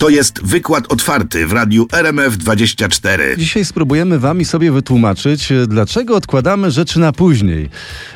To 0.00 0.08
jest 0.08 0.42
wykład 0.42 0.92
otwarty 0.92 1.46
w 1.46 1.52
radiu 1.52 1.84
RMF24. 1.84 3.36
Dzisiaj 3.36 3.64
spróbujemy 3.64 4.18
Wam 4.18 4.40
i 4.40 4.44
sobie 4.44 4.72
wytłumaczyć, 4.72 5.52
dlaczego 5.68 6.16
odkładamy 6.16 6.70
rzeczy 6.70 7.00
na 7.00 7.12
później. 7.12 7.70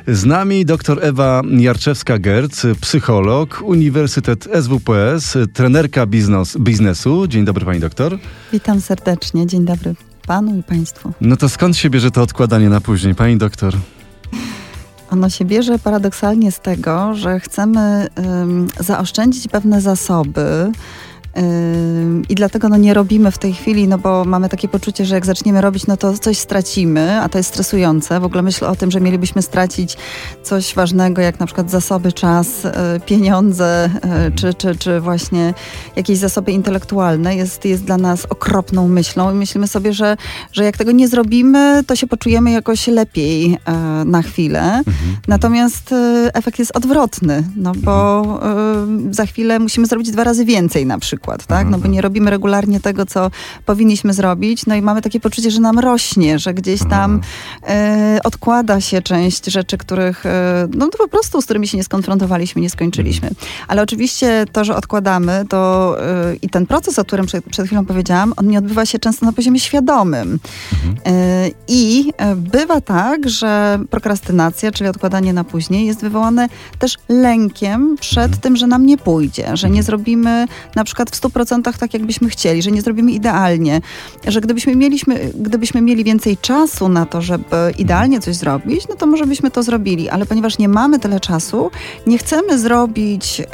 Z 0.09 0.25
nami 0.25 0.65
dr 0.65 0.99
Ewa 1.03 1.43
Jarczewska-Gerc, 1.43 2.75
psycholog, 2.81 3.63
Uniwersytet 3.65 4.49
SWPS, 4.63 5.39
trenerka 5.53 6.07
biznes, 6.07 6.57
biznesu. 6.59 7.27
Dzień 7.27 7.45
dobry 7.45 7.65
Pani 7.65 7.81
doktor. 7.81 8.19
Witam 8.53 8.81
serdecznie. 8.81 9.47
Dzień 9.47 9.65
dobry 9.65 9.95
Panu 10.27 10.59
i 10.59 10.63
Państwu. 10.63 11.13
No 11.21 11.37
to 11.37 11.49
skąd 11.49 11.77
się 11.77 11.91
bierze 11.91 12.11
to 12.11 12.23
odkładanie 12.23 12.69
na 12.69 12.81
później, 12.81 13.15
Pani 13.15 13.37
doktor? 13.37 13.75
Ono 15.11 15.31
się 15.31 15.45
bierze 15.45 15.79
paradoksalnie 15.79 16.53
z 16.53 16.61
tego, 16.61 17.15
że 17.15 17.41
chcemy 17.41 18.09
um, 18.17 18.67
zaoszczędzić 18.81 19.49
pewne 19.49 19.81
zasoby, 19.81 20.73
i 22.29 22.35
dlatego 22.35 22.69
no, 22.69 22.77
nie 22.77 22.95
robimy 22.95 23.31
w 23.31 23.39
tej 23.39 23.53
chwili, 23.53 23.89
no 23.89 23.99
bo 23.99 24.25
mamy 24.25 24.49
takie 24.49 24.69
poczucie, 24.69 25.05
że 25.05 25.15
jak 25.15 25.27
zaczniemy 25.27 25.61
robić, 25.61 25.87
no 25.87 25.97
to 25.97 26.19
coś 26.19 26.39
stracimy, 26.39 27.21
a 27.21 27.29
to 27.29 27.39
jest 27.39 27.51
stresujące. 27.51 28.21
W 28.21 28.25
ogóle 28.25 28.43
myślę 28.43 28.69
o 28.69 28.77
tym, 28.77 28.91
że 28.91 29.01
mielibyśmy 29.01 29.43
stracić 29.43 29.97
coś 30.43 30.75
ważnego, 30.75 31.23
jak 31.23 31.41
na 31.41 31.47
przykład 31.47 31.71
zasoby, 31.71 32.13
czas, 32.13 32.65
e, 32.65 33.01
pieniądze, 33.07 33.91
e, 34.03 34.31
czy, 34.31 34.55
czy, 34.55 34.77
czy 34.77 35.01
właśnie 35.01 35.55
jakieś 35.97 36.19
zasoby 36.19 36.53
intelektualne, 36.53 37.37
jest, 37.37 37.65
jest 37.65 37.85
dla 37.85 37.97
nas 37.97 38.27
okropną 38.27 38.89
myślą 38.89 39.33
i 39.33 39.35
myślimy 39.35 39.69
sobie, 39.69 39.93
że, 39.93 40.17
że 40.53 40.65
jak 40.65 40.77
tego 40.77 40.93
nie 40.93 41.09
zrobimy, 41.09 41.85
to 41.87 41.97
się 41.97 42.07
poczujemy 42.07 42.51
jakoś 42.51 42.87
lepiej 42.87 43.59
e, 43.65 43.73
na 44.05 44.23
chwilę. 44.23 44.63
Mhm. 44.63 45.17
Natomiast 45.29 45.95
efekt 46.35 46.59
jest 46.59 46.77
odwrotny, 46.77 47.45
no 47.57 47.73
bo 47.77 48.25
za 49.11 49.27
chwilę 49.27 49.59
musimy 49.59 49.87
zrobić 49.87 50.11
dwa 50.11 50.25
razy 50.25 50.45
więcej 50.45 50.87
na 50.87 50.99
przykład 50.99 51.24
przykład, 51.25 51.47
tak? 51.47 51.71
No 51.71 51.79
bo 51.79 51.89
nie 51.89 52.01
robimy 52.01 52.31
regularnie 52.31 52.81
tego, 52.81 53.07
co 53.07 53.31
powinniśmy 53.67 54.13
zrobić, 54.13 54.67
no 54.67 54.75
i 54.75 54.83
mamy 54.83 55.03
takie 55.03 55.21
poczucie, 55.21 55.51
że 55.51 55.61
nam 55.61 55.79
rośnie, 55.79 56.39
że 56.39 56.55
gdzieś 56.55 56.81
tam 56.91 57.21
e, 57.69 58.19
odkłada 58.25 58.81
się 58.81 59.03
część 59.03 59.47
rzeczy, 59.47 59.79
których, 59.79 60.27
e, 60.27 60.69
no 60.75 60.89
to 60.89 60.99
po 60.99 61.09
prostu, 61.09 61.43
z 61.43 61.45
którymi 61.45 61.69
się 61.69 61.77
nie 61.77 61.85
skonfrontowaliśmy, 61.85 62.63
nie 62.63 62.71
skończyliśmy. 62.71 63.31
Ale 63.69 63.83
oczywiście 63.83 64.45
to, 64.53 64.65
że 64.65 64.77
odkładamy, 64.77 65.45
to 65.49 65.97
e, 66.01 66.37
i 66.43 66.49
ten 66.49 66.67
proces, 66.67 66.99
o 66.99 67.05
którym 67.05 67.27
przed, 67.27 67.45
przed 67.45 67.67
chwilą 67.67 67.85
powiedziałam, 67.87 68.33
on 68.37 68.47
nie 68.49 68.59
odbywa 68.59 68.87
się 68.87 68.99
często 68.99 69.27
na 69.27 69.33
poziomie 69.33 69.61
świadomym. 69.61 70.39
I 71.69 72.13
bywa 72.37 72.81
tak, 72.81 73.29
że 73.29 73.79
prokrastynacja, 73.91 74.73
czyli 74.73 74.91
odkładanie 74.91 75.33
na 75.33 75.45
później, 75.45 75.87
jest 75.87 76.01
wywołane 76.01 76.49
też 76.79 76.97
lękiem 77.09 77.97
przed 78.01 78.41
tym, 78.41 78.57
że 78.57 78.67
nam 78.67 78.87
nie 78.87 78.99
pójdzie, 78.99 79.57
że 79.57 79.71
nie 79.71 79.83
zrobimy 79.83 80.47
na 80.75 80.85
przykład 80.85 81.11
w 81.15 81.21
100% 81.21 81.79
tak, 81.79 81.95
jakbyśmy 81.95 82.29
chcieli, 82.29 82.63
że 82.63 82.71
nie 82.71 82.83
zrobimy 82.83 83.13
idealnie, 83.13 83.81
że 84.27 84.41
gdybyśmy, 84.41 84.77
mieliśmy, 84.77 85.31
gdybyśmy 85.35 85.81
mieli 85.81 86.05
więcej 86.05 86.37
czasu 86.37 86.89
na 86.89 87.07
to, 87.07 87.23
żeby 87.23 87.75
idealnie 87.79 88.21
coś 88.21 88.37
zrobić, 88.37 88.89
no 88.89 88.95
to 88.97 89.07
może 89.07 89.27
byśmy 89.27 89.51
to 89.51 89.63
zrobili, 89.63 90.09
ale 90.09 90.27
ponieważ 90.27 90.59
nie 90.59 90.69
mamy 90.69 90.99
tyle 90.99 91.21
czasu, 91.21 91.71
nie 92.07 92.19
chcemy 92.19 92.59
zrobić 92.59 93.39
yy, 93.39 93.47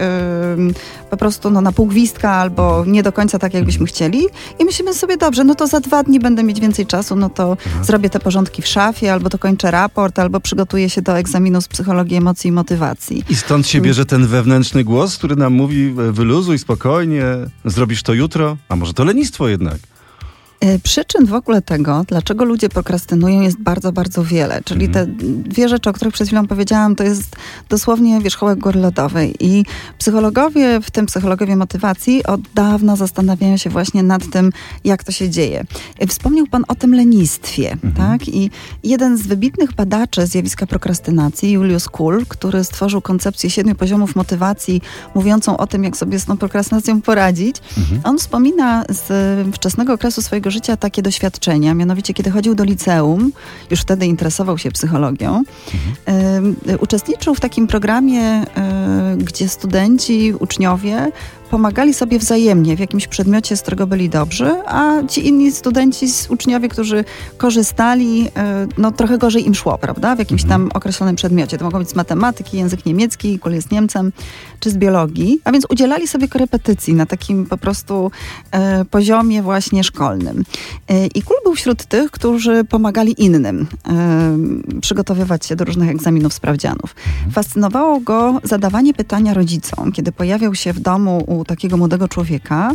po 1.10 1.16
prostu 1.16 1.50
no, 1.50 1.60
na 1.60 1.72
pół 1.72 1.86
gwizdka 1.86 2.30
albo 2.30 2.84
nie 2.86 3.02
do 3.02 3.12
końca 3.12 3.38
tak, 3.38 3.54
jakbyśmy 3.54 3.86
chcieli 3.86 4.26
i 4.58 4.64
myślimy 4.64 4.94
sobie, 4.94 5.16
dobrze, 5.16 5.44
no 5.44 5.54
to 5.54 5.66
za 5.66 5.80
dwa 5.80 6.02
dni 6.02 6.20
będę 6.20 6.42
mieć 6.42 6.60
więcej 6.60 6.86
czasu, 6.86 7.16
no 7.16 7.30
to 7.30 7.50
mhm. 7.50 7.84
zrobię 7.84 8.10
te 8.10 8.20
porządki 8.20 8.62
w 8.62 8.66
szafie, 8.66 9.12
albo 9.12 9.28
dokończę 9.28 9.70
raport, 9.70 10.18
albo 10.18 10.40
przygotuję 10.40 10.90
się 10.90 11.02
do 11.02 11.18
egzaminu 11.18 11.60
z 11.60 11.68
psychologii 11.68 12.16
emocji 12.16 12.48
i 12.48 12.52
motywacji. 12.52 13.24
I 13.28 13.36
stąd 13.36 13.66
się 13.66 13.80
bierze 13.80 14.06
ten 14.06 14.26
wewnętrzny 14.26 14.84
głos, 14.84 15.18
który 15.18 15.36
nam 15.36 15.52
mówi 15.52 15.90
wyluzuj 15.90 16.58
spokojnie, 16.58 17.24
Zrobisz 17.64 18.02
to 18.02 18.14
jutro? 18.14 18.56
A 18.68 18.76
może 18.76 18.94
to 18.94 19.04
lenistwo 19.04 19.48
jednak? 19.48 19.78
E, 20.60 20.78
przyczyn 20.78 21.26
w 21.26 21.34
ogóle 21.34 21.62
tego, 21.62 22.04
dlaczego 22.08 22.44
ludzie 22.44 22.68
prokrastynują, 22.68 23.40
jest 23.40 23.58
bardzo, 23.58 23.92
bardzo 23.92 24.24
wiele. 24.24 24.60
Czyli 24.64 24.88
te 24.88 25.00
mhm. 25.00 25.42
dwie 25.42 25.68
rzeczy, 25.68 25.90
o 25.90 25.92
których 25.92 26.14
przed 26.14 26.26
chwilą 26.26 26.46
powiedziałam, 26.46 26.96
to 26.96 27.04
jest 27.04 27.36
dosłownie 27.68 28.20
wierzchołek 28.20 28.58
góry 28.58 28.80
lodowej. 28.80 29.34
I 29.40 29.64
psychologowie, 29.98 30.80
w 30.80 30.90
tym 30.90 31.06
psychologowie 31.06 31.56
motywacji, 31.56 32.24
od 32.24 32.40
dawna 32.54 32.96
zastanawiają 32.96 33.56
się 33.56 33.70
właśnie 33.70 34.02
nad 34.02 34.30
tym, 34.30 34.52
jak 34.84 35.04
to 35.04 35.12
się 35.12 35.30
dzieje. 35.30 35.64
E, 35.98 36.06
wspomniał 36.06 36.46
Pan 36.46 36.64
o 36.68 36.74
tym 36.74 36.94
lenistwie, 36.94 37.72
mhm. 37.72 37.92
tak? 37.94 38.28
I 38.28 38.50
jeden 38.84 39.16
z 39.16 39.26
wybitnych 39.26 39.72
badaczy 39.72 40.26
zjawiska 40.26 40.66
prokrastynacji, 40.66 41.52
Julius 41.52 41.88
Kuhl, 41.88 42.24
który 42.28 42.64
stworzył 42.64 43.00
koncepcję 43.00 43.50
siedmiu 43.50 43.74
poziomów 43.74 44.16
motywacji, 44.16 44.82
mówiącą 45.14 45.56
o 45.56 45.66
tym, 45.66 45.84
jak 45.84 45.96
sobie 45.96 46.18
z 46.18 46.24
tą 46.24 46.36
prokrastynacją 46.36 47.00
poradzić, 47.00 47.56
mhm. 47.78 48.00
on 48.04 48.18
wspomina 48.18 48.84
z 48.88 49.08
wczesnego 49.54 49.92
okresu 49.92 50.22
swojego 50.22 50.49
życia 50.50 50.76
takie 50.76 51.02
doświadczenia, 51.02 51.74
mianowicie 51.74 52.14
kiedy 52.14 52.30
chodził 52.30 52.54
do 52.54 52.64
liceum, 52.64 53.32
już 53.70 53.80
wtedy 53.80 54.06
interesował 54.06 54.58
się 54.58 54.70
psychologią, 54.70 55.42
mhm. 56.08 56.56
y, 56.70 56.78
uczestniczył 56.78 57.34
w 57.34 57.40
takim 57.40 57.66
programie, 57.66 58.42
y, 58.42 58.46
gdzie 59.16 59.48
studenci, 59.48 60.34
uczniowie 60.38 61.12
pomagali 61.50 61.94
sobie 61.94 62.18
wzajemnie 62.18 62.76
w 62.76 62.80
jakimś 62.80 63.06
przedmiocie, 63.06 63.56
z 63.56 63.62
którego 63.62 63.86
byli 63.86 64.08
dobrzy, 64.08 64.52
a 64.66 65.06
ci 65.08 65.28
inni 65.28 65.52
studenci, 65.52 66.06
uczniowie, 66.28 66.68
którzy 66.68 67.04
korzystali, 67.36 68.28
e, 68.36 68.66
no 68.78 68.92
trochę 68.92 69.18
gorzej 69.18 69.46
im 69.46 69.54
szło, 69.54 69.78
prawda? 69.78 70.16
W 70.16 70.18
jakimś 70.18 70.42
tam 70.42 70.52
mhm. 70.52 70.70
określonym 70.74 71.16
przedmiocie. 71.16 71.58
To 71.58 71.64
mogło 71.64 71.78
być 71.78 71.88
z 71.88 71.94
matematyki, 71.94 72.56
język 72.56 72.86
niemiecki, 72.86 73.38
kul 73.38 73.52
jest 73.52 73.70
Niemcem, 73.70 74.12
czy 74.60 74.70
z 74.70 74.76
biologii. 74.76 75.40
A 75.44 75.52
więc 75.52 75.66
udzielali 75.70 76.08
sobie 76.08 76.28
korepetycji 76.28 76.94
na 76.94 77.06
takim 77.06 77.46
po 77.46 77.56
prostu 77.56 78.10
e, 78.50 78.84
poziomie 78.84 79.42
właśnie 79.42 79.84
szkolnym. 79.84 80.44
E, 80.88 81.06
I 81.06 81.22
Kul 81.22 81.36
był 81.44 81.54
wśród 81.54 81.84
tych, 81.84 82.10
którzy 82.10 82.64
pomagali 82.64 83.22
innym 83.24 83.66
e, 83.88 84.80
przygotowywać 84.80 85.46
się 85.46 85.56
do 85.56 85.64
różnych 85.64 85.90
egzaminów, 85.90 86.34
sprawdzianów. 86.34 86.94
Mhm. 87.06 87.32
Fascynowało 87.32 88.00
go 88.00 88.40
zadawanie 88.44 88.94
pytania 88.94 89.34
rodzicom, 89.34 89.92
kiedy 89.92 90.12
pojawiał 90.12 90.54
się 90.54 90.72
w 90.72 90.80
domu 90.80 91.24
u 91.26 91.39
takiego 91.44 91.76
młodego 91.76 92.08
człowieka. 92.08 92.72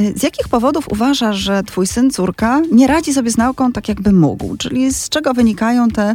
Y, 0.00 0.12
z 0.16 0.22
jakich 0.22 0.48
powodów 0.48 0.88
uważasz, 0.88 1.36
że 1.36 1.62
twój 1.62 1.86
syn, 1.86 2.10
córka 2.10 2.62
nie 2.72 2.86
radzi 2.86 3.14
sobie 3.14 3.30
z 3.30 3.36
nauką 3.36 3.72
tak, 3.72 3.88
jakby 3.88 4.12
mógł? 4.12 4.56
Czyli 4.56 4.92
z 4.92 5.08
czego 5.08 5.34
wynikają 5.34 5.88
te 5.88 6.14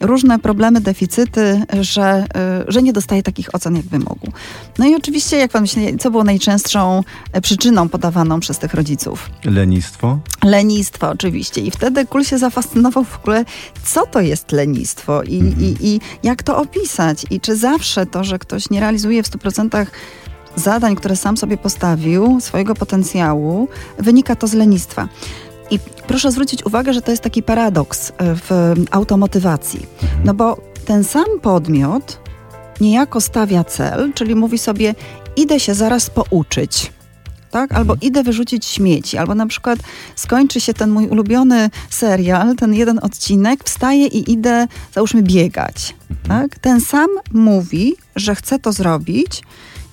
różne 0.00 0.38
problemy, 0.38 0.80
deficyty, 0.80 1.62
że, 1.80 2.24
y, 2.68 2.72
że 2.72 2.82
nie 2.82 2.92
dostaje 2.92 3.22
takich 3.22 3.54
ocen, 3.54 3.76
jakby 3.76 3.98
mógł? 3.98 4.32
No 4.78 4.86
i 4.86 4.94
oczywiście, 4.94 5.36
jak 5.36 5.50
pan 5.50 5.62
myśli, 5.62 5.98
co 5.98 6.10
było 6.10 6.24
najczęstszą 6.24 7.02
e, 7.32 7.40
przyczyną 7.40 7.88
podawaną 7.88 8.40
przez 8.40 8.58
tych 8.58 8.74
rodziców? 8.74 9.30
Lenistwo. 9.44 10.18
Lenistwo, 10.44 11.10
oczywiście. 11.10 11.60
I 11.60 11.70
wtedy 11.70 12.06
Kul 12.06 12.24
się 12.24 12.38
zafascynował 12.38 13.04
w 13.04 13.18
ogóle, 13.18 13.44
co 13.84 14.06
to 14.06 14.20
jest 14.20 14.52
lenistwo 14.52 15.22
i, 15.22 15.38
mhm. 15.38 15.60
i, 15.60 15.76
i 15.80 16.00
jak 16.22 16.42
to 16.42 16.58
opisać? 16.58 17.26
I 17.30 17.40
czy 17.40 17.56
zawsze 17.56 18.06
to, 18.06 18.24
że 18.24 18.38
ktoś 18.38 18.70
nie 18.70 18.80
realizuje 18.80 19.22
w 19.22 19.30
100% 19.30 19.86
zadań, 20.56 20.96
które 20.96 21.16
sam 21.16 21.36
sobie 21.36 21.56
postawił, 21.56 22.40
swojego 22.40 22.74
potencjału, 22.74 23.68
wynika 23.98 24.36
to 24.36 24.46
z 24.46 24.52
lenistwa. 24.52 25.08
I 25.70 25.78
proszę 26.06 26.32
zwrócić 26.32 26.66
uwagę, 26.66 26.92
że 26.92 27.02
to 27.02 27.10
jest 27.10 27.22
taki 27.22 27.42
paradoks 27.42 28.10
e, 28.10 28.34
w 28.34 28.74
automotywacji. 28.90 29.86
No 30.24 30.34
bo 30.34 30.56
ten 30.84 31.04
sam 31.04 31.24
podmiot 31.42 32.20
niejako 32.80 33.20
stawia 33.20 33.64
cel, 33.64 34.12
czyli 34.12 34.34
mówi 34.34 34.58
sobie, 34.58 34.94
idę 35.36 35.60
się 35.60 35.74
zaraz 35.74 36.10
pouczyć. 36.10 36.92
Tak? 37.50 37.72
Albo 37.72 37.92
mhm. 37.92 38.10
idę 38.10 38.22
wyrzucić 38.22 38.66
śmieci, 38.66 39.18
albo 39.18 39.34
na 39.34 39.46
przykład 39.46 39.78
skończy 40.16 40.60
się 40.60 40.74
ten 40.74 40.90
mój 40.90 41.08
ulubiony 41.08 41.70
serial, 41.90 42.56
ten 42.56 42.74
jeden 42.74 42.98
odcinek, 43.02 43.64
wstaję 43.64 44.06
i 44.06 44.32
idę, 44.32 44.66
załóżmy, 44.94 45.22
biegać. 45.22 45.94
Mhm. 46.10 46.28
Tak? 46.28 46.58
Ten 46.58 46.80
sam 46.80 47.08
mówi, 47.32 47.96
że 48.16 48.34
chce 48.34 48.58
to 48.58 48.72
zrobić, 48.72 49.42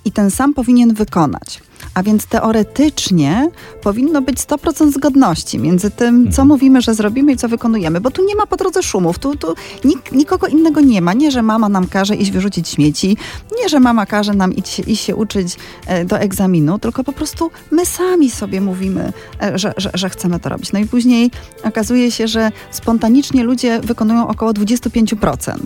i 0.06 0.12
ten 0.12 0.32
sam 0.32 0.54
powinien 0.54 0.94
wykonać. 0.94 1.62
A 1.94 2.04
więc 2.04 2.26
teoretycznie 2.26 3.50
powinno 3.82 4.22
być 4.22 4.38
100% 4.40 4.92
zgodności 4.92 5.60
między 5.60 5.92
tym, 5.92 6.24
co 6.24 6.42
mhm. 6.42 6.48
mówimy, 6.48 6.82
że 6.82 6.94
zrobimy 6.94 7.32
i 7.32 7.38
co 7.38 7.50
wykonujemy, 7.50 8.02
bo 8.02 8.12
tu 8.12 8.26
nie 8.26 8.36
ma 8.36 8.46
po 8.46 8.58
drodze 8.58 8.84
szumów, 8.84 9.20
tu, 9.20 9.36
tu 9.36 9.56
nik, 9.84 10.12
nikogo 10.12 10.48
innego 10.48 10.82
nie 10.82 11.02
ma. 11.02 11.14
Nie, 11.14 11.32
że 11.32 11.42
mama 11.42 11.70
nam 11.70 11.88
każe 11.88 12.16
iść 12.16 12.32
wyrzucić 12.32 12.70
śmieci, 12.70 13.18
nie, 13.62 13.70
że 13.70 13.80
mama 13.80 14.06
każe 14.06 14.34
nam 14.34 14.56
iść, 14.56 14.80
iść 14.80 15.04
się 15.04 15.16
uczyć 15.16 15.58
e, 15.88 16.06
do 16.06 16.20
egzaminu, 16.20 16.80
tylko 16.80 17.04
po 17.04 17.14
prostu 17.14 17.52
my 17.72 17.86
sami 17.86 18.32
sobie 18.32 18.62
mówimy, 18.62 19.14
e, 19.42 19.60
że, 19.60 19.74
że, 19.78 19.92
że 19.94 20.10
chcemy 20.10 20.40
to 20.40 20.50
robić. 20.50 20.74
No 20.74 20.80
i 20.80 20.86
później 20.86 21.32
okazuje 21.64 22.12
się, 22.12 22.28
że 22.28 22.52
spontanicznie 22.72 23.44
ludzie 23.44 23.80
wykonują 23.80 24.28
około 24.28 24.52
25% 24.52 25.58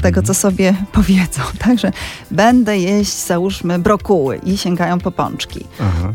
tego, 0.00 0.22
co 0.22 0.34
sobie 0.34 0.74
powiedzą. 0.92 1.42
Także 1.66 1.92
będę 2.30 2.78
jeść, 2.78 3.26
załóżmy, 3.26 3.78
brokuły 3.78 4.40
i 4.44 4.58
sięgają 4.58 4.98
po 4.98 5.10
pączki. 5.10 5.64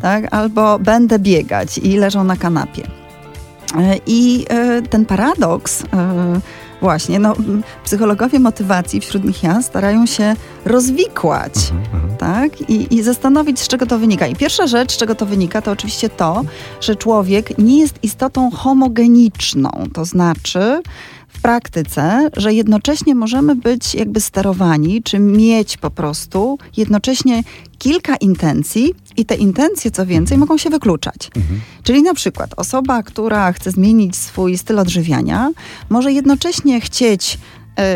Tak? 0.01 0.33
Albo 0.33 0.79
będę 0.79 1.19
biegać 1.19 1.77
i 1.77 1.97
leżą 1.97 2.23
na 2.23 2.37
kanapie. 2.37 2.87
E, 3.77 3.95
I 4.07 4.45
e, 4.49 4.81
ten 4.81 5.05
paradoks 5.05 5.83
e, 5.93 6.39
Właśnie, 6.81 7.19
no, 7.19 7.33
psychologowie 7.83 8.39
motywacji, 8.39 9.01
wśród 9.01 9.23
nich 9.23 9.43
ja, 9.43 9.61
starają 9.61 10.05
się 10.05 10.35
rozwikłać, 10.65 11.53
mhm, 11.71 12.17
tak? 12.17 12.69
I, 12.69 12.95
I 12.95 13.03
zastanowić, 13.03 13.59
z 13.59 13.67
czego 13.67 13.85
to 13.85 13.99
wynika. 13.99 14.27
I 14.27 14.35
pierwsza 14.35 14.67
rzecz, 14.67 14.91
z 14.91 14.97
czego 14.97 15.15
to 15.15 15.25
wynika, 15.25 15.61
to 15.61 15.71
oczywiście 15.71 16.09
to, 16.09 16.41
że 16.81 16.95
człowiek 16.95 17.57
nie 17.57 17.79
jest 17.79 18.03
istotą 18.03 18.51
homogeniczną. 18.51 19.69
To 19.93 20.05
znaczy, 20.05 20.81
w 21.35 21.41
praktyce, 21.41 22.29
że 22.37 22.53
jednocześnie 22.53 23.15
możemy 23.15 23.55
być 23.55 23.95
jakby 23.95 24.21
sterowani, 24.21 25.03
czy 25.03 25.19
mieć 25.19 25.77
po 25.77 25.89
prostu 25.89 26.57
jednocześnie 26.77 27.43
kilka 27.77 28.15
intencji 28.15 28.93
i 29.17 29.25
te 29.25 29.35
intencje, 29.35 29.91
co 29.91 30.05
więcej, 30.05 30.37
mogą 30.37 30.57
się 30.57 30.69
wykluczać. 30.69 31.29
Mhm. 31.35 31.61
Czyli 31.83 32.03
na 32.03 32.13
przykład 32.13 32.51
osoba, 32.57 33.03
która 33.03 33.53
chce 33.53 33.71
zmienić 33.71 34.15
swój 34.15 34.57
styl 34.57 34.79
odżywiania, 34.79 35.51
może 35.89 36.11
jednocześnie 36.11 36.81
chcieć 36.81 37.37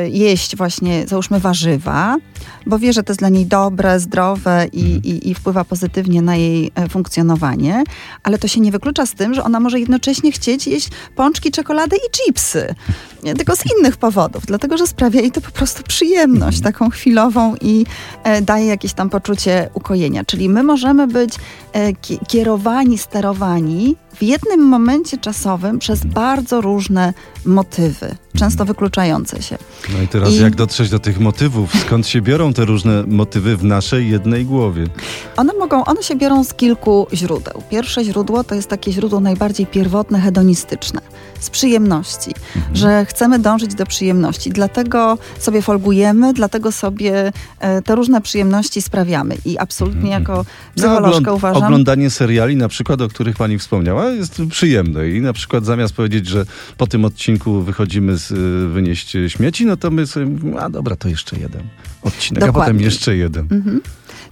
y, 0.06 0.10
jeść 0.10 0.56
właśnie, 0.56 1.08
załóżmy, 1.08 1.40
warzywa, 1.40 2.18
bo 2.66 2.80
wie, 2.80 2.94
że 2.94 3.04
to 3.04 3.12
jest 3.12 3.20
dla 3.20 3.30
niej 3.30 3.46
dobre, 3.46 4.00
zdrowe 4.00 4.68
i, 4.74 4.82
mhm. 4.82 5.04
i, 5.04 5.30
i, 5.30 5.36
wpływa 5.36 5.64
pozytywnie 5.64 6.22
na 6.22 6.36
jej 6.36 6.72
e, 6.76 6.90
funkcjonowanie, 6.90 7.84
ale 8.24 8.38
to 8.38 8.48
się 8.48 8.60
nie 8.60 8.72
wyklucza 8.72 9.06
z 9.06 9.14
tym, 9.14 9.34
że 9.34 9.44
ona 9.44 9.60
może 9.60 9.80
jednocześnie 9.80 10.32
chcieć 10.32 10.68
jeść 10.68 10.90
pączki, 11.16 11.52
czekoladę 11.52 11.98
i 11.98 12.12
chipsy. 12.12 12.76
Tylko 13.38 13.56
z 13.56 13.64
innych 13.78 13.98
powodów, 13.98 14.46
dlatego 14.46 14.78
że 14.78 14.88
sprawia 14.88 15.22
jej 15.22 15.32
to 15.32 15.42
po 15.42 15.52
prostu 15.52 15.84
przyjemność 15.84 16.58
mhm. 16.58 16.74
taką 16.74 16.90
chwilową 16.90 17.56
i 17.62 17.86
e, 18.24 18.42
daje 18.42 18.66
jakieś 18.66 18.94
tam 18.94 19.10
poczucie 19.10 19.70
ukojenia. 19.74 20.26
Czyli 20.26 20.50
my 20.50 20.64
możemy 20.64 21.08
być 21.08 21.36
e, 21.74 21.94
kierowani, 22.28 22.98
sterowani 22.98 23.96
w 24.20 24.24
jednym 24.24 24.60
momencie 24.60 25.18
czasowym 25.18 25.80
przez 25.80 26.06
bardzo 26.06 26.62
różne 26.62 27.14
motywy, 27.46 28.16
często 28.38 28.66
wykluczające 28.66 29.42
się. 29.42 29.58
No 29.94 30.02
i 30.02 30.08
teraz 30.08 30.30
I... 30.30 30.42
jak 30.42 30.56
dotrzeć 30.56 30.90
do 30.90 31.00
tych 31.00 31.20
motywów? 31.20 31.72
Skąd 31.86 32.08
się 32.08 32.22
biorą 32.22 32.49
te 32.54 32.66
różne 32.66 33.04
motywy 33.08 33.58
w 33.58 33.64
naszej 33.64 34.10
jednej 34.10 34.46
głowie? 34.46 34.86
One 35.38 35.54
mogą, 35.54 35.86
one 35.86 36.04
się 36.04 36.16
biorą 36.16 36.44
z 36.44 36.54
kilku 36.54 37.08
źródeł. 37.14 37.64
Pierwsze 37.70 38.04
źródło 38.04 38.44
to 38.44 38.56
jest 38.56 38.68
takie 38.68 38.92
źródło 38.92 39.20
najbardziej 39.20 39.66
pierwotne, 39.68 40.20
hedonistyczne, 40.20 41.02
z 41.40 41.50
przyjemności, 41.50 42.32
mhm. 42.56 42.76
że 42.76 43.06
chcemy 43.06 43.40
dążyć 43.40 43.76
do 43.76 43.86
przyjemności, 43.86 44.50
dlatego 44.50 45.18
sobie 45.40 45.62
folgujemy, 45.62 46.34
dlatego 46.34 46.72
sobie 46.72 47.32
e, 47.60 47.82
te 47.82 47.96
różne 47.96 48.22
przyjemności 48.22 48.82
sprawiamy 48.82 49.38
i 49.46 49.58
absolutnie 49.58 50.16
mhm. 50.18 50.22
jako 50.22 50.36
no, 50.36 50.46
psycholożka 50.76 51.32
no, 51.32 51.34
uważam... 51.34 51.64
Oglądanie 51.64 52.10
seriali 52.10 52.56
na 52.56 52.68
przykład, 52.68 53.02
o 53.02 53.08
których 53.08 53.36
pani 53.36 53.60
wspomniała, 53.60 54.10
jest 54.10 54.42
przyjemne 54.50 55.10
i 55.10 55.22
na 55.22 55.34
przykład 55.34 55.66
zamiast 55.66 55.94
powiedzieć, 55.94 56.28
że 56.28 56.46
po 56.78 56.88
tym 56.88 57.06
odcinku 57.06 57.62
wychodzimy 57.62 58.18
z, 58.18 58.32
y, 58.32 58.68
wynieść 58.74 59.18
śmieci, 59.28 59.66
no 59.66 59.78
to 59.78 59.92
my 59.92 60.08
sobie, 60.08 60.60
a 60.60 60.70
dobra, 60.70 60.96
to 60.96 61.10
jeszcze 61.10 61.40
jeden 61.40 61.64
odcinek, 62.02 62.39
Dokładnie. 62.40 62.62
a 62.62 62.66
potem 62.66 62.82
jeszcze 62.82 63.16
jeden. 63.16 63.48
Mhm. 63.52 63.82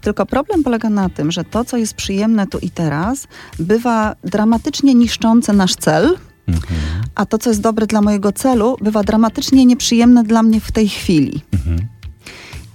Tylko 0.02 0.26
problem 0.26 0.64
polega 0.64 0.90
na 0.90 1.10
tym, 1.10 1.32
że 1.32 1.44
to, 1.44 1.66
co 1.66 1.78
jest 1.78 1.94
przyjemne 1.94 2.48
tu 2.48 2.58
i 2.58 2.70
teraz, 2.70 3.28
bywa 3.60 4.16
dramatycznie 4.24 4.96
niszczące 4.96 5.54
nasz 5.54 5.76
cel, 5.76 6.18
mhm. 6.48 6.80
a 7.16 7.26
to, 7.26 7.38
co 7.38 7.50
jest 7.50 7.62
dobre 7.62 7.88
dla 7.88 8.02
mojego 8.02 8.32
celu, 8.32 8.78
bywa 8.82 9.04
dramatycznie 9.04 9.66
nieprzyjemne 9.66 10.24
dla 10.24 10.44
mnie 10.44 10.60
w 10.60 10.72
tej 10.72 10.90
chwili. 10.90 11.42
Mhm. 11.54 11.88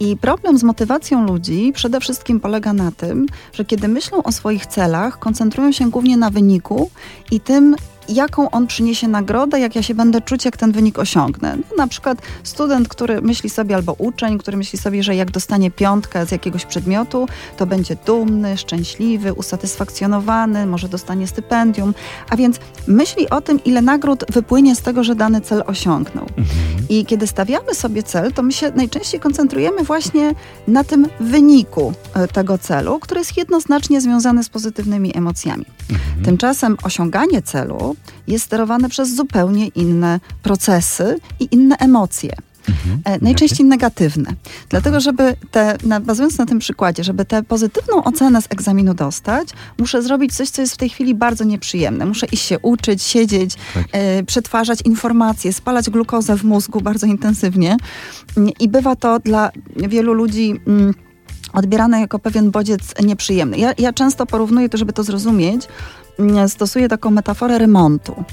I 0.00 0.16
problem 0.16 0.58
z 0.58 0.62
motywacją 0.62 1.26
ludzi 1.26 1.72
przede 1.74 2.00
wszystkim 2.00 2.40
polega 2.40 2.72
na 2.72 2.92
tym, 2.92 3.26
że 3.52 3.64
kiedy 3.64 3.88
myślą 3.88 4.22
o 4.22 4.32
swoich 4.32 4.66
celach, 4.66 5.18
koncentrują 5.18 5.72
się 5.72 5.90
głównie 5.90 6.16
na 6.16 6.30
wyniku 6.30 6.90
i 7.30 7.40
tym, 7.40 7.76
jaką 8.08 8.50
on 8.50 8.66
przyniesie 8.66 9.08
nagrodę, 9.08 9.60
jak 9.60 9.76
ja 9.76 9.82
się 9.82 9.94
będę 9.94 10.20
czuć, 10.20 10.44
jak 10.44 10.56
ten 10.56 10.72
wynik 10.72 10.98
osiągnę. 10.98 11.56
No, 11.56 11.76
na 11.76 11.86
przykład 11.86 12.18
student, 12.42 12.88
który 12.88 13.22
myśli 13.22 13.50
sobie, 13.50 13.74
albo 13.74 13.92
uczeń, 13.92 14.38
który 14.38 14.56
myśli 14.56 14.78
sobie, 14.78 15.02
że 15.02 15.16
jak 15.16 15.30
dostanie 15.30 15.70
piątkę 15.70 16.26
z 16.26 16.32
jakiegoś 16.32 16.64
przedmiotu, 16.66 17.28
to 17.56 17.66
będzie 17.66 17.96
dumny, 18.06 18.56
szczęśliwy, 18.56 19.32
usatysfakcjonowany, 19.32 20.66
może 20.66 20.88
dostanie 20.88 21.26
stypendium, 21.26 21.94
a 22.30 22.36
więc 22.36 22.56
myśli 22.86 23.30
o 23.30 23.40
tym, 23.40 23.64
ile 23.64 23.82
nagród 23.82 24.24
wypłynie 24.32 24.76
z 24.76 24.82
tego, 24.82 25.04
że 25.04 25.14
dany 25.14 25.40
cel 25.40 25.62
osiągnął. 25.66 26.24
Mhm. 26.24 26.86
I 26.88 27.06
kiedy 27.06 27.26
stawiamy 27.26 27.74
sobie 27.74 28.02
cel, 28.02 28.32
to 28.32 28.42
my 28.42 28.52
się 28.52 28.70
najczęściej 28.70 29.20
koncentrujemy 29.20 29.84
właśnie 29.84 30.34
na 30.68 30.84
tym 30.84 31.06
wyniku 31.20 31.92
e, 32.14 32.28
tego 32.28 32.58
celu, 32.58 32.98
który 33.00 33.20
jest 33.20 33.36
jednoznacznie 33.36 34.00
związany 34.00 34.44
z 34.44 34.48
pozytywnymi 34.48 35.16
emocjami. 35.16 35.64
Mhm. 35.90 36.24
Tymczasem 36.24 36.76
osiąganie 36.82 37.42
celu 37.42 37.91
jest 38.26 38.44
sterowane 38.44 38.88
przez 38.88 39.14
zupełnie 39.16 39.68
inne 39.68 40.20
procesy 40.42 41.20
i 41.40 41.48
inne 41.50 41.76
emocje. 41.76 42.32
Mhm. 42.68 43.00
E, 43.04 43.24
najczęściej 43.24 43.66
negatywne. 43.66 44.34
Dlatego, 44.68 45.00
żeby 45.00 45.36
te, 45.50 45.76
na, 45.84 46.00
bazując 46.00 46.38
na 46.38 46.46
tym 46.46 46.58
przykładzie, 46.58 47.04
żeby 47.04 47.24
tę 47.24 47.42
pozytywną 47.42 48.04
ocenę 48.04 48.42
z 48.42 48.46
egzaminu 48.50 48.94
dostać, 48.94 49.48
muszę 49.78 50.02
zrobić 50.02 50.34
coś, 50.34 50.50
co 50.50 50.62
jest 50.62 50.74
w 50.74 50.76
tej 50.76 50.88
chwili 50.88 51.14
bardzo 51.14 51.44
nieprzyjemne. 51.44 52.06
Muszę 52.06 52.26
iść 52.26 52.44
się 52.44 52.58
uczyć, 52.58 53.02
siedzieć, 53.02 53.54
tak. 53.74 53.84
e, 53.92 54.22
przetwarzać 54.22 54.80
informacje, 54.84 55.52
spalać 55.52 55.90
glukozę 55.90 56.36
w 56.36 56.44
mózgu 56.44 56.80
bardzo 56.80 57.06
intensywnie. 57.06 57.76
I 58.60 58.68
bywa 58.68 58.96
to 58.96 59.18
dla 59.18 59.50
wielu 59.76 60.12
ludzi. 60.12 60.60
Mm, 60.66 60.94
odbierane 61.52 62.00
jako 62.00 62.18
pewien 62.18 62.50
bodziec 62.50 62.82
nieprzyjemny. 63.04 63.58
Ja, 63.58 63.72
ja 63.78 63.92
często 63.92 64.26
porównuję 64.26 64.68
to, 64.68 64.78
żeby 64.78 64.92
to 64.92 65.02
zrozumieć, 65.02 65.68
mm, 66.18 66.48
stosuję 66.48 66.88
taką 66.88 67.10
metaforę 67.10 67.58
remontu, 67.58 68.24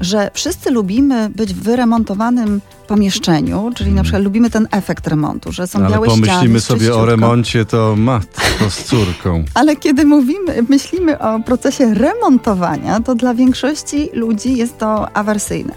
że 0.00 0.30
wszyscy 0.34 0.70
lubimy 0.70 1.30
być 1.30 1.54
w 1.54 1.62
wyremontowanym 1.62 2.60
pomieszczeniu, 2.86 3.70
czyli 3.74 3.92
na 3.92 4.02
przykład 4.02 4.22
lubimy 4.22 4.50
ten 4.50 4.68
efekt 4.70 5.06
remontu, 5.06 5.52
że 5.52 5.66
są 5.66 5.78
Ale 5.78 5.88
białe 5.90 6.06
pomyślimy 6.06 6.26
ściany. 6.26 6.38
pomyślimy 6.38 6.60
sobie 6.60 6.94
o 6.94 7.06
remoncie, 7.06 7.64
to 7.64 7.96
matko 7.96 8.70
z 8.70 8.84
córką. 8.84 9.44
Ale 9.54 9.76
kiedy 9.76 10.04
mówimy, 10.04 10.62
myślimy 10.68 11.18
o 11.18 11.40
procesie 11.40 11.94
remontowania, 11.94 13.00
to 13.00 13.14
dla 13.14 13.34
większości 13.34 14.08
ludzi 14.12 14.56
jest 14.56 14.78
to 14.78 15.16
awersyjne. 15.16 15.74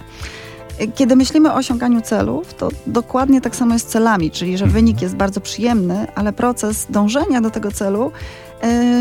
Kiedy 0.95 1.15
myślimy 1.15 1.51
o 1.51 1.55
osiąganiu 1.55 2.01
celów, 2.01 2.53
to 2.53 2.69
dokładnie 2.87 3.41
tak 3.41 3.55
samo 3.55 3.73
jest 3.73 3.87
z 3.87 3.91
celami, 3.91 4.31
czyli 4.31 4.57
że 4.57 4.67
wynik 4.67 5.01
jest 5.01 5.15
bardzo 5.15 5.41
przyjemny, 5.41 6.07
ale 6.15 6.33
proces 6.33 6.87
dążenia 6.89 7.41
do 7.41 7.49
tego 7.49 7.71
celu 7.71 8.11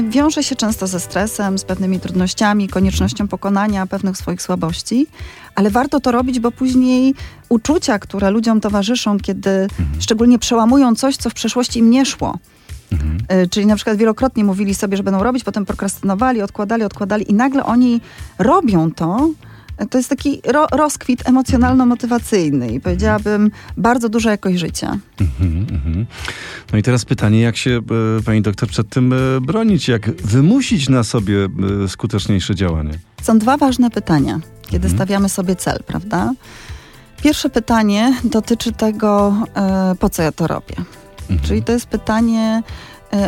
wiąże 0.09 0.43
się 0.43 0.57
często 0.57 0.87
ze 0.87 1.01
stresem, 1.01 1.59
z 1.59 1.65
pewnymi 1.65 2.01
trudnościami, 2.01 2.69
koniecznością 2.69 3.29
pokonania 3.29 3.87
pewnych 3.87 4.17
swoich 4.17 4.43
słabości, 4.43 5.07
ale 5.55 5.71
warto 5.71 6.01
to 6.01 6.13
robić, 6.13 6.41
bo 6.41 6.51
później 6.51 7.15
uczucia, 7.49 7.99
które 7.99 8.31
ludziom 8.31 8.61
towarzyszą, 8.61 9.19
kiedy 9.19 9.51
mhm. 9.51 10.01
szczególnie 10.01 10.39
przełamują 10.39 10.95
coś, 10.95 11.17
co 11.17 11.31
w 11.31 11.35
przeszłości 11.35 11.79
im 11.79 11.91
nie 11.91 12.07
szło, 12.07 12.39
Mhm. 12.93 13.19
E, 13.29 13.47
czyli 13.47 13.67
na 13.67 13.77
przykład 13.77 13.97
wielokrotnie 13.97 14.45
mówili 14.45 14.75
sobie, 14.75 14.97
że 14.97 15.03
będą 15.03 15.23
robić, 15.23 15.45
potem 15.45 15.67
prokrastynowali, 15.67 16.43
odkładali, 16.43 16.85
odkładali 16.85 17.31
i 17.31 17.35
nagle 17.35 17.65
oni 17.65 18.01
robią 18.39 18.91
to, 18.91 19.29
to 19.91 19.99
jest 19.99 20.11
taki 20.11 20.41
ro, 20.45 20.67
rozkwit 20.73 21.23
emocjonalno-motywacyjny 21.25 22.73
i 22.73 22.81
powiedziałabym 22.81 23.51
bardzo 23.77 24.09
duża 24.09 24.31
jakość 24.31 24.59
życia. 24.59 24.99
Mhm, 25.21 25.67
mhm. 25.73 26.07
No 26.73 26.79
i 26.79 26.83
teraz 26.83 27.05
pytanie, 27.05 27.41
jak 27.41 27.57
się 27.57 27.81
e, 28.19 28.23
pani 28.23 28.43
doktor 28.43 28.69
przed 28.69 28.89
tym 28.89 29.13
e, 29.13 29.17
bronić, 29.41 29.89
jak 29.89 30.11
wymusić 30.11 30.89
na 30.89 31.05
sobie 31.05 31.49
e, 31.85 31.89
skuteczniejsze 31.89 32.55
działanie? 32.55 32.93
Są 33.23 33.39
dwa 33.39 33.57
ważne 33.57 33.91
pytania, 33.91 34.41
kiedy 34.63 34.87
mhm. 34.87 34.95
stawiamy 34.95 35.29
sobie 35.29 35.57
cel, 35.57 35.79
prawda? 35.87 36.33
Pierwsze 37.23 37.51
pytanie 37.51 38.15
dotyczy 38.25 38.73
tego, 38.73 39.37
po 39.99 40.11
co 40.11 40.23
ja 40.23 40.33
to 40.33 40.47
robię. 40.47 40.75
Czyli 41.43 41.63
to 41.63 41.73
jest 41.73 41.87
pytanie 41.87 42.63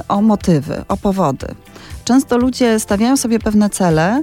o 0.08 0.22
motywy, 0.22 0.84
o 0.88 0.96
powody. 0.96 1.46
Często 2.04 2.38
ludzie 2.38 2.80
stawiają 2.80 3.16
sobie 3.16 3.38
pewne 3.38 3.70
cele, 3.70 4.22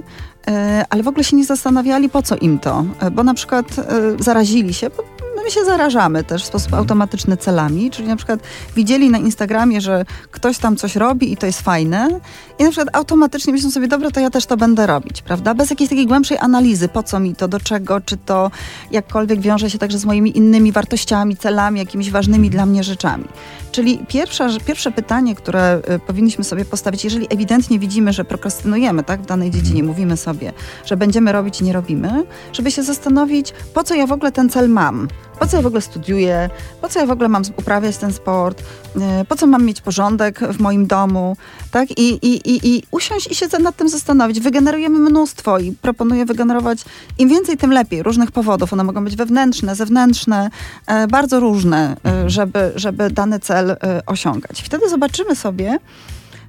ale 0.90 1.02
w 1.02 1.08
ogóle 1.08 1.24
się 1.24 1.36
nie 1.36 1.44
zastanawiali, 1.44 2.08
po 2.08 2.22
co 2.22 2.36
im 2.36 2.58
to. 2.58 2.84
E, 3.00 3.10
bo 3.10 3.22
na 3.22 3.34
przykład 3.34 3.78
e, 3.78 3.82
zarazili 4.18 4.74
się, 4.74 4.90
bo 4.90 5.11
my 5.44 5.50
się 5.50 5.64
zarażamy 5.64 6.24
też 6.24 6.42
w 6.42 6.46
sposób 6.46 6.74
automatyczny 6.74 7.36
celami, 7.36 7.90
czyli 7.90 8.08
na 8.08 8.16
przykład 8.16 8.40
widzieli 8.76 9.10
na 9.10 9.18
Instagramie, 9.18 9.80
że 9.80 10.04
ktoś 10.30 10.58
tam 10.58 10.76
coś 10.76 10.96
robi 10.96 11.32
i 11.32 11.36
to 11.36 11.46
jest 11.46 11.62
fajne 11.62 12.20
i 12.58 12.64
na 12.64 12.70
przykład 12.70 12.96
automatycznie 12.96 13.52
myślą 13.52 13.70
sobie, 13.70 13.88
dobra, 13.88 14.10
to 14.10 14.20
ja 14.20 14.30
też 14.30 14.46
to 14.46 14.56
będę 14.56 14.86
robić, 14.86 15.22
prawda? 15.22 15.54
Bez 15.54 15.70
jakiejś 15.70 15.90
takiej 15.90 16.06
głębszej 16.06 16.38
analizy, 16.38 16.88
po 16.88 17.02
co 17.02 17.20
mi 17.20 17.34
to, 17.34 17.48
do 17.48 17.60
czego, 17.60 18.00
czy 18.00 18.16
to 18.16 18.50
jakkolwiek 18.90 19.40
wiąże 19.40 19.70
się 19.70 19.78
także 19.78 19.98
z 19.98 20.04
moimi 20.04 20.38
innymi 20.38 20.72
wartościami, 20.72 21.36
celami, 21.36 21.78
jakimiś 21.78 22.10
ważnymi 22.10 22.50
dla 22.50 22.66
mnie 22.66 22.84
rzeczami. 22.84 23.24
Czyli 23.72 23.98
pierwsza, 24.08 24.48
pierwsze 24.66 24.90
pytanie, 24.90 25.34
które 25.34 25.80
y, 25.90 25.98
powinniśmy 25.98 26.44
sobie 26.44 26.64
postawić, 26.64 27.04
jeżeli 27.04 27.26
ewidentnie 27.30 27.78
widzimy, 27.78 28.12
że 28.12 28.24
prokrastynujemy 28.24 29.02
tak, 29.02 29.22
w 29.22 29.26
danej 29.26 29.50
dziedzinie, 29.50 29.80
mhm. 29.80 29.86
mówimy 29.86 30.16
sobie, 30.16 30.52
że 30.84 30.96
będziemy 30.96 31.32
robić 31.32 31.60
i 31.60 31.64
nie 31.64 31.72
robimy, 31.72 32.24
żeby 32.52 32.70
się 32.70 32.82
zastanowić, 32.82 33.54
po 33.74 33.84
co 33.84 33.94
ja 33.94 34.06
w 34.06 34.12
ogóle 34.12 34.32
ten 34.32 34.50
cel 34.50 34.68
mam 34.68 35.08
po 35.42 35.48
co 35.48 35.56
ja 35.56 35.62
w 35.62 35.66
ogóle 35.66 35.80
studiuję, 35.80 36.50
po 36.80 36.88
co 36.88 37.00
ja 37.00 37.06
w 37.06 37.10
ogóle 37.10 37.28
mam 37.28 37.42
uprawiać 37.56 37.96
ten 37.96 38.12
sport, 38.12 38.62
e, 39.00 39.24
po 39.24 39.36
co 39.36 39.46
mam 39.46 39.64
mieć 39.64 39.80
porządek 39.80 40.40
w 40.40 40.60
moim 40.60 40.86
domu, 40.86 41.36
tak? 41.70 41.90
I, 41.90 42.08
i, 42.26 42.50
i, 42.50 42.76
i 42.76 42.82
usiąść 42.90 43.30
i 43.30 43.34
się 43.34 43.46
nad 43.60 43.76
tym 43.76 43.88
zastanowić. 43.88 44.40
Wygenerujemy 44.40 44.98
mnóstwo 44.98 45.58
i 45.58 45.72
proponuję 45.72 46.24
wygenerować 46.24 46.84
im 47.18 47.28
więcej, 47.28 47.56
tym 47.56 47.72
lepiej. 47.72 48.02
Różnych 48.02 48.30
powodów. 48.30 48.72
One 48.72 48.84
mogą 48.84 49.04
być 49.04 49.16
wewnętrzne, 49.16 49.74
zewnętrzne, 49.74 50.50
e, 50.86 51.06
bardzo 51.06 51.40
różne, 51.40 51.96
e, 52.06 52.30
żeby, 52.30 52.72
żeby 52.76 53.10
dany 53.10 53.40
cel 53.40 53.76
osiągać. 54.06 54.62
Wtedy 54.62 54.88
zobaczymy 54.88 55.36
sobie, 55.36 55.78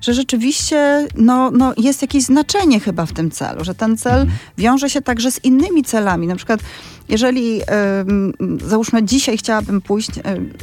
że 0.04 0.14
rzeczywiście 0.14 1.08
no, 1.16 1.52
no 1.52 1.74
jest 1.78 2.02
jakieś 2.02 2.24
znaczenie 2.24 2.80
chyba 2.80 3.06
w 3.06 3.14
tym 3.14 3.32
celu, 3.32 3.64
że 3.64 3.76
ten 3.76 3.98
cel 3.98 4.22
mhm. 4.22 4.40
wiąże 4.58 4.90
się 4.90 5.02
także 5.02 5.32
z 5.32 5.44
innymi 5.44 5.84
celami. 5.84 6.28
Na 6.28 6.36
przykład, 6.36 6.60
jeżeli 7.10 7.62
załóżmy 8.66 9.04
dzisiaj 9.04 9.38
chciałabym 9.38 9.82
pójść, 9.82 10.12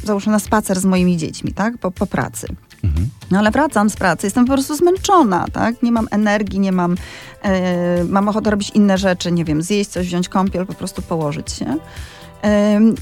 załóżmy 0.05 0.33
na 0.33 0.39
spacer 0.39 0.81
z 0.81 0.85
moimi 0.85 1.17
dziećmi, 1.17 1.53
tak, 1.53 1.79
po, 1.79 1.91
po 1.91 2.07
pracy. 2.07 2.47
Mhm. 2.85 3.09
No 3.31 3.39
ale 3.39 3.51
wracam 3.51 3.91
z 3.91 3.97
pracy, 3.97 4.27
jestem 4.27 4.45
po 4.45 4.53
prostu 4.53 4.77
zmęczona, 4.77 5.47
tak? 5.53 5.83
Nie 5.83 5.93
mam 5.93 6.09
energii, 6.11 6.61
nie 6.61 6.73
mam, 6.73 6.93
y, 6.93 6.97
mam 8.09 8.29
ochotę 8.29 8.51
robić 8.51 8.71
inne 8.71 8.99
rzeczy, 8.99 9.33
nie 9.33 9.45
wiem, 9.45 9.63
zjeść 9.63 9.91
coś, 9.91 10.07
wziąć 10.07 10.29
kąpiel, 10.29 10.67
po 10.67 10.75
prostu 10.75 11.03
położyć 11.03 11.53
się. 11.53 11.77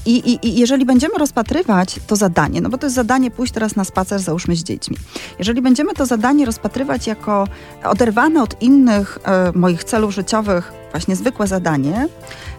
I, 0.05 0.11
i, 0.15 0.47
I, 0.47 0.59
jeżeli 0.59 0.85
będziemy 0.85 1.13
rozpatrywać 1.17 1.99
to 2.07 2.15
zadanie, 2.15 2.61
no 2.61 2.69
bo 2.69 2.77
to 2.77 2.85
jest 2.85 2.95
zadanie 2.95 3.31
pójść 3.31 3.53
teraz 3.53 3.75
na 3.75 3.83
spacer, 3.83 4.19
załóżmy 4.19 4.55
z 4.55 4.63
dziećmi. 4.63 4.97
Jeżeli 5.39 5.61
będziemy 5.61 5.93
to 5.93 6.05
zadanie 6.05 6.45
rozpatrywać 6.45 7.07
jako 7.07 7.47
oderwane 7.83 8.43
od 8.43 8.61
innych 8.61 9.19
e, 9.23 9.51
moich 9.55 9.83
celów 9.83 10.13
życiowych, 10.13 10.73
właśnie 10.91 11.15
zwykłe 11.15 11.47
zadanie, 11.47 12.07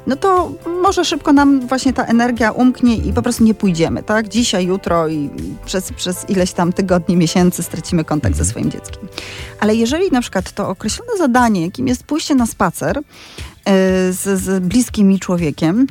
no 0.07 0.17
to 0.17 0.53
może 0.83 1.05
szybko 1.05 1.33
nam 1.33 1.61
właśnie 1.61 1.93
ta 1.93 2.05
energia 2.05 2.51
umknie 2.51 2.97
i 2.97 3.13
po 3.13 3.23
prostu 3.23 3.45
nie 3.45 3.55
pójdziemy, 3.55 4.03
tak? 4.03 4.29
Dzisiaj, 4.29 4.67
jutro 4.67 5.09
i 5.09 5.31
przez, 5.65 5.93
przez 5.93 6.31
ileś 6.31 6.53
tam 6.53 6.73
tygodni, 6.73 7.17
miesięcy 7.17 7.63
stracimy 7.63 8.05
kontakt 8.05 8.37
ze 8.37 8.45
swoim 8.45 8.71
dzieckiem. 8.71 9.09
Ale 9.61 9.75
jeżeli 9.75 10.11
na 10.11 10.21
przykład 10.21 10.53
to 10.53 10.69
określone 10.69 11.13
zadanie, 11.19 11.63
jakim 11.63 11.89
jest 11.89 12.05
pójście 12.05 12.35
na 12.35 12.47
spacer 12.47 12.99
e, 12.99 13.03
z, 14.13 14.41
z 14.41 14.65
bliskim 14.65 15.09
mi 15.09 15.19
człowiekiem, 15.19 15.87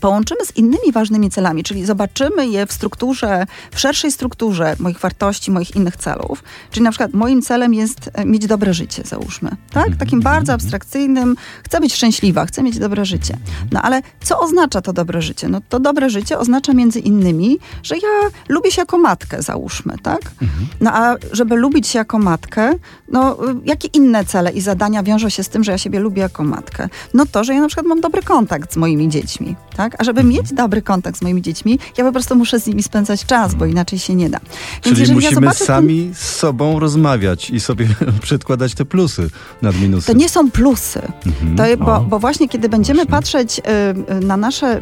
połączymy 0.00 0.46
z 0.46 0.56
innymi 0.56 0.92
ważnymi 0.92 1.30
celami, 1.30 1.62
czyli 1.62 1.84
zobaczymy 1.84 2.46
je 2.46 2.66
w 2.66 2.72
strukturze, 2.72 3.46
w 3.72 3.80
szerszej 3.80 4.12
strukturze 4.12 4.76
moich 4.78 4.98
wartości, 4.98 5.50
moich 5.50 5.76
innych 5.76 5.96
celów. 5.96 6.44
Czyli 6.70 6.84
na 6.84 6.90
przykład 6.90 7.12
moim 7.12 7.42
celem 7.42 7.74
jest 7.74 8.10
e, 8.12 8.24
mieć 8.24 8.46
dobre 8.46 8.74
życie, 8.74 9.02
załóżmy. 9.04 9.50
Tak? 9.50 9.84
Mhm. 9.84 9.98
Takim 9.98 10.20
bardzo 10.20 10.52
abstrakcyjnym, 10.52 11.36
chcę 11.64 11.80
być 11.80 11.94
szczęśliwa, 11.94 12.46
chcę 12.46 12.62
mieć 12.62 12.78
dobre 12.78 13.04
życie. 13.04 13.36
No 13.72 13.82
ale 13.82 14.02
co 14.24 14.40
oznacza 14.40 14.80
to 14.80 14.92
dobre 14.92 15.22
życie? 15.22 15.48
No 15.48 15.60
to 15.68 15.80
dobre 15.80 16.10
życie 16.10 16.38
oznacza 16.38 16.72
między 16.72 17.00
innymi, 17.00 17.58
że 17.82 17.96
ja 17.96 18.30
lubię 18.48 18.70
się 18.70 18.82
jako 18.82 18.98
matkę, 18.98 19.42
załóżmy, 19.42 19.98
tak? 20.02 20.20
Mhm. 20.42 20.66
No 20.80 20.90
a 20.94 21.14
żeby 21.32 21.56
lubić 21.56 21.88
się 21.88 21.98
jako 21.98 22.18
matkę, 22.18 22.74
no 23.08 23.50
y, 23.50 23.54
jakie 23.64 23.88
inne 23.88 24.24
cele 24.24 24.52
i 24.52 24.60
zadania 24.60 25.02
wiążą 25.02 25.28
się 25.28 25.44
z 25.44 25.48
tym, 25.48 25.64
że 25.64 25.72
ja 25.72 25.78
siebie 25.78 26.00
lubię 26.00 26.22
jako 26.22 26.44
matkę? 26.44 26.88
No 27.14 27.26
to, 27.26 27.44
że 27.44 27.54
ja 27.54 27.60
na 27.60 27.66
przykład 27.66 27.86
mam 27.86 28.00
dobry 28.00 28.22
kontakt 28.22 28.72
z 28.72 28.76
moimi 28.76 29.08
dziećmi, 29.08 29.56
tak? 29.76 29.83
Tak? 29.90 30.00
A 30.00 30.04
żeby 30.04 30.24
mieć 30.24 30.52
dobry 30.52 30.82
kontakt 30.82 31.18
z 31.18 31.22
moimi 31.22 31.42
dziećmi, 31.42 31.78
ja 31.98 32.04
po 32.04 32.12
prostu 32.12 32.36
muszę 32.36 32.60
z 32.60 32.66
nimi 32.66 32.82
spędzać 32.82 33.24
czas, 33.24 33.54
bo 33.54 33.66
inaczej 33.66 33.98
się 33.98 34.14
nie 34.14 34.30
da. 34.30 34.40
Więc 34.84 34.98
Czyli 34.98 35.14
musimy 35.14 35.46
ja 35.46 35.54
sami 35.54 36.10
z 36.14 36.18
sobą 36.18 36.78
rozmawiać 36.78 37.50
i 37.50 37.60
sobie 37.60 37.88
przedkładać 38.22 38.74
te 38.74 38.84
plusy 38.84 39.30
nad 39.62 39.80
minusy. 39.80 40.06
To 40.06 40.12
nie 40.12 40.28
są 40.28 40.50
plusy. 40.50 41.02
Mhm. 41.26 41.56
To, 41.56 41.84
bo, 41.84 42.00
bo, 42.00 42.18
właśnie 42.18 42.48
kiedy 42.48 42.68
będziemy 42.68 42.96
właśnie. 42.96 43.10
patrzeć 43.10 43.58
y, 43.58 44.24
na 44.24 44.36
nasze 44.36 44.80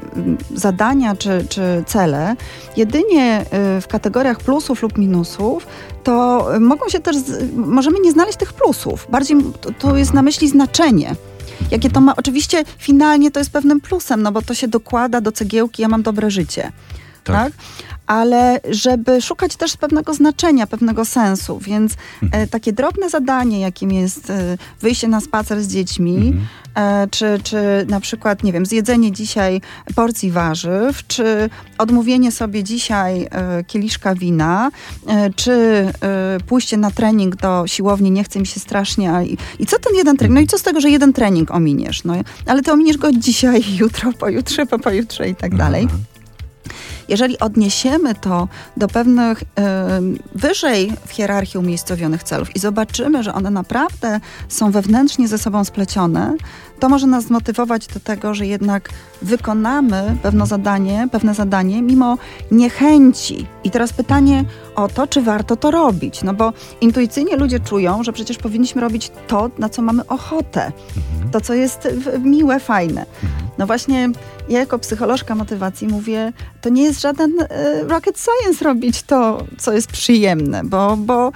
zadania 0.54 1.16
czy, 1.16 1.46
czy 1.48 1.84
cele, 1.86 2.36
jedynie 2.76 3.40
y, 3.42 3.80
w 3.80 3.86
kategoriach 3.88 4.38
plusów 4.38 4.82
lub 4.82 4.98
minusów, 4.98 5.66
to 6.04 6.46
mogą 6.60 6.88
się 6.88 7.00
też, 7.00 7.16
możemy 7.56 8.00
nie 8.00 8.12
znaleźć 8.12 8.38
tych 8.38 8.52
plusów. 8.52 9.06
Bardziej 9.10 9.36
to, 9.60 9.70
to 9.78 9.96
jest 9.96 10.14
na 10.14 10.22
myśli 10.22 10.48
znaczenie 10.48 11.14
jakie 11.70 11.90
to 11.90 12.00
ma. 12.00 12.16
Oczywiście 12.16 12.64
finalnie 12.78 13.30
to 13.30 13.38
jest 13.38 13.50
pewnym 13.52 13.80
plusem, 13.80 14.22
no 14.22 14.32
bo 14.32 14.42
to 14.42 14.54
się 14.54 14.68
dokłada 14.68 15.20
do 15.20 15.32
cegiełki, 15.32 15.82
ja 15.82 15.88
mam 15.88 16.02
dobre 16.02 16.30
życie. 16.30 16.72
tak? 17.24 17.52
tak? 17.52 17.52
Ale 18.12 18.60
żeby 18.70 19.22
szukać 19.22 19.56
też 19.56 19.76
pewnego 19.76 20.14
znaczenia, 20.14 20.66
pewnego 20.66 21.04
sensu. 21.04 21.58
Więc 21.58 21.94
mhm. 22.22 22.42
e, 22.42 22.46
takie 22.46 22.72
drobne 22.72 23.10
zadanie, 23.10 23.60
jakim 23.60 23.92
jest 23.92 24.30
e, 24.30 24.56
wyjście 24.80 25.08
na 25.08 25.20
spacer 25.20 25.62
z 25.62 25.68
dziećmi, 25.68 26.16
mhm. 26.16 26.46
e, 26.74 27.08
czy, 27.10 27.40
czy 27.42 27.86
na 27.88 28.00
przykład, 28.00 28.42
nie 28.42 28.52
wiem, 28.52 28.66
zjedzenie 28.66 29.12
dzisiaj 29.12 29.60
porcji 29.94 30.30
warzyw, 30.30 31.06
czy 31.06 31.50
odmówienie 31.78 32.32
sobie 32.32 32.64
dzisiaj 32.64 33.28
kieliszka 33.66 34.14
wina, 34.14 34.70
czy 35.36 35.86
pójście 36.46 36.76
na 36.76 36.90
trening 36.90 37.36
do 37.36 37.64
siłowni, 37.66 38.10
nie 38.10 38.24
chce 38.24 38.38
mi 38.40 38.46
się 38.46 38.60
strasznie. 38.60 39.12
I, 39.24 39.36
I 39.58 39.66
co 39.66 39.78
ten 39.78 39.94
jeden 39.94 40.16
trening? 40.16 40.34
No 40.34 40.40
i 40.40 40.46
co 40.46 40.58
z 40.58 40.62
tego, 40.62 40.80
że 40.80 40.90
jeden 40.90 41.12
trening 41.12 41.50
ominiesz? 41.50 42.04
No, 42.04 42.14
ale 42.46 42.62
ty 42.62 42.72
ominiesz 42.72 42.96
go 42.96 43.12
dzisiaj, 43.12 43.62
jutro, 43.80 44.12
pojutrze, 44.12 44.66
po 44.66 44.78
pojutrze 44.78 45.28
i 45.28 45.34
tak 45.34 45.56
dalej. 45.56 45.88
Jeżeli 47.08 47.38
odniesiemy 47.38 48.14
to 48.14 48.48
do 48.76 48.88
pewnych 48.88 49.42
y, 49.42 49.44
wyżej 50.34 50.92
w 51.06 51.10
hierarchii 51.10 51.60
umiejscowionych 51.60 52.22
celów 52.22 52.56
i 52.56 52.58
zobaczymy, 52.58 53.22
że 53.22 53.34
one 53.34 53.50
naprawdę 53.50 54.20
są 54.48 54.70
wewnętrznie 54.70 55.28
ze 55.28 55.38
sobą 55.38 55.64
splecione, 55.64 56.36
to 56.82 56.88
może 56.88 57.06
nas 57.06 57.24
zmotywować 57.24 57.86
do 57.86 58.00
tego, 58.00 58.34
że 58.34 58.46
jednak 58.46 58.88
wykonamy 59.22 60.16
pewne 60.22 60.46
zadanie, 60.46 61.08
pewne 61.12 61.34
zadanie 61.34 61.82
mimo 61.82 62.18
niechęci. 62.50 63.46
I 63.64 63.70
teraz 63.70 63.92
pytanie 63.92 64.44
o 64.74 64.88
to, 64.88 65.06
czy 65.06 65.22
warto 65.22 65.56
to 65.56 65.70
robić. 65.70 66.22
No 66.22 66.34
bo 66.34 66.52
intuicyjnie 66.80 67.36
ludzie 67.36 67.60
czują, 67.60 68.02
że 68.02 68.12
przecież 68.12 68.38
powinniśmy 68.38 68.80
robić 68.80 69.10
to, 69.26 69.50
na 69.58 69.68
co 69.68 69.82
mamy 69.82 70.06
ochotę. 70.06 70.72
Mhm. 70.96 71.30
To, 71.30 71.40
co 71.40 71.54
jest 71.54 71.88
miłe, 72.20 72.60
fajne. 72.60 73.06
Mhm. 73.22 73.50
No 73.58 73.66
właśnie 73.66 74.10
ja 74.48 74.58
jako 74.58 74.78
psycholożka 74.78 75.34
motywacji 75.34 75.88
mówię, 75.88 76.32
to 76.60 76.68
nie 76.68 76.82
jest 76.82 77.00
żaden 77.00 77.32
e, 77.40 77.82
rocket 77.82 78.20
science 78.20 78.64
robić 78.64 79.02
to, 79.02 79.44
co 79.58 79.72
jest 79.72 79.92
przyjemne, 79.92 80.64
bo, 80.64 80.96
bo 80.96 81.32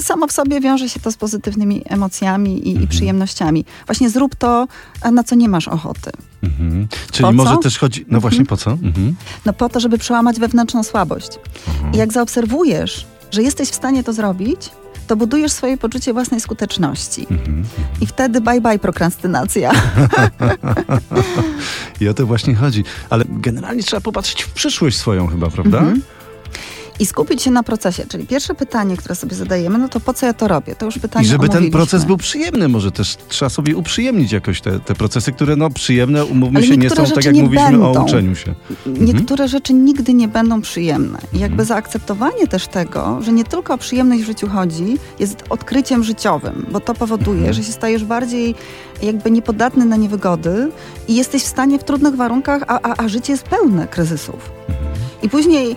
samo 0.00 0.26
w 0.26 0.32
sobie 0.32 0.60
wiąże 0.60 0.88
się 0.88 1.00
to 1.00 1.12
z 1.12 1.16
pozytywnymi 1.16 1.82
emocjami 1.86 2.68
i, 2.68 2.70
mhm. 2.70 2.84
i 2.84 2.88
przyjemnościami. 2.88 3.64
Właśnie 3.86 4.10
zrób 4.10 4.34
to, 4.34 4.68
na 5.12 5.24
co 5.24 5.34
nie 5.34 5.48
masz 5.48 5.68
ochoty. 5.68 6.10
Mhm. 6.42 6.88
Czyli 7.12 7.24
po 7.24 7.32
może 7.32 7.54
co? 7.54 7.56
też 7.56 7.78
chodzi. 7.78 8.00
No 8.00 8.04
mhm. 8.04 8.20
właśnie 8.20 8.46
po 8.46 8.56
co? 8.56 8.70
Mhm. 8.70 9.16
No 9.46 9.52
po 9.52 9.68
to, 9.68 9.80
żeby 9.80 9.98
przełamać 9.98 10.40
wewnętrzną 10.40 10.82
słabość. 10.82 11.28
Mhm. 11.68 11.94
I 11.94 11.96
jak 11.96 12.12
zaobserwujesz, 12.12 13.06
że 13.30 13.42
jesteś 13.42 13.68
w 13.68 13.74
stanie 13.74 14.04
to 14.04 14.12
zrobić, 14.12 14.70
to 15.08 15.16
budujesz 15.16 15.52
swoje 15.52 15.76
poczucie 15.76 16.12
własnej 16.12 16.40
skuteczności. 16.40 17.26
Mhm. 17.30 17.64
I 18.00 18.06
wtedy 18.06 18.40
bye 18.40 18.60
bye 18.60 18.78
prokrastynacja. 18.78 19.72
I 22.00 22.08
o 22.08 22.14
to 22.14 22.26
właśnie 22.26 22.54
chodzi. 22.54 22.84
Ale 23.10 23.24
generalnie 23.28 23.82
trzeba 23.82 24.00
popatrzeć 24.00 24.42
w 24.42 24.50
przyszłość 24.50 24.96
swoją 24.96 25.26
chyba, 25.26 25.50
prawda? 25.50 25.78
Mhm 25.78 26.02
i 26.98 27.06
skupić 27.06 27.42
się 27.42 27.50
na 27.50 27.62
procesie. 27.62 28.06
Czyli 28.08 28.26
pierwsze 28.26 28.54
pytanie, 28.54 28.96
które 28.96 29.14
sobie 29.14 29.36
zadajemy, 29.36 29.78
no 29.78 29.88
to 29.88 30.00
po 30.00 30.14
co 30.14 30.26
ja 30.26 30.32
to 30.32 30.48
robię? 30.48 30.74
To 30.74 30.86
już 30.86 30.98
pytanie 30.98 31.26
I 31.26 31.28
żeby 31.28 31.48
ten 31.48 31.70
proces 31.70 32.04
był 32.04 32.16
przyjemny, 32.16 32.68
może 32.68 32.92
też 32.92 33.16
trzeba 33.28 33.48
sobie 33.48 33.76
uprzyjemnić 33.76 34.32
jakoś 34.32 34.60
te, 34.60 34.80
te 34.80 34.94
procesy, 34.94 35.32
które 35.32 35.56
no 35.56 35.70
przyjemne, 35.70 36.24
umówmy 36.24 36.62
się, 36.62 36.76
nie 36.76 36.90
są 36.90 37.04
tak 37.04 37.24
jak 37.24 37.34
mówiliśmy 37.34 37.70
będą. 37.70 38.00
o 38.00 38.04
uczeniu 38.04 38.36
się. 38.36 38.54
Niektóre 38.86 39.44
mhm. 39.44 39.48
rzeczy 39.48 39.74
nigdy 39.74 40.14
nie 40.14 40.28
będą 40.28 40.60
przyjemne. 40.60 41.18
I 41.32 41.38
jakby 41.38 41.62
mhm. 41.62 41.66
zaakceptowanie 41.66 42.46
też 42.46 42.66
tego, 42.66 43.18
że 43.22 43.32
nie 43.32 43.44
tylko 43.44 43.74
o 43.74 43.78
przyjemność 43.78 44.22
w 44.22 44.26
życiu 44.26 44.48
chodzi, 44.48 44.98
jest 45.18 45.44
odkryciem 45.50 46.04
życiowym, 46.04 46.66
bo 46.70 46.80
to 46.80 46.94
powoduje, 46.94 47.38
mhm. 47.38 47.54
że 47.54 47.64
się 47.64 47.72
stajesz 47.72 48.04
bardziej 48.04 48.54
jakby 49.02 49.30
niepodatny 49.30 49.84
na 49.84 49.96
niewygody 49.96 50.70
i 51.08 51.14
jesteś 51.14 51.42
w 51.42 51.46
stanie 51.46 51.78
w 51.78 51.84
trudnych 51.84 52.14
warunkach, 52.14 52.62
a, 52.66 52.80
a, 52.82 53.04
a 53.04 53.08
życie 53.08 53.32
jest 53.32 53.44
pełne 53.44 53.88
kryzysów. 53.88 54.50
Mhm. 54.68 54.88
I 55.22 55.28
później 55.28 55.76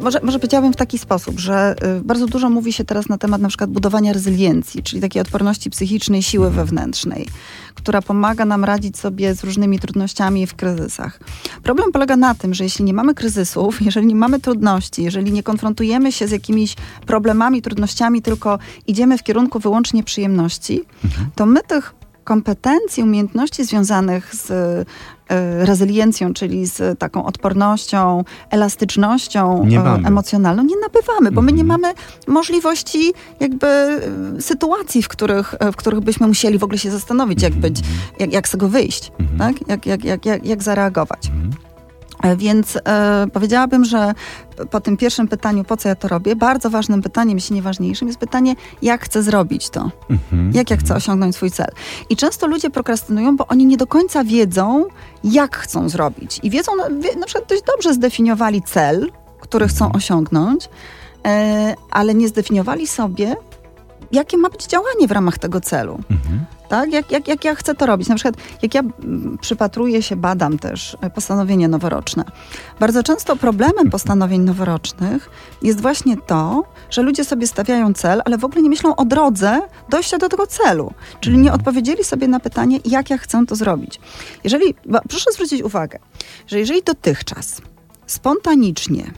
może, 0.00 0.20
może 0.22 0.38
powiedziałabym 0.38 0.72
w 0.72 0.76
taki 0.76 0.98
sposób, 0.98 1.40
że 1.40 1.74
e, 1.80 2.00
bardzo 2.00 2.26
dużo 2.26 2.50
mówi 2.50 2.72
się 2.72 2.84
teraz 2.84 3.08
na 3.08 3.18
temat 3.18 3.40
na 3.40 3.48
przykład 3.48 3.70
budowania 3.70 4.12
rezyliencji, 4.12 4.82
czyli 4.82 5.02
takiej 5.02 5.22
odporności 5.22 5.70
psychicznej, 5.70 6.22
siły 6.22 6.46
mhm. 6.46 6.66
wewnętrznej, 6.66 7.26
która 7.74 8.02
pomaga 8.02 8.44
nam 8.44 8.64
radzić 8.64 8.98
sobie 8.98 9.34
z 9.34 9.44
różnymi 9.44 9.78
trudnościami 9.78 10.46
w 10.46 10.54
kryzysach. 10.54 11.20
Problem 11.62 11.92
polega 11.92 12.16
na 12.16 12.34
tym, 12.34 12.54
że 12.54 12.64
jeśli 12.64 12.84
nie 12.84 12.94
mamy 12.94 13.14
kryzysów, 13.14 13.82
jeżeli 13.86 14.06
nie 14.06 14.14
mamy 14.14 14.40
trudności, 14.40 15.02
jeżeli 15.02 15.32
nie 15.32 15.42
konfrontujemy 15.42 16.12
się 16.12 16.28
z 16.28 16.30
jakimiś 16.30 16.76
problemami, 17.06 17.62
trudnościami, 17.62 18.22
tylko 18.22 18.58
idziemy 18.86 19.18
w 19.18 19.22
kierunku 19.22 19.58
wyłącznie 19.58 20.04
przyjemności, 20.04 20.82
mhm. 21.04 21.30
to 21.34 21.46
my 21.46 21.60
tych 21.62 21.94
kompetencji, 22.24 23.02
umiejętności 23.02 23.64
związanych 23.64 24.34
z 24.34 24.50
e, 24.50 24.84
rezyliencją, 25.58 26.34
czyli 26.34 26.66
z 26.66 26.98
taką 26.98 27.24
odpornością, 27.24 28.24
elastycznością 28.50 29.64
nie 29.66 29.80
e, 29.80 29.94
emocjonalną, 30.04 30.62
nie 30.62 30.76
nabywamy, 30.76 31.32
bo 31.32 31.42
my 31.42 31.52
nie 31.52 31.62
mhm. 31.62 31.80
mamy 31.80 31.94
możliwości 32.26 33.12
jakby 33.40 33.66
e, 33.66 34.00
sytuacji, 34.40 35.02
w 35.02 35.08
których, 35.08 35.54
w 35.72 35.76
których 35.76 36.00
byśmy 36.00 36.26
musieli 36.26 36.58
w 36.58 36.64
ogóle 36.64 36.78
się 36.78 36.90
zastanowić, 36.90 37.42
jak 37.42 37.54
być, 37.54 37.80
jak, 38.18 38.32
jak 38.32 38.48
z 38.48 38.50
tego 38.50 38.68
wyjść, 38.68 39.12
mhm. 39.20 39.38
tak? 39.38 39.68
jak, 39.68 39.86
jak, 39.86 40.04
jak, 40.04 40.26
jak, 40.26 40.46
jak 40.46 40.62
zareagować. 40.62 41.30
Mhm. 42.22 42.32
E, 42.34 42.36
Więc 42.36 42.76
e, 42.76 43.26
powiedziałabym, 43.32 43.84
że 43.84 44.12
po 44.70 44.80
tym 44.80 44.96
pierwszym 44.96 45.28
pytaniu, 45.28 45.64
po 45.64 45.76
co 45.76 45.88
ja 45.88 45.94
to 45.94 46.08
robię, 46.08 46.36
bardzo 46.36 46.70
ważnym 46.70 47.02
pytaniem, 47.02 47.36
jeśli 47.38 47.56
nie 47.56 47.62
ważniejszym, 47.62 48.08
jest 48.08 48.20
pytanie, 48.20 48.54
jak 48.82 49.04
chcę 49.04 49.22
zrobić 49.22 49.70
to? 49.70 49.90
Mhm. 50.10 50.52
Jak 50.54 50.70
ja 50.70 50.76
chcę 50.76 50.94
osiągnąć 50.94 51.36
swój 51.36 51.50
cel? 51.50 51.68
I 52.10 52.16
często 52.16 52.46
ludzie 52.46 52.70
prokrastynują, 52.70 53.36
bo 53.36 53.46
oni 53.46 53.66
nie 53.66 53.76
do 53.76 53.86
końca 53.86 54.24
wiedzą, 54.24 54.84
jak 55.24 55.56
chcą 55.56 55.88
zrobić. 55.88 56.40
I 56.42 56.50
wiedzą, 56.50 56.76
na, 56.76 56.84
wie- 56.88 57.16
na 57.16 57.26
przykład 57.26 57.48
dość 57.48 57.62
dobrze 57.62 57.94
zdefiniowali 57.94 58.62
cel, 58.62 59.10
który 59.40 59.68
chcą 59.68 59.92
osiągnąć, 59.92 60.68
e, 61.26 61.74
ale 61.90 62.14
nie 62.14 62.28
zdefiniowali 62.28 62.86
sobie, 62.86 63.36
jakie 64.12 64.36
ma 64.36 64.48
być 64.48 64.66
działanie 64.66 65.08
w 65.08 65.10
ramach 65.10 65.38
tego 65.38 65.60
celu. 65.60 65.98
Mhm. 66.10 66.44
Tak? 66.70 66.92
Jak, 66.92 67.10
jak, 67.10 67.28
jak 67.28 67.44
ja 67.44 67.54
chcę 67.54 67.74
to 67.74 67.86
robić? 67.86 68.08
Na 68.08 68.14
przykład, 68.14 68.34
jak 68.62 68.74
ja 68.74 68.80
mm, 68.80 69.38
przypatruję 69.40 70.02
się, 70.02 70.16
badam 70.16 70.58
też 70.58 70.96
e, 71.00 71.10
postanowienie 71.10 71.68
noworoczne. 71.68 72.24
Bardzo 72.80 73.02
często 73.02 73.36
problemem 73.36 73.90
postanowień 73.90 74.40
noworocznych 74.40 75.30
jest 75.62 75.80
właśnie 75.80 76.16
to, 76.16 76.64
że 76.90 77.02
ludzie 77.02 77.24
sobie 77.24 77.46
stawiają 77.46 77.94
cel, 77.94 78.22
ale 78.24 78.38
w 78.38 78.44
ogóle 78.44 78.62
nie 78.62 78.68
myślą 78.68 78.96
o 78.96 79.04
drodze 79.04 79.60
dojścia 79.88 80.18
do 80.18 80.28
tego 80.28 80.46
celu. 80.46 80.92
Czyli 81.20 81.38
nie 81.38 81.52
odpowiedzieli 81.52 82.04
sobie 82.04 82.28
na 82.28 82.40
pytanie, 82.40 82.80
jak 82.84 83.10
ja 83.10 83.18
chcę 83.18 83.46
to 83.46 83.56
zrobić. 83.56 84.00
Jeżeli, 84.44 84.74
proszę 85.08 85.32
zwrócić 85.32 85.62
uwagę, 85.62 85.98
że 86.46 86.58
jeżeli 86.58 86.82
dotychczas 86.82 87.60
spontanicznie 88.06 89.12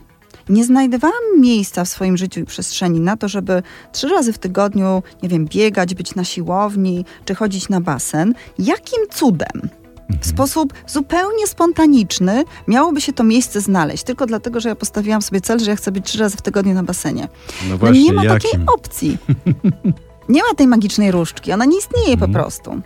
nie 0.48 0.64
znajdowałam 0.64 1.40
miejsca 1.40 1.84
w 1.84 1.88
swoim 1.88 2.16
życiu 2.16 2.40
i 2.40 2.44
przestrzeni 2.44 3.00
na 3.00 3.16
to, 3.16 3.28
żeby 3.28 3.62
trzy 3.92 4.08
razy 4.08 4.32
w 4.32 4.38
tygodniu, 4.38 5.02
nie 5.22 5.28
wiem, 5.28 5.46
biegać, 5.46 5.94
być 5.94 6.14
na 6.14 6.24
siłowni 6.24 7.04
czy 7.24 7.34
chodzić 7.34 7.68
na 7.68 7.80
basen. 7.80 8.34
Jakim 8.58 8.98
cudem? 9.10 9.68
W 10.20 10.26
sposób 10.26 10.72
zupełnie 10.86 11.46
spontaniczny 11.46 12.44
miałoby 12.68 13.00
się 13.00 13.12
to 13.12 13.24
miejsce 13.24 13.60
znaleźć, 13.60 14.02
tylko 14.04 14.26
dlatego, 14.26 14.60
że 14.60 14.68
ja 14.68 14.74
postawiłam 14.74 15.22
sobie 15.22 15.40
cel, 15.40 15.58
że 15.58 15.70
ja 15.70 15.76
chcę 15.76 15.92
być 15.92 16.06
trzy 16.06 16.18
razy 16.18 16.36
w 16.36 16.42
tygodniu 16.42 16.74
na 16.74 16.82
basenie. 16.82 17.28
No 17.62 17.68
No 17.70 17.78
właśnie, 17.78 18.04
nie 18.04 18.12
ma 18.12 18.22
takiej 18.24 18.50
jakim? 18.52 18.68
opcji. 18.68 19.18
Nie 20.28 20.42
ma 20.42 20.54
tej 20.56 20.66
magicznej 20.66 21.10
różdżki, 21.10 21.52
ona 21.52 21.64
nie 21.64 21.78
istnieje 21.78 22.16
po 22.16 22.28
prostu. 22.28 22.80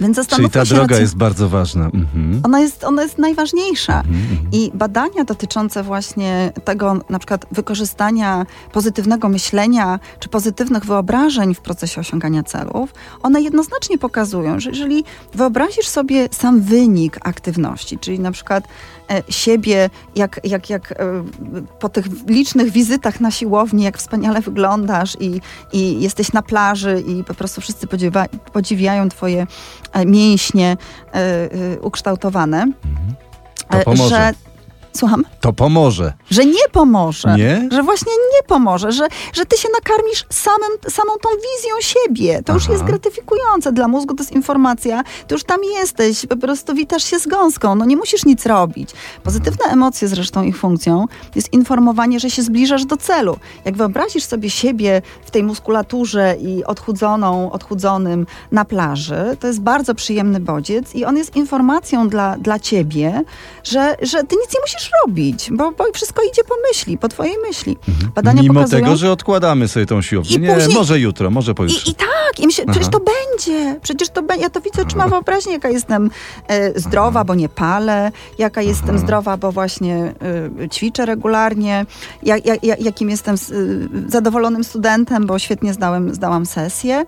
Więc. 0.00 0.28
Czyli 0.28 0.50
ta 0.50 0.64
się 0.64 0.74
droga 0.74 0.98
jest 0.98 1.16
bardzo 1.16 1.48
ważna. 1.48 1.84
Mhm. 1.84 2.40
Ona 2.44 2.60
jest, 2.60 2.84
ona 2.84 3.02
jest 3.02 3.18
najważniejsza. 3.18 4.00
Mhm, 4.00 4.20
mhm. 4.30 4.48
I 4.52 4.70
badania 4.74 5.24
dotyczące 5.24 5.82
właśnie 5.82 6.52
tego, 6.64 7.00
na 7.08 7.18
przykład 7.18 7.46
wykorzystania 7.50 8.46
pozytywnego 8.72 9.28
myślenia 9.28 10.00
czy 10.20 10.28
pozytywnych 10.28 10.84
wyobrażeń 10.84 11.54
w 11.54 11.60
procesie 11.60 12.00
osiągania 12.00 12.42
celów, 12.42 12.94
one 13.22 13.42
jednoznacznie 13.42 13.98
pokazują, 13.98 14.60
że 14.60 14.70
jeżeli 14.70 15.04
wyobrazisz 15.34 15.88
sobie 15.88 16.28
sam 16.32 16.60
wynik 16.60 17.18
aktywności, 17.22 17.98
czyli 17.98 18.20
na 18.20 18.32
przykład 18.32 18.64
e, 19.10 19.22
siebie, 19.28 19.90
jak, 20.16 20.40
jak, 20.44 20.70
jak 20.70 20.92
e, 20.92 20.96
po 21.80 21.88
tych 21.88 22.06
licznych 22.26 22.70
wizytach 22.70 23.20
na 23.20 23.30
siłowni, 23.30 23.82
jak 23.82 23.98
wspaniale 23.98 24.40
wyglądasz 24.40 25.16
i, 25.20 25.40
i 25.72 26.00
jesteś 26.00 26.32
na 26.32 26.42
plaży 26.42 27.04
i 27.06 27.24
po 27.24 27.34
prostu 27.34 27.60
wszyscy 27.60 27.86
podziwia, 27.86 28.26
podziwiają 28.52 29.08
twoje 29.08 29.46
mięśnie 30.06 30.76
e, 31.14 31.16
e, 31.16 31.80
ukształtowane. 31.80 32.66
To 33.70 33.78
E, 33.78 33.84
pomoże. 33.84 34.08
Że, 34.08 34.32
słucham? 34.96 35.24
To 35.40 35.52
pomoże. 35.52 36.12
Że 36.30 36.44
nie 36.44 36.68
pomoże. 36.72 37.34
Nie? 37.36 37.68
Że 37.72 37.82
właśnie 37.82 38.12
nie 38.12 38.42
pomoże, 38.46 38.92
że, 38.92 39.08
że 39.32 39.46
ty 39.46 39.56
się 39.56 39.68
nakarmisz 39.74 40.24
samym, 40.30 40.70
samą 40.88 41.12
tą 41.22 41.28
wizją 41.36 41.74
siebie. 41.80 42.42
To 42.42 42.52
już 42.52 42.64
Aha. 42.64 42.72
jest 42.72 42.84
gratyfikujące. 42.84 43.72
Dla 43.72 43.88
mózgu 43.88 44.14
to 44.14 44.22
jest 44.22 44.32
informacja. 44.32 45.02
Ty 45.26 45.34
już 45.34 45.44
tam 45.44 45.64
jesteś, 45.64 46.26
po 46.26 46.36
prostu 46.36 46.74
witasz 46.74 47.04
się 47.04 47.18
z 47.18 47.26
gąską. 47.26 47.74
No 47.74 47.84
nie 47.84 47.96
musisz 47.96 48.24
nic 48.24 48.46
robić. 48.46 48.90
Pozytywne 49.22 49.64
emocje 49.64 50.08
zresztą 50.08 50.42
ich 50.42 50.58
funkcją 50.58 51.06
jest 51.34 51.52
informowanie, 51.52 52.20
że 52.20 52.30
się 52.30 52.42
zbliżasz 52.42 52.84
do 52.84 52.96
celu. 52.96 53.36
Jak 53.64 53.76
wyobrazisz 53.76 54.24
sobie 54.24 54.50
siebie 54.50 55.02
w 55.24 55.30
tej 55.30 55.42
muskulaturze 55.42 56.36
i 56.40 56.64
odchudzoną, 56.64 57.52
odchudzonym 57.52 58.26
na 58.52 58.64
plaży, 58.64 59.36
to 59.40 59.46
jest 59.46 59.60
bardzo 59.60 59.94
przyjemny 59.94 60.40
bodziec 60.40 60.94
i 60.94 61.04
on 61.04 61.16
jest 61.16 61.36
informacją 61.36 62.08
dla, 62.08 62.36
dla 62.36 62.58
ciebie, 62.58 63.22
że, 63.64 63.96
że 64.02 64.24
ty 64.24 64.36
nic 64.36 64.54
nie 64.54 64.60
musisz 64.60 64.77
robić, 65.06 65.48
bo, 65.52 65.72
bo 65.72 65.84
wszystko 65.94 66.22
idzie 66.22 66.42
po 66.44 66.54
myśli, 66.68 66.98
po 66.98 67.08
twojej 67.08 67.34
myśli. 67.48 67.76
Badania 68.14 68.42
Mimo 68.42 68.54
pokazują... 68.54 68.82
tego, 68.84 68.96
że 68.96 69.12
odkładamy 69.12 69.68
sobie 69.68 69.86
tą 69.86 70.02
siłownię. 70.02 70.36
I 70.36 70.40
Nie, 70.40 70.54
później- 70.54 70.74
może 70.74 71.00
jutro, 71.00 71.30
może 71.30 71.54
pojutrze. 71.54 71.86
I, 71.86 71.90
I 71.90 71.94
tak, 71.94 72.40
i 72.40 72.46
myślę, 72.46 72.64
Aha. 72.68 72.72
przecież 72.72 72.92
to 72.92 73.00
będzie, 73.00 73.80
przecież 73.82 74.08
to 74.08 74.22
będzie. 74.22 74.42
Ja 74.42 74.50
to 74.50 74.60
widzę 74.60 74.82
oczyma 74.82 75.08
wyobraźni, 75.08 75.52
jaka 75.52 75.68
jestem 75.68 76.10
e, 76.48 76.80
zdrowa, 76.80 77.24
bo 77.24 77.34
nie 77.34 77.48
palę, 77.48 78.12
jaka 78.38 78.62
jestem 78.62 78.98
zdrowa, 78.98 79.36
bo 79.36 79.52
właśnie 79.52 80.14
e, 80.64 80.68
ćwiczę 80.68 81.06
regularnie, 81.06 81.86
jak, 82.22 82.46
jak, 82.46 82.64
jak, 82.64 82.80
jakim 82.82 83.10
jestem 83.10 83.34
s- 83.34 83.50
y, 83.50 83.88
zadowolonym 84.08 84.64
studentem, 84.64 85.26
bo 85.26 85.38
świetnie 85.38 85.72
zdałem, 85.74 86.14
zdałam 86.14 86.46
sesję. 86.46 87.04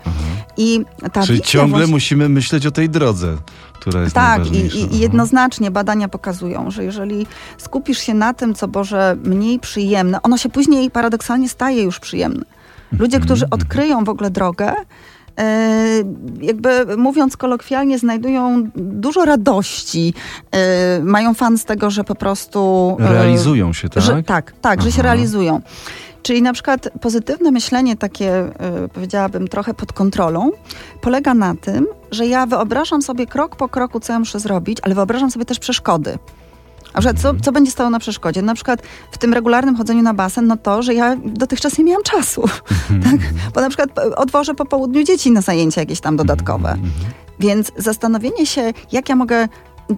I 0.57 0.85
ta 1.13 1.27
Czyli 1.27 1.41
ciągle 1.41 1.79
właśnie- 1.79 1.93
musimy 1.93 2.29
myśleć 2.29 2.67
o 2.67 2.71
tej 2.71 2.91
drodze, 2.91 3.37
która 3.81 4.03
jest 4.03 4.15
tak, 4.15 4.47
i, 4.47 4.59
i, 4.59 4.95
i 4.95 4.99
jednoznacznie 4.99 5.71
badania 5.71 6.09
pokazują, 6.09 6.71
że 6.71 6.85
jeżeli 6.85 7.27
skupisz 7.59 7.99
się 7.99 8.15
na 8.15 8.35
tym, 8.35 8.55
co 8.55 8.69
Boże 8.69 9.17
mniej 9.25 9.59
przyjemne, 9.59 10.23
ono 10.23 10.39
się 10.39 10.49
później 10.49 10.91
paradoksalnie 10.91 11.49
staje 11.49 11.83
już 11.83 12.01
przyjemne. 12.01 12.45
Ludzie, 12.93 13.17
Mhm, 13.17 13.23
którzy 13.23 13.47
odkryją 13.51 14.05
w 14.05 14.09
ogóle 14.09 14.31
drogę, 14.31 14.73
jakby 16.41 16.97
mówiąc 16.97 17.37
kolokwialnie, 17.37 17.99
znajdują 17.99 18.65
dużo 18.77 19.25
radości, 19.25 20.15
e, 20.51 21.01
mają 21.03 21.35
fan 21.35 21.59
z 21.59 21.65
tego, 21.65 21.91
że 21.91 22.05
po 22.05 22.15
prostu... 22.15 22.97
e, 23.01 23.13
Realizują 23.13 23.73
się, 23.73 23.89
tak? 23.89 24.03
Że, 24.03 24.23
tak, 24.23 24.53
tak, 24.61 24.83
że 24.83 24.93
się 24.93 25.01
Aha. 25.01 25.03
realizują. 25.03 25.61
Czyli 26.23 26.43
na 26.43 26.53
przykład 26.53 26.89
pozytywne 27.01 27.51
myślenie, 27.51 27.97
takie 27.97 28.51
powiedziałabym 28.95 29.49
trochę 29.49 29.75
pod 29.75 29.93
kontrolą, 29.93 30.51
polega 31.01 31.35
na 31.35 31.55
tym, 31.55 31.87
że 32.11 32.27
ja 32.27 32.47
wyobrażam 32.47 33.03
sobie 33.03 33.27
krok 33.27 33.57
po 33.57 33.69
kroku, 33.69 34.01
co 34.01 34.13
ja 34.13 34.19
muszę 34.19 34.41
zrobić, 34.41 34.79
ale 34.83 34.95
wyobrażam 34.95 35.31
sobie 35.31 35.45
też 35.45 35.59
przeszkody. 35.59 36.19
A 36.93 37.01
że 37.01 37.15
co, 37.15 37.35
co 37.43 37.53
będzie 37.53 37.71
stało 37.71 37.91
na 37.91 37.99
przeszkodzie? 37.99 38.43
Na 38.43 38.55
przykład 38.55 38.83
w 39.11 39.19
tym 39.19 39.35
regularnym 39.35 39.77
chodzeniu 39.77 40.03
na 40.03 40.15
basen, 40.15 40.47
no 40.47 40.57
to, 40.57 40.83
że 40.83 40.95
ja 40.95 41.17
dotychczas 41.25 41.79
nie 41.79 41.85
miałam 41.85 42.03
czasu. 42.03 42.43
tak? 43.05 43.21
Bo 43.55 43.61
na 43.61 43.69
przykład 43.69 43.99
odwożę 43.99 44.55
po 44.55 44.65
południu 44.65 45.05
dzieci 45.05 45.31
na 45.31 45.41
zajęcia 45.41 45.81
jakieś 45.81 46.01
tam 46.01 46.17
dodatkowe. 46.17 46.77
Więc 47.41 47.73
zastanowienie 47.77 48.47
się, 48.47 48.73
jak 48.93 49.09
ja 49.09 49.17
mogę 49.17 49.49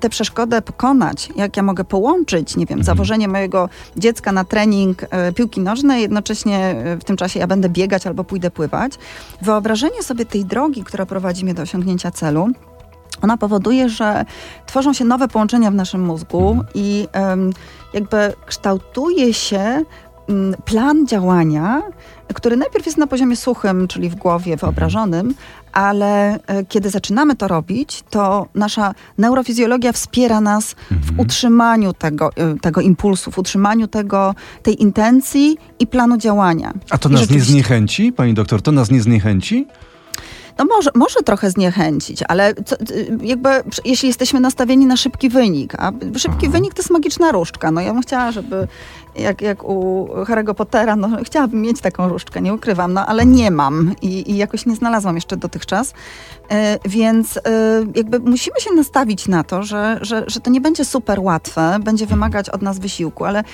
tę 0.00 0.08
przeszkodę 0.08 0.62
pokonać, 0.62 1.28
jak 1.36 1.56
ja 1.56 1.62
mogę 1.62 1.84
połączyć, 1.84 2.56
nie 2.56 2.66
wiem, 2.66 2.84
zawożenie 2.84 3.28
mojego 3.28 3.68
dziecka 3.96 4.32
na 4.32 4.44
trening 4.44 5.04
e, 5.10 5.32
piłki 5.32 5.60
nożnej, 5.60 6.02
jednocześnie 6.02 6.58
e, 6.58 6.96
w 6.96 7.04
tym 7.04 7.16
czasie 7.16 7.40
ja 7.40 7.46
będę 7.46 7.68
biegać 7.68 8.06
albo 8.06 8.24
pójdę 8.24 8.50
pływać. 8.50 8.92
Wyobrażenie 9.42 10.02
sobie 10.02 10.26
tej 10.26 10.44
drogi, 10.44 10.84
która 10.84 11.06
prowadzi 11.06 11.44
mnie 11.44 11.54
do 11.54 11.62
osiągnięcia 11.62 12.10
celu, 12.10 12.48
ona 13.22 13.36
powoduje, 13.36 13.88
że 13.88 14.24
tworzą 14.66 14.92
się 14.92 15.04
nowe 15.04 15.28
połączenia 15.28 15.70
w 15.70 15.74
naszym 15.74 16.04
mózgu 16.04 16.64
i 16.74 17.08
em, 17.12 17.50
jakby 17.94 18.32
kształtuje 18.46 19.34
się 19.34 19.82
mm, 20.28 20.54
plan 20.64 21.06
działania, 21.06 21.82
który 22.34 22.56
najpierw 22.56 22.86
jest 22.86 22.98
na 22.98 23.06
poziomie 23.06 23.36
suchym, 23.36 23.88
czyli 23.88 24.08
w 24.08 24.14
głowie 24.14 24.56
wyobrażonym, 24.56 25.34
ale 25.72 26.38
e, 26.46 26.64
kiedy 26.68 26.90
zaczynamy 26.90 27.36
to 27.36 27.48
robić, 27.48 28.02
to 28.10 28.46
nasza 28.54 28.94
neurofizjologia 29.18 29.92
wspiera 29.92 30.40
nas 30.40 30.74
w 30.90 31.20
utrzymaniu 31.20 31.92
tego, 31.92 32.30
e, 32.36 32.54
tego 32.60 32.80
impulsu, 32.80 33.30
w 33.30 33.38
utrzymaniu 33.38 33.86
tego, 33.88 34.34
tej 34.62 34.82
intencji 34.82 35.56
i 35.78 35.86
planu 35.86 36.16
działania. 36.16 36.72
A 36.90 36.98
to 36.98 37.08
I 37.08 37.12
nas 37.12 37.20
nie 37.20 37.26
rzeczywiście- 37.26 37.52
zniechęci, 37.52 38.12
pani 38.12 38.34
doktor? 38.34 38.62
To 38.62 38.72
nas 38.72 38.90
nie 38.90 39.00
zniechęci? 39.02 39.66
No 40.58 40.64
może, 40.64 40.90
może 40.94 41.20
trochę 41.22 41.50
zniechęcić, 41.50 42.22
ale 42.28 42.54
co, 42.54 42.76
y, 42.76 43.18
jakby 43.22 43.48
jeśli 43.84 44.08
jesteśmy 44.08 44.40
nastawieni 44.40 44.86
na 44.86 44.96
szybki 44.96 45.28
wynik, 45.28 45.74
a 45.78 45.92
szybki 46.16 46.48
wynik 46.48 46.74
to 46.74 46.82
jest 46.82 46.90
magiczna 46.90 47.32
różdżka. 47.32 47.70
No 47.70 47.80
ja 47.80 47.92
bym 47.92 48.02
chciała, 48.02 48.32
żeby 48.32 48.68
jak, 49.14 49.42
jak 49.42 49.64
u 49.64 50.08
Harry'ego 50.24 50.54
Pottera, 50.54 50.96
no 50.96 51.08
chciałabym 51.24 51.60
mieć 51.60 51.80
taką 51.80 52.08
różdżkę, 52.08 52.42
nie 52.42 52.54
ukrywam, 52.54 52.92
no 52.92 53.06
ale 53.06 53.26
nie 53.26 53.50
mam 53.50 53.94
i, 54.02 54.30
i 54.30 54.36
jakoś 54.36 54.66
nie 54.66 54.76
znalazłam 54.76 55.14
jeszcze 55.14 55.36
dotychczas. 55.36 55.94
E, 56.50 56.78
więc 56.84 57.36
e, 57.36 57.40
jakby 57.94 58.18
musimy 58.18 58.60
się 58.60 58.70
nastawić 58.76 59.28
na 59.28 59.44
to, 59.44 59.62
że, 59.62 59.98
że, 60.00 60.24
że 60.26 60.40
to 60.40 60.50
nie 60.50 60.60
będzie 60.60 60.84
super 60.84 61.20
łatwe, 61.20 61.78
będzie 61.84 62.06
wymagać 62.06 62.50
od 62.50 62.62
nas 62.62 62.78
wysiłku, 62.78 63.24
ale 63.24 63.44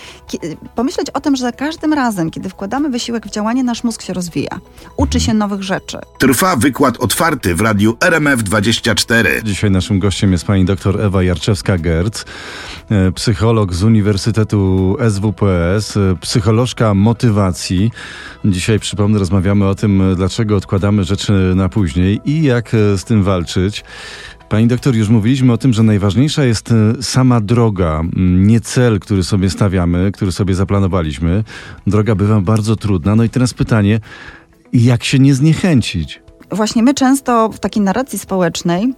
pomyśleć 0.74 1.10
o 1.10 1.20
tym, 1.20 1.36
że 1.36 1.42
za 1.42 1.52
każdym 1.52 1.92
razem, 1.92 2.30
kiedy 2.30 2.48
wkładamy 2.48 2.88
wysiłek 2.88 3.26
w 3.26 3.30
działanie, 3.30 3.64
nasz 3.64 3.84
mózg 3.84 4.02
się 4.02 4.12
rozwija, 4.12 4.60
uczy 4.96 5.20
się 5.20 5.34
nowych 5.34 5.62
rzeczy. 5.62 5.98
Trwa 6.18 6.56
wykład 6.56 6.96
otwarty 6.96 7.54
w 7.54 7.60
radiu 7.60 7.92
RMF24. 7.92 9.42
Dzisiaj 9.42 9.70
naszym 9.70 9.98
gościem 9.98 10.32
jest 10.32 10.44
pani 10.44 10.64
doktor 10.64 11.00
Ewa 11.00 11.18
Jarczewska-Gerc, 11.18 12.24
e, 12.90 13.12
psycholog 13.12 13.74
z 13.74 13.82
Uniwersytetu 13.82 14.96
SWPS 15.10 15.47
SWPS, 15.48 15.96
y, 15.96 16.16
psycholożka 16.20 16.94
motywacji. 16.94 17.90
Dzisiaj, 18.44 18.78
przypomnę, 18.78 19.18
rozmawiamy 19.18 19.66
o 19.66 19.74
tym, 19.74 20.12
y, 20.12 20.16
dlaczego 20.16 20.56
odkładamy 20.56 21.04
rzeczy 21.04 21.32
na 21.56 21.68
później 21.68 22.20
i 22.24 22.42
jak 22.42 22.74
y, 22.74 22.98
z 22.98 23.04
tym 23.04 23.22
walczyć. 23.22 23.84
Pani 24.48 24.66
doktor, 24.66 24.94
już 24.94 25.08
mówiliśmy 25.08 25.52
o 25.52 25.58
tym, 25.58 25.72
że 25.72 25.82
najważniejsza 25.82 26.44
jest 26.44 26.74
sama 27.00 27.40
droga, 27.40 28.00
mm, 28.00 28.46
nie 28.46 28.60
cel, 28.60 29.00
który 29.00 29.22
sobie 29.22 29.50
stawiamy, 29.50 30.12
który 30.12 30.32
sobie 30.32 30.54
zaplanowaliśmy. 30.54 31.44
Droga 31.86 32.14
bywa 32.14 32.40
bardzo 32.40 32.76
trudna. 32.76 33.16
No 33.16 33.24
i 33.24 33.28
teraz 33.28 33.54
pytanie, 33.54 34.00
jak 34.72 35.04
się 35.04 35.18
nie 35.18 35.34
zniechęcić? 35.34 36.22
Właśnie 36.50 36.82
my 36.82 36.94
często 36.94 37.48
w 37.48 37.60
takiej 37.60 37.82
narracji 37.82 38.18
społecznej 38.18 38.94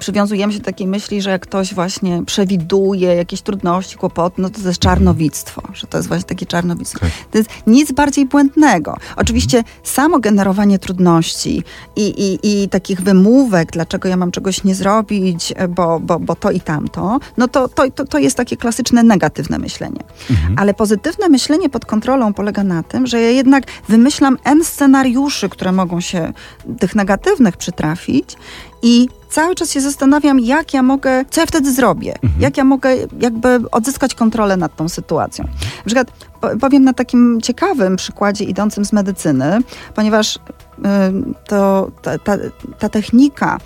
przywiązujemy 0.00 0.52
się 0.52 0.58
do 0.58 0.64
takiej 0.64 0.86
myśli, 0.86 1.22
że 1.22 1.30
jak 1.30 1.42
ktoś 1.42 1.74
właśnie 1.74 2.22
przewiduje 2.26 3.14
jakieś 3.14 3.42
trudności, 3.42 3.96
kłopoty, 3.96 4.42
no 4.42 4.50
to 4.50 4.60
to 4.60 4.68
jest 4.68 4.80
czarnowictwo, 4.80 5.62
że 5.74 5.86
to 5.86 5.98
jest 5.98 6.08
właśnie 6.08 6.24
takie 6.24 6.46
czarnowictwo. 6.46 6.98
Tak. 7.00 7.10
To 7.30 7.38
jest 7.38 7.50
nic 7.66 7.92
bardziej 7.92 8.26
błędnego. 8.26 8.96
Oczywiście 9.16 9.64
samo 9.82 10.18
generowanie 10.18 10.78
trudności 10.78 11.62
i, 11.96 12.02
i, 12.02 12.62
i 12.62 12.68
takich 12.68 13.00
wymówek, 13.00 13.70
dlaczego 13.72 14.08
ja 14.08 14.16
mam 14.16 14.30
czegoś 14.30 14.64
nie 14.64 14.74
zrobić, 14.74 15.54
bo, 15.68 16.00
bo, 16.00 16.18
bo 16.18 16.36
to 16.36 16.50
i 16.50 16.60
tamto, 16.60 17.18
no 17.36 17.48
to, 17.48 17.68
to, 17.68 17.90
to, 17.90 18.04
to 18.04 18.18
jest 18.18 18.36
takie 18.36 18.56
klasyczne 18.56 19.02
negatywne 19.02 19.58
myślenie. 19.58 20.00
Mhm. 20.30 20.54
Ale 20.58 20.74
pozytywne 20.74 21.28
myślenie 21.28 21.68
pod 21.68 21.86
kontrolą 21.86 22.32
polega 22.32 22.64
na 22.64 22.82
tym, 22.82 23.06
że 23.06 23.20
ja 23.20 23.30
jednak 23.30 23.64
wymyślam 23.88 24.38
N 24.44 24.64
scenariuszy, 24.64 25.48
które 25.48 25.72
mogą 25.72 26.00
się 26.00 26.32
tych 26.78 26.94
negatywnych 26.94 27.56
przytrafić 27.56 28.36
i 28.82 29.08
cały 29.28 29.54
czas 29.54 29.72
się 29.72 29.80
zastanawiam, 29.80 30.40
jak 30.40 30.74
ja 30.74 30.82
mogę, 30.82 31.24
co 31.30 31.40
ja 31.40 31.46
wtedy 31.46 31.72
zrobię, 31.72 32.14
mhm. 32.22 32.42
jak 32.42 32.56
ja 32.56 32.64
mogę 32.64 32.90
jakby 33.20 33.60
odzyskać 33.70 34.14
kontrolę 34.14 34.56
nad 34.56 34.76
tą 34.76 34.88
sytuacją. 34.88 35.44
Na 35.76 35.84
przykład 35.86 36.12
powiem 36.60 36.84
na 36.84 36.92
takim 36.92 37.40
ciekawym 37.40 37.96
przykładzie 37.96 38.44
idącym 38.44 38.84
z 38.84 38.92
medycyny, 38.92 39.58
ponieważ 39.94 40.36
y, 40.36 40.40
to, 41.48 41.90
ta, 42.02 42.18
ta, 42.18 42.36
ta 42.78 42.88
technika, 42.88 43.58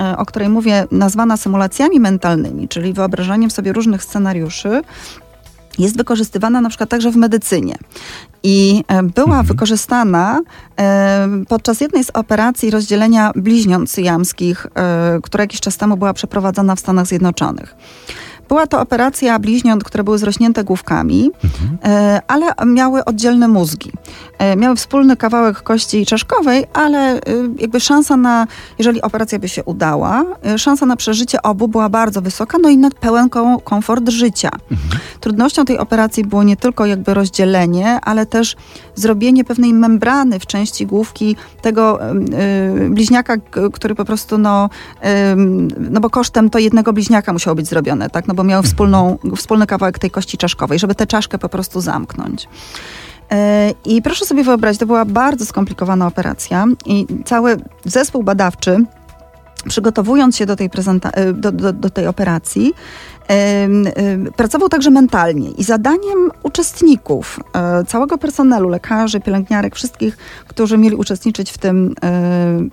y, 0.00 0.16
o 0.16 0.26
której 0.26 0.48
mówię, 0.48 0.86
nazwana 0.90 1.36
symulacjami 1.36 2.00
mentalnymi, 2.00 2.68
czyli 2.68 2.92
wyobrażaniem 2.92 3.50
sobie 3.50 3.72
różnych 3.72 4.04
scenariuszy, 4.04 4.82
jest 5.78 5.96
wykorzystywana 5.96 6.60
na 6.60 6.68
przykład 6.68 6.90
także 6.90 7.10
w 7.10 7.16
medycynie. 7.16 7.76
I 8.42 8.84
e, 8.88 9.02
była 9.02 9.26
mhm. 9.26 9.46
wykorzystana 9.46 10.40
e, 10.80 11.28
podczas 11.48 11.80
jednej 11.80 12.04
z 12.04 12.10
operacji 12.10 12.70
rozdzielenia 12.70 13.32
bliźniąt 13.36 13.90
syjamskich, 13.90 14.66
e, 14.74 15.18
która 15.22 15.44
jakiś 15.44 15.60
czas 15.60 15.76
temu 15.76 15.96
była 15.96 16.14
przeprowadzona 16.14 16.74
w 16.74 16.80
Stanach 16.80 17.06
Zjednoczonych. 17.06 17.76
Była 18.48 18.66
to 18.66 18.80
operacja 18.80 19.38
bliźniąt, 19.38 19.84
które 19.84 20.04
były 20.04 20.18
zrośnięte 20.18 20.64
główkami, 20.64 21.30
mhm. 21.44 21.78
E, 21.84 22.20
ale 22.26 22.46
miały 22.66 23.04
oddzielne 23.04 23.48
mózgi. 23.48 23.92
E, 24.38 24.56
miały 24.56 24.76
wspólny 24.76 25.16
kawałek 25.16 25.62
kości 25.62 26.06
czaszkowej, 26.06 26.64
ale 26.72 26.98
e, 26.98 27.20
jakby 27.58 27.80
szansa 27.80 28.16
na, 28.16 28.46
jeżeli 28.78 29.02
operacja 29.02 29.38
by 29.38 29.48
się 29.48 29.64
udała, 29.64 30.24
szansa 30.56 30.86
na 30.86 30.96
przeżycie 30.96 31.42
obu 31.42 31.68
była 31.68 31.88
bardzo 31.88 32.22
wysoka, 32.22 32.58
no 32.62 32.68
i 32.68 32.76
na 32.76 32.90
pełen 32.90 33.28
komfort 33.64 34.08
życia. 34.08 34.50
Mhm. 34.70 35.00
Trudnością 35.20 35.64
tej 35.64 35.78
operacji 35.78 36.24
było 36.24 36.42
nie 36.42 36.56
tylko 36.56 36.86
jakby 36.86 37.14
rozdzielenie, 37.14 38.00
ale 38.02 38.26
też 38.26 38.56
zrobienie 38.94 39.44
pewnej 39.44 39.74
membrany 39.74 40.40
w 40.40 40.46
części 40.46 40.86
główki 40.86 41.36
tego 41.62 41.98
bliźniaka, 42.90 43.36
który 43.72 43.94
po 43.94 44.04
prostu, 44.04 44.38
no, 44.38 44.70
no 45.90 46.00
bo 46.00 46.10
kosztem 46.10 46.50
to 46.50 46.58
jednego 46.58 46.92
bliźniaka 46.92 47.32
musiało 47.32 47.54
być 47.54 47.66
zrobione, 47.66 48.10
tak? 48.10 48.28
No 48.28 48.34
bo 48.36 48.44
miały 48.44 48.62
wspólną, 48.62 49.18
wspólny 49.36 49.66
kawałek 49.66 49.98
tej 49.98 50.10
kości 50.10 50.38
czaszkowej, 50.38 50.78
żeby 50.78 50.94
tę 50.94 51.06
czaszkę 51.06 51.38
po 51.38 51.48
prostu 51.48 51.80
zamknąć. 51.80 52.48
E, 53.30 53.70
I 53.84 54.02
proszę 54.02 54.24
sobie 54.24 54.44
wyobrazić, 54.44 54.80
to 54.80 54.86
była 54.86 55.04
bardzo 55.04 55.46
skomplikowana 55.46 56.06
operacja 56.06 56.64
i 56.86 57.06
cały 57.24 57.56
zespół 57.84 58.22
badawczy, 58.22 58.84
przygotowując 59.68 60.36
się 60.36 60.46
do 60.46 60.56
tej, 60.56 60.70
prezenta- 60.70 61.10
e, 61.12 61.32
do, 61.32 61.52
do, 61.52 61.72
do 61.72 61.90
tej 61.90 62.06
operacji, 62.06 62.74
pracował 64.36 64.68
także 64.68 64.90
mentalnie 64.90 65.50
i 65.50 65.64
zadaniem 65.64 66.30
uczestników, 66.42 67.40
e, 67.54 67.84
całego 67.84 68.18
personelu, 68.18 68.68
lekarzy, 68.68 69.20
pielęgniarek, 69.20 69.74
wszystkich, 69.74 70.16
którzy 70.48 70.78
mieli 70.78 70.96
uczestniczyć 70.96 71.50
w 71.50 71.58
tym 71.58 71.94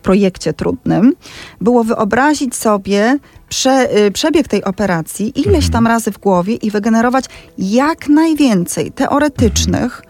projekcie 0.01 0.53
trudnym, 0.53 1.13
było 1.61 1.83
wyobrazić 1.83 2.55
sobie 2.55 3.19
prze, 3.53 3.97
y, 3.97 4.11
przebieg 4.11 4.47
tej 4.47 4.63
operacji 4.63 5.39
ileś 5.41 5.69
tam 5.69 5.87
razy 5.87 6.11
w 6.11 6.17
głowie 6.17 6.55
i 6.55 6.71
wygenerować 6.71 7.25
jak 7.57 8.09
najwięcej 8.09 8.91
teoretycznych 8.91 10.01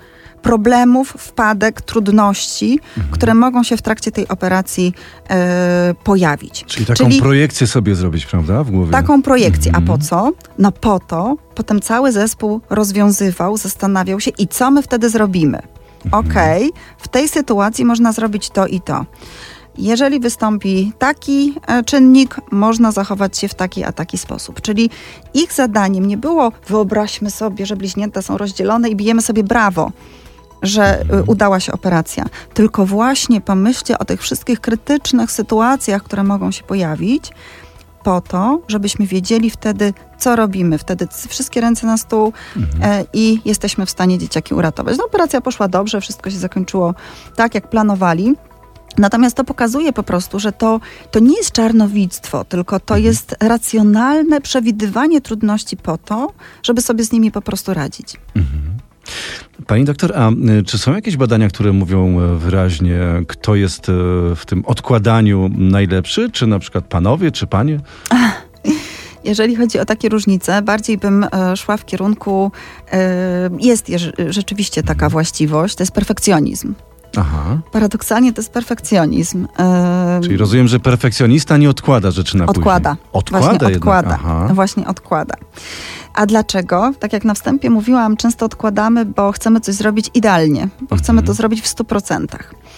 problemów, 0.43 1.15
wpadek, 1.19 1.82
trudności, 1.82 2.79
mhm. 2.97 3.13
które 3.13 3.34
mogą 3.34 3.63
się 3.63 3.77
w 3.77 3.82
trakcie 3.82 4.12
tej 4.12 4.27
operacji 4.27 4.93
e, 5.29 5.95
pojawić. 6.03 6.63
Czyli 6.67 6.86
taką 6.86 6.97
Czyli 6.97 7.21
projekcję 7.21 7.67
sobie 7.67 7.95
zrobić, 7.95 8.25
prawda, 8.25 8.63
w 8.63 8.71
głowie? 8.71 8.91
Taką 8.91 9.21
projekcję. 9.21 9.69
Mhm. 9.69 9.84
A 9.84 9.88
po 9.88 10.03
co? 10.03 10.32
No 10.60 10.71
po 10.71 10.99
to, 10.99 11.36
potem 11.56 11.82
cały 11.82 12.12
zespół 12.12 12.62
rozwiązywał, 12.69 13.58
zastanawiał 13.58 14.19
się 14.19 14.32
i 14.38 14.47
co 14.47 14.71
my 14.71 14.82
wtedy 14.82 15.10
zrobimy. 15.10 15.62
Mhm. 16.06 16.25
Okej, 16.25 16.69
okay, 16.69 16.82
w 16.97 17.08
tej 17.08 17.27
sytuacji 17.27 17.86
można 17.86 18.12
zrobić 18.12 18.49
to 18.49 18.67
i 18.67 18.82
to. 18.82 19.06
Jeżeli 19.77 20.19
wystąpi 20.19 20.91
taki 20.99 21.53
e, 21.67 21.84
czynnik, 21.84 22.41
można 22.51 22.91
zachować 22.91 23.38
się 23.38 23.47
w 23.47 23.53
taki 23.53 23.84
a 23.84 23.91
taki 23.91 24.17
sposób. 24.17 24.62
Czyli 24.62 24.89
ich 25.34 25.53
zadaniem 25.53 26.08
nie 26.08 26.17
było 26.17 26.51
wyobraźmy 26.67 27.32
sobie, 27.32 27.65
że 27.65 27.75
bliźnięta 27.75 28.21
są 28.21 28.38
rozdzielone 28.38 28.89
i 28.89 28.95
bijemy 28.95 29.21
sobie 29.21 29.43
brawo 29.43 29.91
że 30.63 31.02
e, 31.02 31.23
udała 31.23 31.60
się 31.60 31.73
operacja. 31.73 32.26
Tylko 32.54 32.86
właśnie 32.86 33.41
pomyślcie 33.41 33.99
o 33.99 34.06
tych 34.06 34.21
wszystkich 34.21 34.60
krytycznych 34.60 35.32
sytuacjach, 35.32 36.04
które 36.04 36.23
mogą 36.23 36.52
się 36.52 36.63
pojawić, 36.63 37.32
po 38.04 38.21
to, 38.21 38.62
żebyśmy 38.67 39.08
wiedzieli 39.08 39.49
wtedy, 39.49 39.93
co 40.17 40.36
robimy. 40.36 40.78
Wtedy 40.78 41.08
wszystkie 41.28 41.62
ręce 41.62 41.88
na 41.88 41.97
stół 41.97 42.34
mhm. 42.58 42.84
e, 42.84 43.06
i 43.13 43.41
jesteśmy 43.45 43.86
w 43.86 43.89
stanie 43.89 44.17
dzieciaki 44.17 44.54
uratować. 44.54 44.97
No, 44.97 45.06
operacja 45.06 45.41
poszła 45.41 45.67
dobrze, 45.67 46.02
wszystko 46.02 46.30
się 46.30 46.38
zakończyło 46.38 46.93
tak, 47.36 47.56
jak 47.56 47.69
planowali. 47.69 48.36
Natomiast 48.97 49.36
to 49.36 49.43
pokazuje 49.43 49.93
po 49.93 50.04
prostu, 50.04 50.39
że 50.39 50.52
to, 50.52 50.80
to 51.12 51.19
nie 51.19 51.38
jest 51.38 51.52
czarnowictwo, 51.52 52.43
tylko 52.43 52.80
to 52.80 52.93
mhm. 52.93 53.04
jest 53.04 53.36
racjonalne 53.39 54.41
przewidywanie 54.41 55.21
trudności 55.21 55.78
po 55.78 55.97
to, 55.97 56.28
żeby 56.63 56.82
sobie 56.82 57.04
z 57.04 57.12
nimi 57.12 57.32
po 57.32 57.41
prostu 57.41 57.73
radzić. 57.73 58.17
Mhm. 58.36 58.78
Pani 59.68 59.86
doktor, 59.86 60.13
a 60.16 60.32
y, 60.32 60.63
czy 60.63 60.78
są 60.78 60.96
jakieś 60.96 61.18
badania, 61.18 61.48
które 61.48 61.74
mówią 61.74 62.20
y, 62.20 62.38
wyraźnie, 62.38 63.00
kto 63.28 63.56
jest 63.56 63.89
y, 63.89 63.92
w 64.36 64.46
tym 64.46 64.66
odkładaniu 64.66 65.50
najlepszy? 65.58 66.32
Czy 66.32 66.48
na 66.48 66.60
przykład 66.60 66.86
panowie, 66.86 67.32
czy 67.32 67.48
panie? 67.48 67.80
Jeżeli 69.24 69.56
chodzi 69.56 69.80
o 69.80 69.86
takie 69.86 70.10
różnice, 70.10 70.62
bardziej 70.62 70.98
bym 70.98 71.24
e, 71.24 71.58
szła 71.58 71.78
w 71.78 71.86
kierunku, 71.86 72.52
e, 72.92 73.50
jest 73.60 73.92
rzeczywiście 74.30 74.84
taka 74.84 75.10
właściwość, 75.10 75.76
to 75.76 75.84
jest 75.84 75.94
perfekcjonizm. 75.94 76.74
Aha. 77.17 77.58
Paradoksalnie 77.71 78.34
to 78.34 78.41
jest 78.41 78.54
perfekcjonizm. 78.54 79.47
Czyli 80.23 80.38
rozumiem, 80.38 80.67
że 80.67 80.80
perfekcjonista 80.80 81.58
nie 81.58 81.69
odkłada 81.69 82.12
rzeczy 82.12 82.38
na 82.38 82.45
odkłada. 82.45 82.89
później. 82.89 83.10
Odkłada. 83.13 83.47
Właśnie 83.49 83.76
odkłada. 83.76 84.19
Właśnie 84.54 84.88
odkłada. 84.88 85.36
A 86.13 86.26
dlaczego? 86.26 86.93
Tak 86.99 87.13
jak 87.13 87.26
na 87.26 87.34
wstępie 87.34 87.69
mówiłam, 87.69 88.17
często 88.17 88.45
odkładamy, 88.45 89.06
bo 89.06 89.32
chcemy 89.32 89.62
coś 89.62 89.76
zrobić 89.76 90.10
idealnie, 90.13 90.62
bo 90.62 90.82
mhm. 90.82 91.02
chcemy 91.02 91.23
to 91.23 91.34
zrobić 91.34 91.62
w 91.62 91.76
100%. 91.76 92.19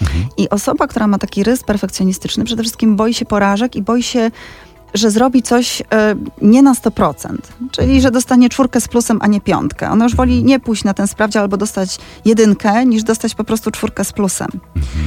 Mhm. 0.02 0.26
I 0.38 0.50
osoba, 0.50 0.88
która 0.88 1.08
ma 1.08 1.18
taki 1.18 1.44
rys 1.44 1.64
perfekcjonistyczny, 1.64 2.44
przede 2.44 2.64
wszystkim 2.64 2.96
boi 2.96 3.14
się 3.14 3.26
porażek 3.26 3.76
i 3.76 3.82
boi 3.82 4.04
się 4.04 4.32
że 4.96 5.12
zrobi 5.12 5.42
coś 5.42 5.82
y, 5.82 5.86
nie 6.42 6.62
na 6.62 6.74
100%, 6.74 7.36
czyli 7.72 8.02
że 8.02 8.12
dostanie 8.12 8.50
czwórkę 8.50 8.82
z 8.82 8.88
plusem, 8.88 9.20
a 9.22 9.28
nie 9.28 9.42
piątkę. 9.42 9.90
Ona 9.90 10.04
już 10.04 10.16
woli 10.16 10.44
nie 10.44 10.60
pójść 10.60 10.84
na 10.84 10.94
ten 10.94 11.08
sprawdzian 11.08 11.42
albo 11.42 11.58
dostać 11.58 11.98
jedynkę, 12.26 12.86
niż 12.86 13.04
dostać 13.04 13.36
po 13.36 13.44
prostu 13.44 13.72
czwórkę 13.72 14.04
z 14.04 14.12
plusem. 14.12 14.50
Mhm. 14.76 15.06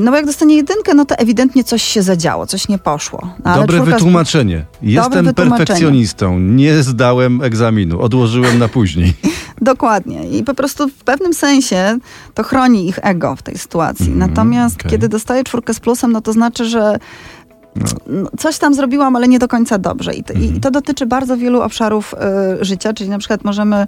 No 0.00 0.10
bo 0.10 0.16
jak 0.16 0.26
dostanie 0.26 0.56
jedynkę, 0.56 0.94
no 0.94 1.04
to 1.04 1.14
ewidentnie 1.14 1.64
coś 1.64 1.82
się 1.82 2.02
zadziało, 2.02 2.46
coś 2.46 2.68
nie 2.68 2.78
poszło. 2.78 3.34
No, 3.44 3.54
Dobre 3.54 3.84
wytłumaczenie. 3.84 4.64
Jestem 4.82 5.24
wytłumaczenie. 5.24 5.66
perfekcjonistą, 5.66 6.38
nie 6.38 6.82
zdałem 6.82 7.42
egzaminu, 7.42 8.00
odłożyłem 8.00 8.58
na 8.58 8.68
później. 8.68 9.14
Dokładnie. 9.60 10.28
I 10.28 10.44
po 10.44 10.54
prostu 10.54 10.88
w 10.88 11.04
pewnym 11.04 11.34
sensie 11.34 11.98
to 12.34 12.42
chroni 12.42 12.88
ich 12.88 12.98
ego 13.02 13.36
w 13.36 13.42
tej 13.42 13.58
sytuacji. 13.58 14.06
Mm, 14.06 14.18
Natomiast 14.18 14.80
okay. 14.80 14.90
kiedy 14.90 15.08
dostaje 15.08 15.44
czwórkę 15.44 15.74
z 15.74 15.80
plusem, 15.80 16.12
no 16.12 16.20
to 16.20 16.32
znaczy, 16.32 16.64
że 16.64 16.98
no. 17.76 17.86
no. 18.06 18.30
coś 18.38 18.58
tam 18.58 18.74
zrobiłam, 18.74 19.16
ale 19.16 19.28
nie 19.28 19.38
do 19.38 19.48
końca 19.48 19.78
dobrze. 19.78 20.14
I 20.14 20.24
to, 20.24 20.34
mhm. 20.34 20.56
i 20.56 20.60
to 20.60 20.70
dotyczy 20.70 21.06
bardzo 21.06 21.36
wielu 21.36 21.62
obszarów 21.62 22.14
y, 22.60 22.64
życia, 22.64 22.92
czyli 22.92 23.10
na 23.10 23.18
przykład 23.18 23.44
możemy 23.44 23.86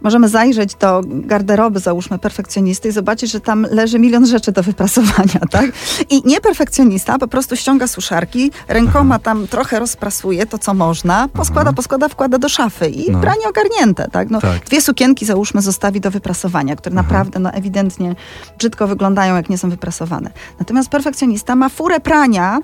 możemy 0.00 0.28
zajrzeć 0.28 0.74
do 0.74 1.02
garderoby, 1.06 1.80
załóżmy, 1.80 2.18
perfekcjonisty 2.18 2.88
i 2.88 2.92
zobaczyć, 2.92 3.30
że 3.30 3.40
tam 3.40 3.66
leży 3.70 3.98
milion 3.98 4.26
rzeczy 4.26 4.52
do 4.52 4.62
wyprasowania, 4.62 5.40
tak? 5.50 5.66
I 6.10 6.22
nie 6.24 6.40
perfekcjonista 6.40 7.18
po 7.18 7.28
prostu 7.28 7.56
ściąga 7.56 7.86
suszarki, 7.86 8.50
rękoma 8.68 9.18
tam 9.18 9.46
trochę 9.46 9.78
rozprasuje 9.78 10.46
to, 10.46 10.58
co 10.58 10.74
można, 10.74 11.28
poskłada, 11.28 11.72
poskłada, 11.72 12.08
wkłada 12.08 12.38
do 12.38 12.48
szafy 12.48 12.88
i 12.88 13.10
No. 13.10 13.20
pranie 13.20 13.48
ogarnięte, 13.48 14.08
tak? 14.12 14.30
No, 14.30 14.40
Tak. 14.40 14.64
Dwie 14.64 14.80
sukienki, 14.80 15.26
załóżmy, 15.26 15.62
zostawi 15.62 16.00
do 16.00 16.10
wyprasowania, 16.10 16.76
które 16.76 16.94
naprawdę, 16.94 17.38
no 17.38 17.50
ewidentnie 17.50 18.14
brzydko 18.58 18.86
wyglądają, 18.86 19.36
jak 19.36 19.50
nie 19.50 19.58
są 19.58 19.70
wyprasowane. 19.70 20.30
Natomiast 20.58 20.88
perfekcjonista 20.88 21.56
ma 21.56 21.68
furę 21.68 22.00
prania, 22.00 22.58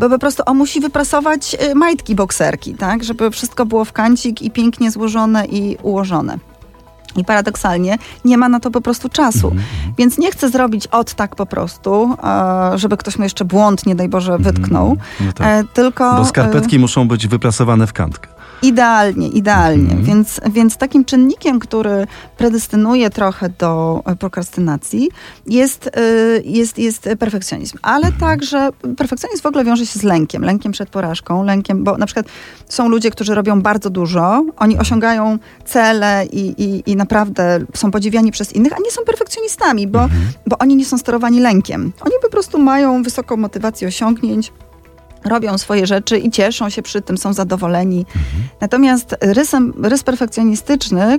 bo 0.00 0.10
po 0.10 0.18
prostu 0.18 0.42
on 0.46 0.56
musi 0.56 0.80
wyprasować 0.80 1.56
y, 1.70 1.74
majtki 1.74 2.14
bokserki, 2.14 2.74
tak? 2.74 3.04
Żeby 3.04 3.30
wszystko 3.30 3.66
było 3.66 3.84
w 3.84 3.92
kancik 3.92 4.42
i 4.42 4.50
pięknie 4.50 4.90
złożone 4.90 5.46
i 5.46 5.76
ułożone. 5.82 6.38
I 7.16 7.24
paradoksalnie 7.24 7.98
nie 8.24 8.38
ma 8.38 8.48
na 8.48 8.60
to 8.60 8.70
po 8.70 8.80
prostu 8.80 9.08
czasu. 9.08 9.52
Więc 9.98 10.18
nie 10.18 10.30
chcę 10.30 10.50
zrobić 10.50 10.86
od 10.86 11.14
tak 11.14 11.36
po 11.36 11.46
prostu, 11.46 12.16
e, 12.24 12.78
żeby 12.78 12.96
ktoś 12.96 13.18
mu 13.18 13.24
jeszcze 13.24 13.44
błąd, 13.44 13.86
nie 13.86 13.94
daj 13.94 14.08
Boże, 14.08 14.38
wytknął. 14.38 14.96
No 15.20 15.32
tak. 15.32 15.46
E, 15.46 15.64
tylko 15.74 16.14
Bo 16.14 16.22
e, 16.22 16.26
skarpetki 16.26 16.78
muszą 16.78 17.08
być 17.08 17.26
wyprasowane 17.26 17.86
w 17.86 17.92
kantkę. 17.92 18.33
Idealnie, 18.64 19.28
idealnie. 19.28 19.82
Mhm. 19.82 20.04
Więc, 20.04 20.40
więc 20.52 20.76
takim 20.76 21.04
czynnikiem, 21.04 21.58
który 21.58 22.06
predestynuje 22.36 23.10
trochę 23.10 23.48
do 23.48 24.02
e, 24.06 24.16
prokrastynacji 24.16 25.08
jest, 25.46 25.86
y, 25.86 26.42
jest, 26.44 26.78
jest 26.78 27.08
perfekcjonizm. 27.18 27.78
Ale 27.82 28.06
Mhm. 28.06 28.20
także 28.20 28.70
perfekcjonizm 28.96 29.42
w 29.42 29.46
ogóle 29.46 29.64
wiąże 29.64 29.86
się 29.86 29.98
z 29.98 30.02
lękiem. 30.02 30.42
Lękiem 30.44 30.72
przed 30.72 30.90
porażką, 30.90 31.44
lękiem, 31.44 31.84
bo 31.84 31.98
na 31.98 32.06
przykład 32.06 32.26
są 32.68 32.88
ludzie, 32.88 33.10
którzy 33.10 33.34
robią 33.34 33.62
bardzo 33.62 33.90
dużo, 33.90 34.44
oni 34.56 34.78
osiągają 34.78 35.38
cele 35.64 36.26
i, 36.32 36.62
i, 36.62 36.90
i 36.90 36.96
naprawdę 36.96 37.60
są 37.74 37.90
podziwiani 37.90 38.32
przez 38.32 38.52
innych, 38.52 38.72
a 38.72 38.76
nie 38.84 38.90
są 38.90 39.02
perfekcjonistami, 39.06 39.86
bo, 39.86 40.02
Mhm. 40.02 40.22
bo 40.46 40.58
oni 40.58 40.76
nie 40.76 40.84
są 40.84 40.98
sterowani 40.98 41.40
lękiem. 41.40 41.92
Oni 42.00 42.14
po 42.22 42.28
prostu 42.30 42.58
mają 42.58 43.02
wysoką 43.02 43.36
motywację 43.36 43.88
osiągnięć, 43.88 44.52
robią 45.24 45.58
swoje 45.58 45.86
rzeczy 45.86 46.18
i 46.18 46.30
cieszą 46.30 46.68
się 46.70 46.82
przy 46.82 47.02
tym, 47.02 47.18
są 47.18 47.32
zadowoleni. 47.32 48.06
Natomiast 48.60 49.16
rysem, 49.20 49.72
rys 49.82 50.02
perfekcjonistyczny 50.02 51.18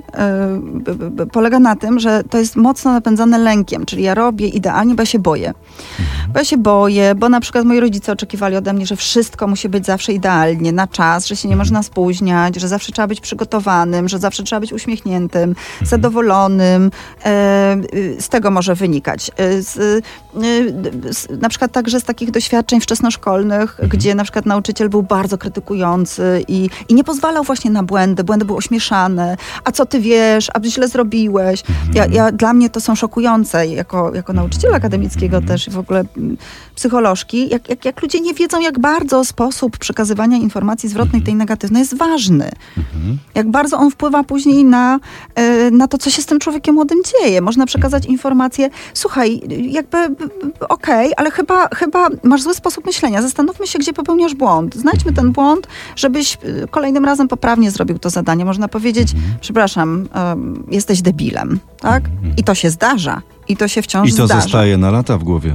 b- 1.10 1.26
polega 1.26 1.58
na 1.58 1.76
tym, 1.76 1.98
że 2.00 2.24
to 2.30 2.38
jest 2.38 2.56
mocno 2.56 2.92
napędzane 2.92 3.38
lękiem, 3.38 3.86
czyli 3.86 4.02
ja 4.02 4.14
robię 4.14 4.48
idealnie, 4.48 4.94
bo 4.94 5.02
ja 5.02 5.06
się 5.06 5.18
boję. 5.18 5.54
Bo 6.32 6.38
ja 6.38 6.44
się 6.44 6.56
boję, 6.56 7.14
bo 7.14 7.28
na 7.28 7.40
przykład 7.40 7.64
moi 7.64 7.80
rodzice 7.80 8.12
oczekiwali 8.12 8.56
ode 8.56 8.72
mnie, 8.72 8.86
że 8.86 8.96
wszystko 8.96 9.46
musi 9.46 9.68
być 9.68 9.86
zawsze 9.86 10.12
idealnie, 10.12 10.72
na 10.72 10.86
czas, 10.86 11.26
że 11.26 11.36
się 11.36 11.48
nie 11.48 11.56
można 11.56 11.82
spóźniać, 11.82 12.56
że 12.56 12.68
zawsze 12.68 12.92
trzeba 12.92 13.08
być 13.08 13.20
przygotowanym, 13.20 14.08
że 14.08 14.18
zawsze 14.18 14.42
trzeba 14.42 14.60
być 14.60 14.72
uśmiechniętym, 14.72 15.54
zadowolonym. 15.82 16.90
E, 17.24 17.76
y, 17.94 18.16
Z 18.20 18.28
tego 18.28 18.50
może 18.50 18.74
wynikać. 18.74 19.30
E, 19.36 19.62
Z, 19.62 19.76
y, 19.76 20.02
z, 21.14 21.40
na 21.42 21.48
przykład 21.48 21.72
także 21.72 22.00
z 22.00 22.04
takich 22.04 22.30
doświadczeń 22.30 22.80
wczesnoszkolnych, 22.80 23.80
gdzie 23.96 24.14
na 24.14 24.22
przykład 24.22 24.46
nauczyciel 24.46 24.88
był 24.88 25.02
bardzo 25.02 25.38
krytykujący 25.38 26.44
i, 26.48 26.70
i 26.88 26.94
nie 26.94 27.04
pozwalał 27.04 27.44
właśnie 27.44 27.70
na 27.70 27.82
błędy, 27.82 28.24
błędy 28.24 28.44
były 28.44 28.58
ośmieszane. 28.58 29.36
A 29.64 29.72
co 29.72 29.86
ty 29.86 30.00
wiesz, 30.00 30.50
a 30.54 30.60
źle 30.64 30.88
zrobiłeś. 30.88 31.62
Ja, 31.94 32.06
ja, 32.06 32.32
dla 32.32 32.52
mnie 32.52 32.70
to 32.70 32.80
są 32.80 32.94
szokujące 32.94 33.66
jako, 33.66 34.14
jako 34.14 34.32
nauczyciela 34.32 34.76
akademickiego 34.76 35.40
też 35.40 35.68
i 35.68 35.70
w 35.70 35.78
ogóle 35.78 36.04
mm, 36.16 36.36
psycholożki, 36.76 37.48
jak, 37.48 37.68
jak, 37.68 37.84
jak 37.84 38.02
ludzie 38.02 38.20
nie 38.20 38.34
wiedzą, 38.34 38.60
jak 38.60 38.78
bardzo 38.78 39.24
sposób 39.24 39.78
przekazywania 39.78 40.36
informacji 40.36 40.88
zwrotnej, 40.88 41.22
tej 41.22 41.34
negatywnej 41.34 41.80
jest 41.80 41.96
ważny. 41.96 42.50
Jak 43.34 43.50
bardzo 43.50 43.78
on 43.78 43.90
wpływa 43.90 44.24
później 44.24 44.64
na, 44.64 44.98
e, 45.34 45.70
na 45.70 45.88
to, 45.88 45.98
co 45.98 46.10
się 46.10 46.22
z 46.22 46.26
tym 46.26 46.38
człowiekiem 46.38 46.74
młodym 46.74 46.98
dzieje. 47.04 47.40
Można 47.40 47.66
przekazać 47.66 48.06
informację, 48.06 48.70
słuchaj, 48.94 49.40
jakby 49.70 49.98
okej, 50.68 51.12
ale 51.16 51.30
chyba, 51.30 51.68
chyba 51.68 52.08
masz 52.22 52.42
zły 52.42 52.54
sposób 52.54 52.86
myślenia. 52.86 53.22
Zastanówmy 53.22 53.66
się, 53.66 53.78
gdzie 53.78 53.92
popełniasz 53.92 54.34
błąd. 54.34 54.74
Znajdźmy 54.74 55.12
ten 55.12 55.32
błąd, 55.32 55.68
żebyś 55.96 56.34
e, 56.34 56.68
kolejnym 56.70 57.04
razem 57.04 57.28
poprawnie 57.28 57.70
zrobił 57.70 57.98
to 57.98 58.10
zadanie. 58.10 58.44
Można 58.44 58.68
powiedzieć, 58.68 59.08
przepraszam, 59.40 60.08
jesteś 60.70 61.02
debilem, 61.02 61.60
tak? 61.80 62.02
I 62.36 62.44
to 62.44 62.54
się 62.54 62.70
zdarza. 62.70 63.22
I 63.48 63.56
to 63.56 63.68
się 63.68 63.82
wciąż 63.82 64.08
I 64.08 64.14
to 64.14 64.26
zdarza 64.26 64.40
zostaje 64.40 64.78
na 64.78 64.90
lata 64.90 65.18
w 65.18 65.24
głowie. 65.24 65.54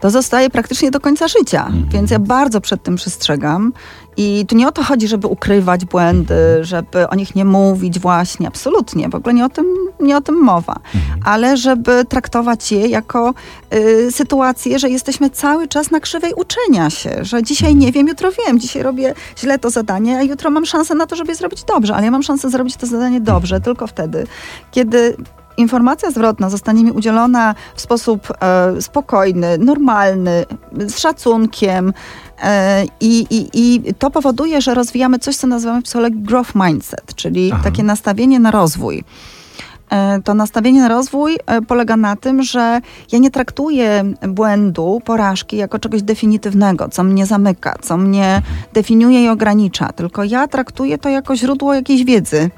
To 0.00 0.10
zostaje 0.10 0.50
praktycznie 0.50 0.90
do 0.90 1.00
końca 1.00 1.28
życia. 1.28 1.70
Więc 1.88 2.10
ja 2.10 2.18
bardzo 2.18 2.60
przed 2.60 2.82
tym 2.82 2.96
przestrzegam. 2.96 3.72
I 4.16 4.46
tu 4.48 4.56
nie 4.56 4.68
o 4.68 4.72
to 4.72 4.82
chodzi, 4.82 5.08
żeby 5.08 5.26
ukrywać 5.26 5.84
błędy, 5.84 6.34
żeby 6.60 7.08
o 7.08 7.14
nich 7.14 7.34
nie 7.34 7.44
mówić 7.44 7.98
właśnie, 7.98 8.48
absolutnie. 8.48 9.08
W 9.08 9.14
ogóle 9.14 9.34
nie 9.34 9.44
o 9.44 9.48
tym, 9.48 9.66
nie 10.00 10.16
o 10.16 10.20
tym 10.20 10.34
mowa. 10.34 10.76
Ale 11.24 11.56
żeby 11.56 12.04
traktować 12.04 12.72
je 12.72 12.86
jako 12.86 13.34
y, 13.74 14.12
sytuację, 14.12 14.78
że 14.78 14.90
jesteśmy 14.90 15.30
cały 15.30 15.68
czas 15.68 15.90
na 15.90 16.00
krzywej 16.00 16.32
uczenia 16.34 16.90
się, 16.90 17.10
że 17.24 17.42
dzisiaj 17.42 17.74
nie 17.74 17.92
wiem, 17.92 18.08
jutro 18.08 18.30
wiem, 18.46 18.60
dzisiaj 18.60 18.82
robię 18.82 19.14
źle 19.38 19.58
to 19.58 19.70
zadanie, 19.70 20.18
a 20.18 20.22
jutro 20.22 20.50
mam 20.50 20.66
szansę 20.66 20.94
na 20.94 21.06
to, 21.06 21.16
żeby 21.16 21.32
je 21.32 21.36
zrobić 21.36 21.64
dobrze. 21.64 21.94
Ale 21.94 22.04
ja 22.04 22.10
mam 22.10 22.22
szansę 22.22 22.50
zrobić 22.50 22.76
to 22.76 22.86
zadanie 22.86 23.20
dobrze 23.20 23.60
tylko 23.60 23.86
wtedy, 23.86 24.26
kiedy 24.70 25.16
informacja 25.56 26.10
zwrotna 26.10 26.50
zostanie 26.50 26.84
mi 26.84 26.92
udzielona 26.92 27.54
w 27.74 27.80
sposób 27.80 28.28
e, 28.40 28.82
spokojny, 28.82 29.58
normalny, 29.58 30.44
z 30.72 30.98
szacunkiem. 30.98 31.92
E, 32.42 32.84
i, 33.00 33.26
i, 33.30 33.48
I 33.54 33.94
to 33.94 34.10
powoduje, 34.10 34.60
że 34.60 34.74
rozwijamy 34.74 35.18
coś, 35.18 35.36
co 35.36 35.46
nazywamy 35.46 35.80
w 35.80 35.84
psychologii 35.84 36.20
growth 36.20 36.54
mindset, 36.54 37.14
czyli 37.14 37.50
Aha. 37.52 37.62
takie 37.64 37.82
nastawienie 37.82 38.40
na 38.40 38.50
rozwój. 38.50 39.04
E, 39.90 40.22
To 40.22 40.34
nastawienie 40.34 40.80
na 40.80 40.88
rozwój 40.88 41.38
e, 41.46 41.62
polega 41.62 41.96
na 41.96 42.16
tym, 42.16 42.42
że 42.42 42.80
ja 43.12 43.18
nie 43.18 43.30
traktuję 43.30 44.04
błędu, 44.28 45.00
porażki 45.04 45.56
jako 45.56 45.78
czegoś 45.78 46.02
definitywnego, 46.02 46.88
co 46.88 47.04
mnie 47.04 47.26
zamyka, 47.26 47.74
co 47.80 47.96
mnie 47.96 48.42
definiuje 48.72 49.24
i 49.24 49.28
ogranicza, 49.28 49.92
tylko 49.92 50.24
ja 50.24 50.48
traktuję 50.48 50.98
to 50.98 51.08
jako 51.08 51.36
źródło 51.36 51.74
jakiejś 51.74 52.04
wiedzy 52.04 52.50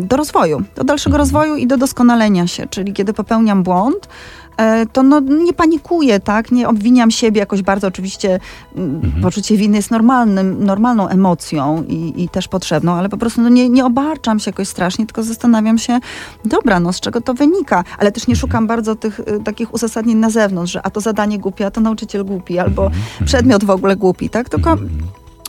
do 0.00 0.16
rozwoju, 0.16 0.62
do 0.76 0.84
dalszego 0.84 1.16
rozwoju 1.16 1.56
i 1.56 1.66
do 1.66 1.76
doskonalenia 1.76 2.46
się. 2.46 2.66
Czyli 2.66 2.92
kiedy 2.92 3.12
popełniam 3.12 3.62
błąd, 3.62 4.08
e, 4.56 4.86
to 4.86 5.02
no, 5.02 5.20
nie 5.20 5.52
panikuję, 5.52 6.20
tak? 6.20 6.52
Nie 6.52 6.68
obwiniam 6.68 7.10
siebie 7.10 7.40
jakoś 7.40 7.62
bardzo. 7.62 7.86
Oczywiście 7.86 8.40
mm, 8.76 9.12
poczucie 9.22 9.56
winy 9.56 9.76
jest 9.76 9.90
normalnym, 9.90 10.64
normalną 10.64 11.08
emocją 11.08 11.84
i, 11.88 12.22
i 12.22 12.28
też 12.28 12.48
potrzebną, 12.48 12.92
ale 12.92 13.08
po 13.08 13.16
prostu 13.16 13.40
no, 13.40 13.48
nie, 13.48 13.68
nie 13.68 13.86
obarczam 13.86 14.38
się 14.40 14.48
jakoś 14.48 14.68
strasznie, 14.68 15.06
tylko 15.06 15.22
zastanawiam 15.22 15.78
się, 15.78 16.00
dobra, 16.44 16.80
no 16.80 16.92
z 16.92 17.00
czego 17.00 17.20
to 17.20 17.34
wynika? 17.34 17.84
Ale 17.98 18.12
też 18.12 18.26
nie 18.26 18.36
szukam 18.36 18.66
bardzo 18.66 18.96
tych 18.96 19.20
y, 19.20 19.24
takich 19.44 19.74
uzasadnień 19.74 20.16
na 20.16 20.30
zewnątrz, 20.30 20.72
że 20.72 20.86
a 20.86 20.90
to 20.90 21.00
zadanie 21.00 21.38
głupie, 21.38 21.66
a 21.66 21.70
to 21.70 21.80
nauczyciel 21.80 22.24
głupi, 22.24 22.58
albo 22.58 22.90
przedmiot 23.24 23.64
w 23.64 23.70
ogóle 23.70 23.96
głupi, 23.96 24.30
tak? 24.30 24.48
Tylko 24.48 24.76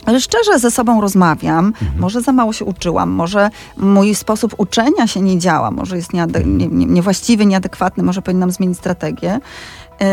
ale 0.06 0.20
szczerze 0.20 0.58
ze 0.58 0.70
sobą 0.70 1.00
rozmawiam, 1.00 1.72
może 1.98 2.22
za 2.22 2.32
mało 2.32 2.52
się 2.52 2.64
uczyłam, 2.64 3.10
może 3.10 3.50
mój 3.76 4.14
sposób 4.14 4.54
uczenia 4.58 5.06
się 5.06 5.20
nie 5.20 5.38
działa, 5.38 5.70
może 5.70 5.96
jest 5.96 6.12
nieade- 6.12 6.46
nie, 6.46 6.66
nie, 6.66 6.86
niewłaściwy, 6.86 7.46
nieadekwatny, 7.46 8.02
może 8.02 8.22
powinnam 8.22 8.50
zmienić 8.50 8.78
strategię. 8.78 9.40
Yy, 10.00 10.06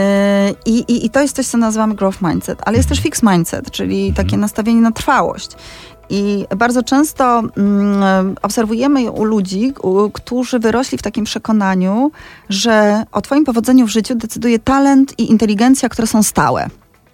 I, 0.66 0.80
i, 0.80 1.06
I 1.06 1.10
to 1.10 1.22
jest 1.22 1.36
coś, 1.36 1.48
co 1.48 1.58
nazywamy 1.58 1.96
growth 1.96 2.22
mindset, 2.22 2.62
ale 2.66 2.78
jest 2.78 2.90
też 2.90 3.00
fixed 3.00 3.24
mindset, 3.24 3.72
czyli 3.72 4.14
takie 4.14 4.38
nastawienie 4.38 4.82
na 4.82 4.92
trwałość. 4.92 5.50
I 6.10 6.46
bardzo 6.58 6.84
często 6.84 7.44
mm, 7.58 8.36
obserwujemy 8.42 9.12
u 9.12 9.24
ludzi, 9.24 9.74
u, 9.82 10.10
którzy 10.10 10.60
wyrośli 10.60 10.98
w 10.98 11.02
takim 11.02 11.26
przekonaniu, 11.26 12.12
że 12.50 13.04
o 13.12 13.22
Twoim 13.22 13.46
powodzeniu 13.46 13.88
w 13.88 13.90
życiu 13.90 14.16
decyduje 14.16 14.60
talent 14.60 15.20
i 15.20 15.32
inteligencja, 15.32 15.90
które 15.90 16.08
są 16.08 16.24
stałe. 16.24 16.68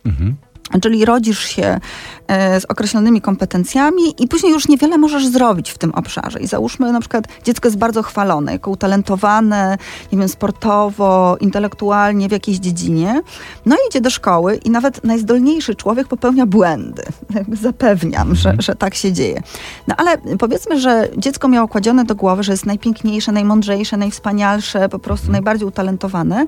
Mhm. 0.06 0.36
Czyli 0.82 1.06
rodzisz 1.06 1.40
się 1.40 1.80
e, 2.28 2.62
z 2.62 2.66
określonymi 2.66 3.22
kompetencjami 3.22 4.24
i 4.24 4.28
później 4.28 4.52
już 4.54 4.68
niewiele 4.68 4.98
możesz 4.98 5.28
zrobić 5.28 5.72
w 5.72 5.78
tym 5.78 5.92
obszarze. 5.92 6.40
I 6.40 6.48
załóżmy 6.48 6.92
na 6.92 7.00
przykład 7.00 7.28
dziecko 7.44 7.68
jest 7.68 7.78
bardzo 7.78 8.04
chwalone, 8.04 8.52
jako 8.52 8.72
utalentowane, 8.72 9.78
nie 10.12 10.20
wiem, 10.20 10.30
sportowo, 10.30 11.38
intelektualnie 11.40 12.30
w 12.30 12.32
jakiejś 12.32 12.58
dziedzinie. 12.58 13.22
No 13.66 13.76
i 13.76 13.80
idzie 13.90 14.02
do 14.02 14.10
szkoły 14.10 14.56
i 14.56 14.70
nawet 14.70 15.04
najzdolniejszy 15.04 15.76
człowiek 15.76 16.08
popełnia 16.08 16.46
błędy. 16.46 17.04
Jakby 17.36 17.56
zapewniam, 17.56 18.36
że, 18.36 18.54
że 18.60 18.76
tak 18.76 18.96
się 18.96 19.12
dzieje. 19.12 19.42
No 19.88 19.96
ale 19.98 20.18
powiedzmy, 20.40 20.80
że 20.80 21.10
dziecko 21.18 21.48
miało 21.48 21.68
kładzione 21.68 22.06
do 22.06 22.16
głowy, 22.16 22.44
że 22.44 22.52
jest 22.52 22.66
najpiękniejsze, 22.66 23.32
najmądrzejsze, 23.32 23.98
najwspanialsze, 23.98 24.90
po 24.90 25.00
prostu 25.00 25.32
najbardziej 25.32 25.68
utalentowane 25.68 26.48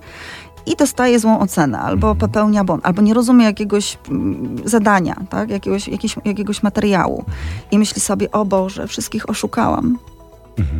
i 0.65 0.75
dostaje 0.75 1.19
złą 1.19 1.39
ocenę, 1.39 1.79
albo 1.79 2.15
popełnia 2.15 2.63
błąd, 2.63 2.85
albo 2.85 3.01
nie 3.01 3.13
rozumie 3.13 3.45
jakiegoś 3.45 3.97
mm, 4.09 4.55
zadania, 4.65 5.15
tak? 5.29 5.49
jakiegoś, 5.49 5.87
jakiegoś, 5.87 6.25
jakiegoś 6.25 6.63
materiału 6.63 7.25
i 7.71 7.79
myśli 7.79 8.01
sobie, 8.01 8.31
o 8.31 8.45
Boże, 8.45 8.87
wszystkich 8.87 9.29
oszukałam. 9.29 9.97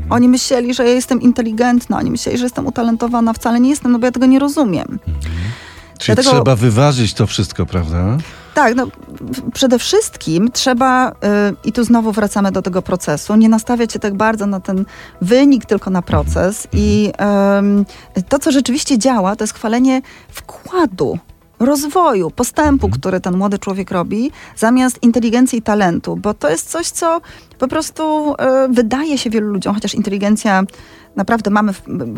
Oni 0.10 0.30
myśleli, 0.30 0.74
że 0.74 0.84
ja 0.84 0.94
jestem 0.94 1.22
inteligentna, 1.22 1.98
oni 1.98 2.12
myśleli, 2.12 2.38
że 2.38 2.44
jestem 2.46 2.68
utalentowana, 2.68 3.34
wcale 3.34 3.60
nie 3.60 3.70
jestem, 3.70 3.92
no 3.92 4.00
bo 4.00 4.06
ja 4.06 4.12
tego 4.12 4.26
nie 4.26 4.40
rozumiem. 4.40 5.00
Czyli 6.00 6.16
Dlatego- 6.16 6.30
trzeba 6.36 6.56
wyważyć 6.56 7.14
to 7.14 7.28
wszystko, 7.28 7.66
prawda? 7.66 8.18
Tak, 8.56 8.76
no 8.76 8.88
przede 9.54 9.80
wszystkim 9.80 10.52
trzeba, 10.52 11.12
y, 11.12 11.14
i 11.64 11.72
tu 11.72 11.84
znowu 11.84 12.12
wracamy 12.12 12.52
do 12.52 12.62
tego 12.62 12.82
procesu, 12.82 13.36
nie 13.36 13.50
nastawiać 13.50 13.94
się 13.94 14.00
tak 14.00 14.14
bardzo 14.14 14.46
na 14.46 14.60
ten 14.60 14.86
wynik, 15.22 15.66
tylko 15.66 15.90
na 15.90 16.02
proces. 16.02 16.68
I 16.74 17.12
to, 18.30 18.40
co 18.40 18.52
rzeczywiście 18.52 18.98
działa, 18.98 19.36
to 19.36 19.44
jest 19.44 19.54
chwalenie 19.54 20.02
wkładu 20.30 21.20
rozwoju, 21.60 22.32
postępu, 22.32 22.90
który 22.90 23.20
ten 23.20 23.38
młody 23.38 23.60
człowiek 23.60 23.92
robi, 23.92 24.32
zamiast 24.56 25.04
inteligencji 25.04 25.60
i 25.60 25.62
talentu, 25.62 26.16
bo 26.16 26.34
to 26.34 26.50
jest 26.50 26.70
coś, 26.70 26.90
co 26.90 27.22
po 27.60 27.68
prostu 27.68 28.34
y, 28.34 28.36
wydaje 28.70 29.18
się 29.18 29.30
wielu 29.30 29.48
ludziom, 29.48 29.76
chociaż 29.76 29.96
inteligencja 29.96 30.64
naprawdę 31.16 31.52
mamy 31.52 31.74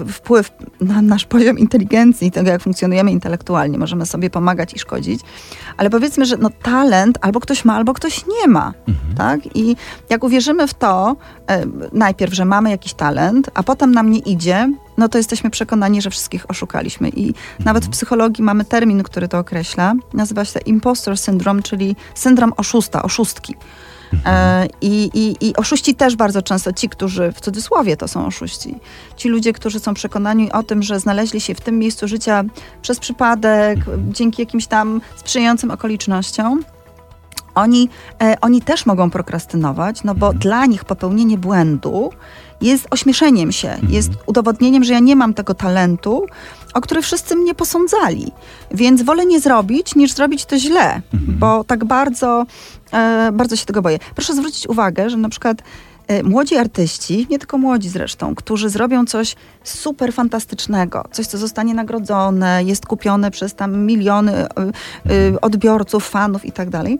wpływ 0.07 0.51
na 0.81 1.01
nasz 1.01 1.25
poziom 1.25 1.59
inteligencji, 1.59 2.31
tego 2.31 2.49
jak 2.49 2.61
funkcjonujemy 2.61 3.11
intelektualnie, 3.11 3.77
możemy 3.77 4.05
sobie 4.05 4.29
pomagać 4.29 4.73
i 4.73 4.79
szkodzić, 4.79 5.21
ale 5.77 5.89
powiedzmy, 5.89 6.25
że 6.25 6.37
no, 6.37 6.49
talent 6.61 7.17
albo 7.21 7.39
ktoś 7.39 7.65
ma, 7.65 7.75
albo 7.75 7.93
ktoś 7.93 8.25
nie 8.27 8.47
ma. 8.47 8.73
Mhm. 8.87 9.15
Tak? 9.17 9.55
I 9.55 9.75
jak 10.09 10.23
uwierzymy 10.23 10.67
w 10.67 10.73
to, 10.73 11.15
e, 11.47 11.65
najpierw, 11.93 12.33
że 12.33 12.45
mamy 12.45 12.69
jakiś 12.69 12.93
talent, 12.93 13.49
a 13.53 13.63
potem 13.63 13.91
nam 13.91 14.11
nie 14.11 14.19
idzie, 14.19 14.69
no 14.97 15.09
to 15.09 15.17
jesteśmy 15.17 15.49
przekonani, 15.49 16.01
że 16.01 16.09
wszystkich 16.09 16.49
oszukaliśmy. 16.49 17.09
I 17.09 17.27
mhm. 17.27 17.37
nawet 17.65 17.85
w 17.85 17.89
psychologii 17.89 18.43
mamy 18.43 18.65
termin, 18.65 19.03
który 19.03 19.27
to 19.27 19.39
określa. 19.39 19.93
Nazywa 20.13 20.45
się 20.45 20.59
impostor 20.59 21.17
syndrome, 21.17 21.61
czyli 21.61 21.95
syndrom 22.15 22.53
oszusta, 22.57 23.03
oszustki. 23.03 23.55
E, 24.25 24.67
I, 24.81 25.09
i, 25.13 25.47
I 25.47 25.55
oszuści 25.55 25.95
też 25.95 26.15
bardzo 26.15 26.41
często, 26.41 26.73
ci, 26.73 26.89
którzy 26.89 27.31
w 27.31 27.41
cudzysłowie 27.41 27.97
to 27.97 28.07
są 28.07 28.25
oszuści, 28.25 28.75
ci 29.15 29.29
ludzie, 29.29 29.53
którzy 29.53 29.79
są 29.79 29.93
przekonani 29.93 30.51
o 30.51 30.63
tym, 30.63 30.83
że 30.83 30.99
znaleźli 30.99 31.41
się 31.41 31.55
w 31.55 31.61
tym 31.61 31.79
miejscu 31.79 32.07
życia 32.07 32.43
przez 32.81 32.99
przypadek, 32.99 33.79
dzięki 34.09 34.41
jakimś 34.41 34.67
tam 34.67 35.01
sprzyjającym 35.15 35.71
okolicznościom, 35.71 36.63
oni, 37.57 37.89
e, 38.21 38.37
oni 38.41 38.61
też 38.61 38.85
mogą 38.85 39.09
prokrastynować, 39.09 40.03
no 40.03 40.15
bo 40.15 40.33
dla 40.33 40.65
nich 40.65 40.85
popełnienie 40.85 41.37
błędu 41.37 42.09
jest 42.61 42.87
ośmieszeniem 42.91 43.51
się, 43.51 43.69
mhm. 43.69 43.93
jest 43.93 44.11
udowodnieniem, 44.25 44.83
że 44.83 44.93
ja 44.93 44.99
nie 44.99 45.15
mam 45.15 45.33
tego 45.33 45.53
talentu, 45.53 46.25
o 46.73 46.81
który 46.81 47.01
wszyscy 47.01 47.35
mnie 47.35 47.55
posądzali. 47.55 48.31
Więc 48.71 49.01
wolę 49.01 49.25
nie 49.25 49.39
zrobić, 49.39 49.95
niż 49.95 50.11
zrobić 50.11 50.45
to 50.45 50.57
źle, 50.57 51.01
mhm. 51.13 51.37
bo 51.39 51.63
tak 51.63 51.85
bardzo, 51.85 52.45
e, 52.91 53.31
bardzo 53.33 53.55
się 53.55 53.65
tego 53.65 53.81
boję. 53.81 53.99
Proszę 54.15 54.35
zwrócić 54.35 54.67
uwagę, 54.67 55.09
że 55.09 55.17
na 55.17 55.29
przykład 55.29 55.57
e, 56.07 56.23
młodzi 56.23 56.55
artyści, 56.55 57.27
nie 57.29 57.39
tylko 57.39 57.57
młodzi 57.57 57.89
zresztą, 57.89 58.35
którzy 58.35 58.69
zrobią 58.69 59.05
coś 59.05 59.35
super 59.63 60.13
fantastycznego, 60.13 61.03
coś, 61.11 61.27
co 61.27 61.37
zostanie 61.37 61.73
nagrodzone, 61.73 62.63
jest 62.63 62.85
kupione 62.85 63.31
przez 63.31 63.55
tam 63.55 63.77
miliony 63.85 64.33
e, 64.33 64.47
e, 64.47 64.71
odbiorców, 65.41 66.09
fanów 66.09 66.45
i 66.45 66.51
tak 66.51 66.69
dalej, 66.69 66.99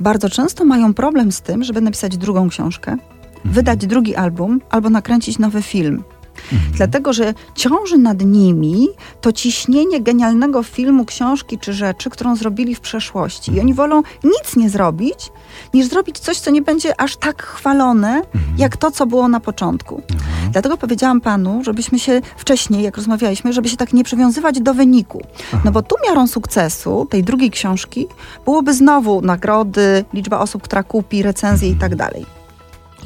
bardzo 0.00 0.30
często 0.30 0.64
mają 0.64 0.94
problem 0.94 1.32
z 1.32 1.40
tym, 1.40 1.64
żeby 1.64 1.80
napisać 1.80 2.16
drugą 2.16 2.48
książkę, 2.48 2.96
wydać 3.44 3.86
drugi 3.86 4.16
album 4.16 4.60
albo 4.70 4.90
nakręcić 4.90 5.38
nowy 5.38 5.62
film. 5.62 6.04
Mhm. 6.52 6.72
Dlatego, 6.72 7.12
że 7.12 7.34
ciąży 7.54 7.98
nad 7.98 8.24
nimi 8.24 8.88
to 9.20 9.32
ciśnienie 9.32 10.00
genialnego 10.00 10.62
filmu, 10.62 11.04
książki 11.04 11.58
czy 11.58 11.72
rzeczy, 11.72 12.10
którą 12.10 12.36
zrobili 12.36 12.74
w 12.74 12.80
przeszłości. 12.80 13.52
I 13.54 13.60
oni 13.60 13.74
wolą 13.74 14.02
nic 14.24 14.56
nie 14.56 14.70
zrobić, 14.70 15.30
niż 15.74 15.86
zrobić 15.86 16.18
coś, 16.18 16.38
co 16.38 16.50
nie 16.50 16.62
będzie 16.62 17.00
aż 17.00 17.16
tak 17.16 17.42
chwalone, 17.42 18.08
mhm. 18.08 18.58
jak 18.58 18.76
to, 18.76 18.90
co 18.90 19.06
było 19.06 19.28
na 19.28 19.40
początku. 19.40 20.02
Mhm. 20.12 20.52
Dlatego 20.52 20.76
powiedziałam 20.76 21.20
panu, 21.20 21.64
żebyśmy 21.64 21.98
się 21.98 22.20
wcześniej, 22.36 22.82
jak 22.82 22.96
rozmawialiśmy, 22.96 23.52
żeby 23.52 23.68
się 23.68 23.76
tak 23.76 23.92
nie 23.92 24.04
przywiązywać 24.04 24.60
do 24.60 24.74
wyniku. 24.74 25.22
No 25.64 25.72
bo 25.72 25.82
tu 25.82 25.96
miarą 26.08 26.26
sukcesu 26.26 27.06
tej 27.10 27.24
drugiej 27.24 27.50
książki 27.50 28.06
byłoby 28.44 28.74
znowu 28.74 29.20
nagrody, 29.20 30.04
liczba 30.12 30.38
osób, 30.38 30.62
która 30.62 30.82
kupi, 30.82 31.22
recenzje 31.22 31.68
i 31.68 31.74
tak 31.74 31.96
dalej. 31.96 32.35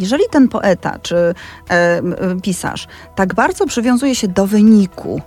Jeżeli 0.00 0.24
ten 0.30 0.48
poeta 0.48 0.98
czy 1.02 1.34
e, 1.70 2.02
pisarz 2.42 2.86
tak 3.14 3.34
bardzo 3.34 3.66
przywiązuje 3.66 4.14
się 4.14 4.28
do 4.28 4.46
wyniku, 4.46 5.20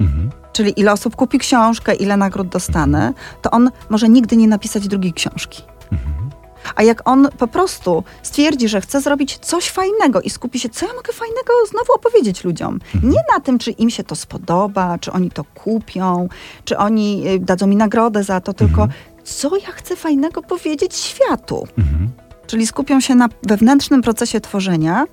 mhm. 0.00 0.30
czyli 0.52 0.80
ile 0.80 0.92
osób 0.92 1.16
kupi 1.16 1.38
książkę, 1.38 1.94
ile 1.94 2.16
nagród 2.16 2.48
dostanę, 2.48 3.12
to 3.42 3.50
on 3.50 3.70
może 3.90 4.08
nigdy 4.08 4.36
nie 4.36 4.48
napisać 4.48 4.88
drugiej 4.88 5.12
książki. 5.12 5.62
Mhm. 5.92 6.30
A 6.74 6.82
jak 6.82 7.08
on 7.08 7.28
po 7.38 7.46
prostu 7.46 8.04
stwierdzi, 8.22 8.68
że 8.68 8.80
chce 8.80 9.00
zrobić 9.00 9.38
coś 9.38 9.70
fajnego 9.70 10.20
i 10.20 10.30
skupi 10.30 10.58
się, 10.58 10.68
co 10.68 10.86
ja 10.86 10.94
mogę 10.94 11.12
fajnego 11.12 11.52
znowu 11.70 11.92
opowiedzieć 11.92 12.44
ludziom. 12.44 12.80
Mhm. 12.94 13.12
Nie 13.12 13.20
na 13.34 13.40
tym, 13.40 13.58
czy 13.58 13.70
im 13.70 13.90
się 13.90 14.04
to 14.04 14.14
spodoba, 14.14 14.98
czy 14.98 15.12
oni 15.12 15.30
to 15.30 15.44
kupią, 15.44 16.28
czy 16.64 16.78
oni 16.78 17.28
y, 17.28 17.38
dadzą 17.38 17.66
mi 17.66 17.76
nagrodę 17.76 18.24
za 18.24 18.40
to, 18.40 18.52
tylko 18.52 18.82
mhm. 18.82 19.00
co 19.24 19.56
ja 19.56 19.72
chcę 19.72 19.96
fajnego 19.96 20.42
powiedzieć 20.42 20.94
światu. 20.96 21.66
Mhm 21.78 22.23
czyli 22.46 22.66
skupią 22.66 23.00
się 23.00 23.14
na 23.14 23.28
wewnętrznym 23.42 24.02
procesie 24.02 24.40
tworzenia, 24.40 25.06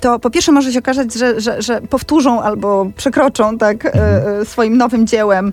to 0.00 0.18
po 0.18 0.30
pierwsze 0.30 0.52
może 0.52 0.72
się 0.72 0.78
okazać, 0.78 1.14
że, 1.14 1.40
że, 1.40 1.62
że 1.62 1.80
powtórzą 1.80 2.42
albo 2.42 2.86
przekroczą 2.96 3.58
tak, 3.58 3.86
e, 3.86 3.88
mhm. 3.88 4.44
swoim 4.44 4.76
nowym 4.76 5.06
dziełem, 5.06 5.48
e, 5.48 5.52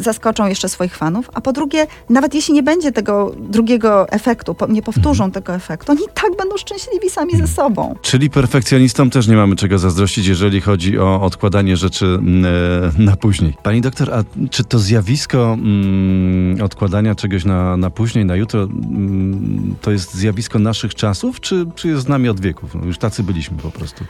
zaskoczą 0.00 0.46
jeszcze 0.46 0.68
swoich 0.68 0.96
fanów, 0.96 1.30
a 1.34 1.40
po 1.40 1.52
drugie, 1.52 1.86
nawet 2.10 2.34
jeśli 2.34 2.54
nie 2.54 2.62
będzie 2.62 2.92
tego 2.92 3.32
drugiego 3.38 4.08
efektu, 4.08 4.56
nie 4.68 4.82
powtórzą 4.82 5.24
mhm. 5.24 5.32
tego 5.32 5.54
efektu, 5.54 5.92
oni 5.92 6.02
tak 6.14 6.36
będą 6.38 6.56
szczęśliwi 6.56 7.10
sami 7.10 7.36
ze 7.36 7.46
sobą. 7.46 7.94
Czyli 8.02 8.30
perfekcjonistom 8.30 9.10
też 9.10 9.28
nie 9.28 9.36
mamy 9.36 9.56
czego 9.56 9.78
zazdrościć, 9.78 10.26
jeżeli 10.26 10.60
chodzi 10.60 10.98
o 10.98 11.22
odkładanie 11.22 11.76
rzeczy 11.76 12.06
e, 12.06 13.02
na 13.02 13.16
później. 13.16 13.54
Pani 13.62 13.80
doktor, 13.80 14.14
a 14.14 14.24
czy 14.50 14.64
to 14.64 14.78
zjawisko 14.78 15.52
mm, 15.52 16.62
odkładania 16.62 17.14
czegoś 17.14 17.44
na, 17.44 17.76
na 17.76 17.90
później, 17.90 18.24
na 18.24 18.36
jutro, 18.36 18.62
mm, 18.62 19.76
to 19.80 19.90
jest 19.90 20.14
zjawisko 20.14 20.58
naszych 20.58 20.94
czasów, 20.94 21.40
czy, 21.40 21.66
czy 21.74 21.88
jest 21.88 22.02
z 22.02 22.08
nami 22.08 22.28
od 22.28 22.40
wieków? 22.40 22.74
No, 22.74 22.84
już 22.84 22.98
tacy 22.98 23.22
byliśmy 23.22 23.58
po 23.58 23.70
prostu. 23.70 24.04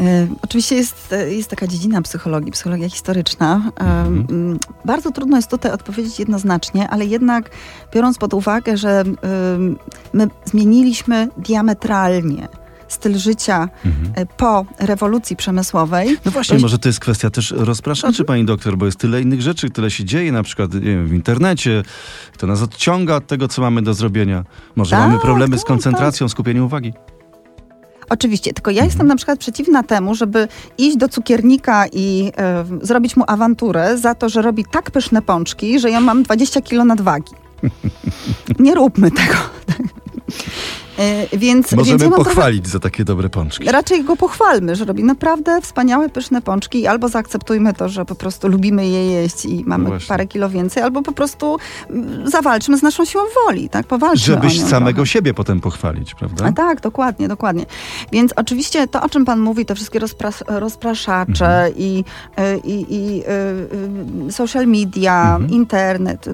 E, 0.00 0.26
oczywiście 0.42 0.76
jest, 0.76 1.14
jest 1.28 1.50
taka 1.50 1.66
dziedzina 1.66 2.02
psychologii, 2.02 2.52
psychologia 2.52 2.88
historyczna. 2.88 3.70
E, 3.80 3.80
mhm. 3.80 4.58
Bardzo 4.84 5.10
trudno 5.10 5.36
jest 5.36 5.50
tutaj 5.50 5.72
odpowiedzieć 5.72 6.18
jednoznacznie, 6.18 6.88
ale 6.88 7.06
jednak 7.06 7.50
biorąc 7.94 8.18
pod 8.18 8.34
uwagę, 8.34 8.76
że 8.76 8.90
e, 8.90 9.04
my 10.12 10.28
zmieniliśmy 10.44 11.28
diametralnie 11.36 12.48
styl 12.88 13.18
życia 13.18 13.68
mhm. 13.84 14.26
po 14.36 14.66
rewolucji 14.78 15.36
przemysłowej. 15.36 16.16
No 16.24 16.30
właśnie, 16.30 16.56
to... 16.56 16.62
może 16.62 16.78
to 16.78 16.88
jest 16.88 17.00
kwestia 17.00 17.30
też 17.30 17.50
rozpraszaczy, 17.50 18.08
mhm. 18.08 18.26
pani 18.26 18.44
doktor, 18.44 18.76
bo 18.76 18.86
jest 18.86 18.98
tyle 18.98 19.22
innych 19.22 19.42
rzeczy, 19.42 19.70
tyle 19.70 19.90
się 19.90 20.04
dzieje, 20.04 20.32
na 20.32 20.42
przykład 20.42 20.76
wiem, 20.76 21.06
w 21.06 21.14
internecie, 21.14 21.82
to 22.38 22.46
nas 22.46 22.62
odciąga 22.62 23.16
od 23.16 23.26
tego, 23.26 23.48
co 23.48 23.62
mamy 23.62 23.82
do 23.82 23.94
zrobienia. 23.94 24.44
Może 24.76 24.90
tak, 24.90 25.00
mamy 25.00 25.20
problemy 25.20 25.56
tak, 25.56 25.60
z 25.60 25.64
koncentracją, 25.64 26.26
tak. 26.26 26.32
skupieniem 26.32 26.64
uwagi. 26.64 26.92
Oczywiście, 28.08 28.52
tylko 28.52 28.70
ja 28.70 28.84
jestem 28.84 29.06
na 29.06 29.16
przykład 29.16 29.38
przeciwna 29.38 29.82
temu, 29.82 30.14
żeby 30.14 30.48
iść 30.78 30.96
do 30.96 31.08
cukiernika 31.08 31.86
i 31.92 32.32
y, 32.82 32.86
zrobić 32.86 33.16
mu 33.16 33.24
awanturę 33.26 33.98
za 33.98 34.14
to, 34.14 34.28
że 34.28 34.42
robi 34.42 34.64
tak 34.64 34.90
pyszne 34.90 35.22
pączki, 35.22 35.80
że 35.80 35.90
ja 35.90 36.00
mam 36.00 36.22
20 36.22 36.60
kilo 36.60 36.84
nadwagi. 36.84 37.32
Nie 38.58 38.74
róbmy 38.74 39.10
tego. 39.10 39.34
E, 40.98 41.38
więc, 41.38 41.72
Możemy 41.72 41.98
więc 41.98 42.10
ja 42.10 42.24
pochwalić 42.24 42.62
trochę... 42.62 42.72
za 42.72 42.80
takie 42.80 43.04
dobre 43.04 43.28
pączki. 43.28 43.64
Raczej 43.64 44.04
go 44.04 44.16
pochwalmy, 44.16 44.76
że 44.76 44.84
robi 44.84 45.04
naprawdę 45.04 45.60
wspaniałe, 45.60 46.08
pyszne 46.08 46.42
pączki 46.42 46.86
albo 46.86 47.08
zaakceptujmy 47.08 47.74
to, 47.74 47.88
że 47.88 48.04
po 48.04 48.14
prostu 48.14 48.48
lubimy 48.48 48.86
je 48.86 49.10
jeść 49.10 49.44
i 49.44 49.64
mamy 49.66 49.90
no 49.90 49.96
parę 50.08 50.26
kilo 50.26 50.48
więcej, 50.48 50.82
albo 50.82 51.02
po 51.02 51.12
prostu 51.12 51.56
mm, 51.90 52.30
zawalczmy 52.30 52.78
z 52.78 52.82
naszą 52.82 53.04
siłą 53.04 53.24
woli, 53.44 53.68
tak? 53.68 53.86
Powalczmy 53.86 54.34
Żebyś 54.34 54.60
samego 54.60 54.96
trochę. 54.96 55.06
siebie 55.06 55.34
potem 55.34 55.60
pochwalić, 55.60 56.14
prawda? 56.14 56.44
A 56.44 56.52
tak, 56.52 56.80
dokładnie, 56.80 57.28
dokładnie. 57.28 57.66
Więc 58.12 58.32
oczywiście 58.36 58.88
to, 58.88 59.02
o 59.02 59.08
czym 59.08 59.24
pan 59.24 59.40
mówi, 59.40 59.66
te 59.66 59.74
wszystkie 59.74 59.98
rozpras 59.98 60.44
rozpraszacze 60.46 61.64
mhm. 61.64 61.74
i, 61.76 62.04
y, 62.38 62.58
i, 62.64 62.86
i, 62.90 63.22
y, 64.28 64.32
social 64.32 64.66
media, 64.66 65.36
mhm. 65.36 65.50
internet, 65.50 66.28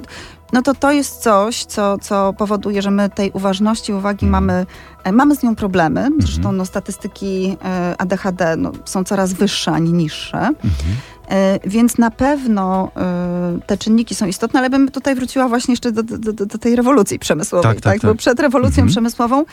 no 0.55 0.63
to 0.63 0.75
to 0.75 0.93
jest 0.93 1.23
coś, 1.23 1.65
co, 1.65 1.99
co 1.99 2.33
powoduje, 2.33 2.83
że 2.83 2.91
my 2.91 3.11
tej 3.11 3.31
uważności, 3.31 3.93
uwagi 3.93 4.27
mhm. 4.27 4.31
mamy, 4.45 4.67
e, 5.05 5.13
mamy 5.13 5.37
z 5.37 5.43
nią 5.43 5.55
problemy. 5.55 6.01
Mhm. 6.01 6.23
Zresztą 6.23 6.53
no, 6.53 6.67
statystyki 6.67 7.57
e, 7.65 7.95
ADHD 7.99 8.57
no, 8.57 8.73
są 8.85 9.05
coraz 9.05 9.33
wyższe, 9.33 9.73
a 9.73 9.79
nie 9.79 9.93
niższe. 9.93 10.39
Mhm. 10.39 10.97
E, 11.29 11.59
więc 11.65 11.99
na 11.99 12.11
pewno 12.11 12.91
e, 12.97 13.59
te 13.67 13.79
czynniki 13.79 14.15
są 14.15 14.27
istotne, 14.27 14.61
ale 14.61 14.71
bym 14.71 14.91
tutaj 14.91 15.15
wróciła 15.15 15.49
właśnie 15.49 15.73
jeszcze 15.73 15.93
do, 15.93 16.03
do, 16.03 16.33
do, 16.33 16.47
do 16.47 16.59
tej 16.59 16.77
rewolucji 16.77 17.19
przemysłowej. 17.19 17.75
Tak, 17.75 17.81
tak, 17.81 17.93
tak? 17.93 18.03
tak. 18.03 18.11
Bo 18.11 18.15
przed 18.15 18.41
rewolucją 18.41 18.83
mhm. 18.83 18.89
przemysłową 18.89 19.45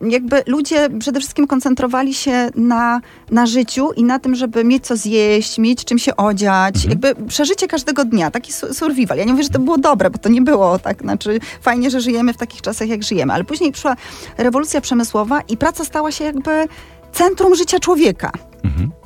jakby 0.00 0.42
ludzie 0.46 0.88
przede 0.98 1.20
wszystkim 1.20 1.46
koncentrowali 1.46 2.14
się 2.14 2.50
na, 2.54 3.00
na 3.30 3.46
życiu 3.46 3.92
i 3.92 4.04
na 4.04 4.18
tym, 4.18 4.34
żeby 4.34 4.64
mieć 4.64 4.86
co 4.86 4.96
zjeść, 4.96 5.58
mieć 5.58 5.84
czym 5.84 5.98
się 5.98 6.16
odziać. 6.16 6.74
Mhm. 6.74 6.90
Jakby 6.90 7.26
przeżycie 7.28 7.68
każdego 7.68 8.04
dnia, 8.04 8.30
taki 8.30 8.52
survival. 8.52 9.18
Ja 9.18 9.24
nie 9.24 9.32
mówię, 9.32 9.44
że 9.44 9.50
to 9.50 9.58
było 9.58 9.78
dobre, 9.78 10.10
bo 10.10 10.18
to 10.18 10.28
nie 10.28 10.42
było 10.42 10.78
tak. 10.78 11.00
Znaczy 11.00 11.38
fajnie, 11.60 11.90
że 11.90 12.00
żyjemy 12.00 12.32
w 12.32 12.36
takich 12.36 12.62
czasach, 12.62 12.88
jak 12.88 13.02
żyjemy. 13.02 13.32
Ale 13.32 13.44
później 13.44 13.72
przyszła 13.72 13.96
rewolucja 14.38 14.80
przemysłowa 14.80 15.40
i 15.40 15.56
praca 15.56 15.84
stała 15.84 16.12
się 16.12 16.24
jakby 16.24 16.68
centrum 17.12 17.54
życia 17.54 17.78
człowieka. 17.78 18.32
Mhm. 18.64 19.05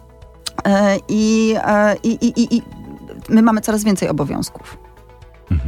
E, 0.65 0.99
I, 1.09 1.55
e, 1.65 1.97
i, 2.03 2.27
i, 2.27 2.57
i 2.57 2.63
my 3.29 3.43
mamy 3.43 3.61
coraz 3.61 3.85
więcej 3.85 4.09
obowiązków. 4.09 4.79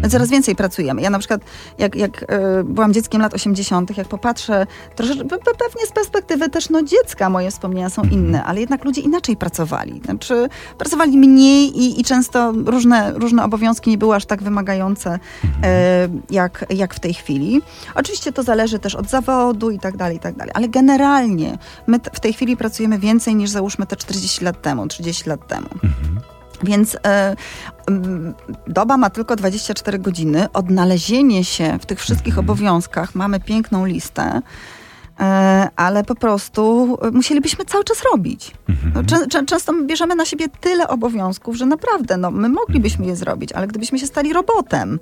My 0.03 0.09
coraz 0.09 0.31
więcej 0.31 0.57
pracujemy. 0.57 1.03
Ja 1.03 1.11
na 1.11 1.19
przykład, 1.19 1.41
jak, 1.79 1.95
jak 1.95 2.25
e, 2.29 2.65
byłam 2.65 2.93
dzieckiem 2.93 3.21
lat 3.21 3.35
80., 3.35 3.97
jak 3.97 4.09
popatrzę, 4.09 4.67
troszeczkę, 4.97 5.25
pe- 5.25 5.39
pe- 5.39 5.57
pewnie 5.59 5.87
z 5.87 5.93
perspektywy 5.93 6.49
też 6.49 6.71
no, 6.71 6.83
dziecka 6.83 7.31
moje 7.31 7.51
wspomnienia 7.51 7.91
są 7.91 8.03
inne, 8.03 8.45
ale 8.45 8.61
jednak 8.61 8.85
ludzie 8.85 9.01
inaczej 9.01 9.37
pracowali. 9.37 10.01
Znaczy, 10.05 10.49
pracowali 10.79 11.19
mniej 11.19 11.79
i, 11.79 12.01
i 12.01 12.05
często 12.05 12.53
różne, 12.67 13.13
różne 13.13 13.45
obowiązki 13.45 13.91
nie 13.91 13.99
były 13.99 14.17
aż 14.17 14.27
tak 14.27 14.43
wymagające 14.43 15.19
e, 15.63 16.09
jak, 16.31 16.65
jak 16.71 16.95
w 16.95 17.01
tej 17.01 17.15
chwili. 17.15 17.63
Oczywiście 17.95 18.33
to 18.33 18.43
zależy 18.43 18.79
też 18.79 18.95
od 18.95 19.11
zawodu 19.11 19.71
i 19.71 19.79
tak 19.79 19.97
dalej, 19.97 20.17
i 20.17 20.21
tak 20.21 20.37
dalej, 20.37 20.53
ale 20.55 20.69
generalnie 20.69 21.59
my 21.87 21.99
w 22.13 22.21
tej 22.21 22.33
chwili 22.33 22.57
pracujemy 22.57 22.99
więcej 22.99 23.35
niż 23.35 23.51
załóżmy 23.51 23.87
te 23.87 23.97
40 23.97 24.45
lat 24.45 24.63
temu, 24.63 24.87
30 24.87 25.29
lat 25.29 25.49
temu. 25.49 25.69
Więc 26.63 26.97
e, 27.07 27.37
doba 28.67 28.97
ma 28.97 29.11
tylko 29.11 29.37
24 29.37 29.99
godziny. 29.99 30.53
Odnalezienie 30.53 31.45
się 31.45 31.79
w 31.81 31.87
tych 31.87 32.01
wszystkich 32.01 32.39
obowiązkach 32.39 33.15
mamy 33.15 33.41
piękną 33.41 33.87
listę. 33.87 34.41
e, 35.21 35.69
Ale 35.77 36.05
po 36.05 36.15
prostu 36.15 36.97
e, 37.03 37.11
musielibyśmy 37.11 37.65
cały 37.65 37.85
czas 37.85 37.97
robić. 38.13 38.51
No, 38.95 39.05
czę, 39.05 39.27
czę, 39.27 39.45
często 39.47 39.73
my 39.73 39.87
bierzemy 39.87 40.15
na 40.15 40.25
siebie 40.25 40.47
tyle 40.61 40.89
obowiązków, 40.89 41.57
że 41.57 41.67
naprawdę 41.67 42.17
no, 42.17 42.31
my 42.31 42.49
moglibyśmy 42.49 43.07
je 43.07 43.17
zrobić, 43.17 43.53
ale 43.53 43.67
gdybyśmy 43.67 43.99
się 43.99 44.07
stali 44.07 44.33
robotem. 44.33 45.01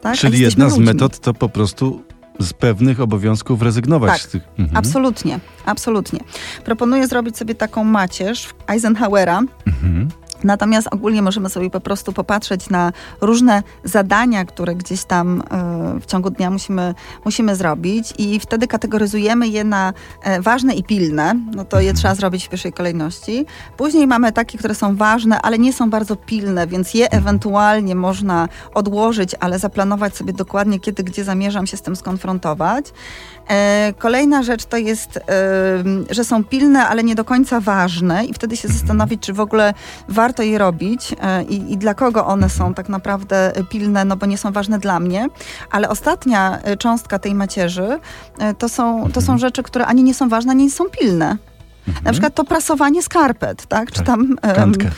Tak? 0.00 0.16
Czyli 0.16 0.40
jedna 0.40 0.68
z 0.68 0.72
ludźmi. 0.72 0.86
metod 0.86 1.18
to 1.18 1.34
po 1.34 1.48
prostu 1.48 2.02
z 2.40 2.52
pewnych 2.52 3.00
obowiązków 3.00 3.62
rezygnować 3.62 4.10
Tak, 4.12 4.20
z 4.20 4.28
tych. 4.28 4.42
Mhm. 4.58 4.76
Absolutnie, 4.76 5.40
absolutnie. 5.66 6.20
Proponuję 6.64 7.06
zrobić 7.06 7.36
sobie 7.36 7.54
taką 7.54 7.84
macierz 7.84 8.48
Eisenhowera. 8.66 9.40
Mhm. 9.66 10.08
Natomiast 10.44 10.88
ogólnie 10.90 11.22
możemy 11.22 11.48
sobie 11.48 11.70
po 11.70 11.80
prostu 11.80 12.12
popatrzeć 12.12 12.70
na 12.70 12.92
różne 13.20 13.62
zadania, 13.84 14.44
które 14.44 14.74
gdzieś 14.74 15.04
tam 15.04 15.42
e, 15.50 16.00
w 16.00 16.06
ciągu 16.06 16.30
dnia 16.30 16.50
musimy, 16.50 16.94
musimy 17.24 17.56
zrobić 17.56 18.14
i 18.18 18.40
wtedy 18.40 18.66
kategoryzujemy 18.66 19.48
je 19.48 19.64
na 19.64 19.92
e, 20.22 20.40
ważne 20.40 20.74
i 20.74 20.84
pilne. 20.84 21.34
No 21.54 21.64
to 21.64 21.80
je 21.80 21.94
trzeba 21.94 22.14
zrobić 22.14 22.46
w 22.46 22.48
pierwszej 22.48 22.72
kolejności. 22.72 23.46
Później 23.76 24.06
mamy 24.06 24.32
takie, 24.32 24.58
które 24.58 24.74
są 24.74 24.96
ważne, 24.96 25.42
ale 25.42 25.58
nie 25.58 25.72
są 25.72 25.90
bardzo 25.90 26.16
pilne, 26.16 26.66
więc 26.66 26.94
je 26.94 27.10
ewentualnie 27.10 27.94
można 27.94 28.48
odłożyć, 28.74 29.34
ale 29.40 29.58
zaplanować 29.58 30.16
sobie 30.16 30.32
dokładnie, 30.32 30.80
kiedy, 30.80 31.04
gdzie 31.04 31.24
zamierzam 31.24 31.66
się 31.66 31.76
z 31.76 31.82
tym 31.82 31.96
skonfrontować. 31.96 32.92
E, 33.48 33.92
Kolejna 33.98 34.42
rzecz 34.42 34.64
to 34.64 34.76
jest, 34.76 35.16
em, 35.16 36.06
że 36.10 36.24
są 36.24 36.44
pilne, 36.44 36.88
ale 36.88 37.04
nie 37.04 37.14
do 37.14 37.24
końca 37.24 37.60
ważne 37.60 38.24
i 38.24 38.34
wtedy 38.34 38.56
się 38.56 38.68
zastanowić, 38.68 39.22
czy 39.22 39.32
w 39.32 39.40
ogóle 39.40 39.74
warto 40.08 40.42
je 40.42 40.58
robić 40.58 41.14
e, 41.22 41.42
i, 41.42 41.72
i 41.72 41.78
dla 41.78 41.94
kogo 41.94 42.26
one 42.26 42.48
są 42.50 42.74
tak 42.74 42.88
naprawdę 42.88 43.52
pilne, 43.70 44.04
no 44.04 44.16
bo 44.16 44.26
nie 44.26 44.38
są 44.38 44.52
ważne 44.52 44.78
dla 44.78 45.00
mnie. 45.00 45.26
Ale 45.70 45.88
ostatnia 45.88 46.58
e, 46.62 46.76
cząstka 46.76 47.18
tej 47.18 47.34
macierzy 47.34 47.98
e, 48.38 48.54
to 48.54 48.68
są, 48.68 49.10
to 49.12 49.20
są 49.20 49.38
rzeczy, 49.38 49.62
które 49.62 49.86
ani 49.86 50.02
nie 50.02 50.14
są 50.14 50.28
ważne, 50.28 50.52
ani 50.52 50.64
nie 50.64 50.70
są 50.70 50.84
pilne. 50.84 51.36
Na 52.04 52.12
przykład 52.12 52.34
to 52.34 52.44
prasowanie 52.44 53.02
skarpet, 53.02 53.66
tak? 53.66 53.92
Czy 53.92 53.98
Tak, 53.98 54.06
tam 54.06 54.36
Kantkę. 54.54 54.90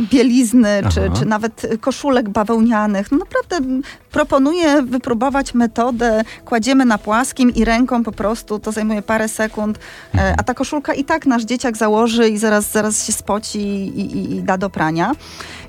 Bielizny, 0.00 0.82
czy, 0.92 1.04
Aha. 1.04 1.14
czy 1.18 1.26
nawet 1.26 1.66
koszulek 1.80 2.28
bawełnianych. 2.28 3.12
No 3.12 3.18
naprawdę 3.18 3.56
proponuję 4.10 4.82
wypróbować 4.82 5.54
metodę, 5.54 6.22
kładziemy 6.44 6.84
na 6.84 6.98
płaskim 6.98 7.54
i 7.54 7.64
ręką 7.64 8.04
po 8.04 8.12
prostu, 8.12 8.58
to 8.58 8.72
zajmuje 8.72 9.02
parę 9.02 9.28
sekund, 9.28 9.78
e, 10.14 10.34
a 10.38 10.42
ta 10.42 10.54
koszulka 10.54 10.94
i 10.94 11.04
tak 11.04 11.26
nasz 11.26 11.44
dzieciak 11.44 11.76
założy 11.76 12.28
i 12.28 12.38
zaraz, 12.38 12.72
zaraz 12.72 13.06
się 13.06 13.12
spoci 13.12 13.60
i, 13.60 14.00
i, 14.00 14.36
i 14.36 14.42
da 14.42 14.58
do 14.58 14.70
prania. 14.70 15.12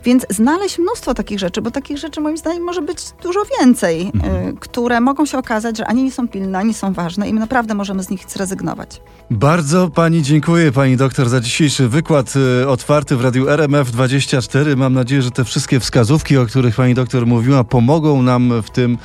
Więc 0.03 0.25
znaleźć 0.29 0.79
mnóstwo 0.79 1.13
takich 1.13 1.39
rzeczy, 1.39 1.61
bo 1.61 1.71
takich 1.71 1.97
rzeczy 1.97 2.21
moim 2.21 2.37
zdaniem 2.37 2.63
może 2.63 2.81
być 2.81 2.97
dużo 3.23 3.39
więcej, 3.59 4.11
e, 4.23 4.53
które 4.59 5.01
mogą 5.01 5.25
się 5.25 5.37
okazać, 5.37 5.77
że 5.77 5.87
ani 5.87 6.03
nie 6.03 6.11
są 6.11 6.27
pilne, 6.27 6.57
ani 6.57 6.73
są 6.73 6.93
ważne 6.93 7.29
i 7.29 7.33
my 7.33 7.39
naprawdę 7.39 7.73
możemy 7.73 8.03
z 8.03 8.09
nich 8.09 8.25
zrezygnować. 8.27 9.01
Bardzo 9.31 9.89
pani 9.89 10.23
dziękuję, 10.23 10.71
pani 10.71 10.97
doktor, 10.97 11.29
za 11.29 11.41
dzisiejszy 11.41 11.87
wykład 11.87 12.33
y, 12.35 12.67
otwarty 12.67 13.15
w 13.15 13.21
Radiu 13.21 13.45
RMF24. 13.45 14.77
Mam 14.77 14.93
nadzieję, 14.93 15.21
że 15.21 15.31
te 15.31 15.45
wszystkie 15.45 15.79
wskazówki, 15.79 16.37
o 16.37 16.45
których 16.45 16.75
pani 16.75 16.93
doktor 16.93 17.27
mówiła, 17.27 17.63
pomogą 17.63 18.21
nam 18.21 18.61
w 18.61 18.69
tym, 18.69 18.97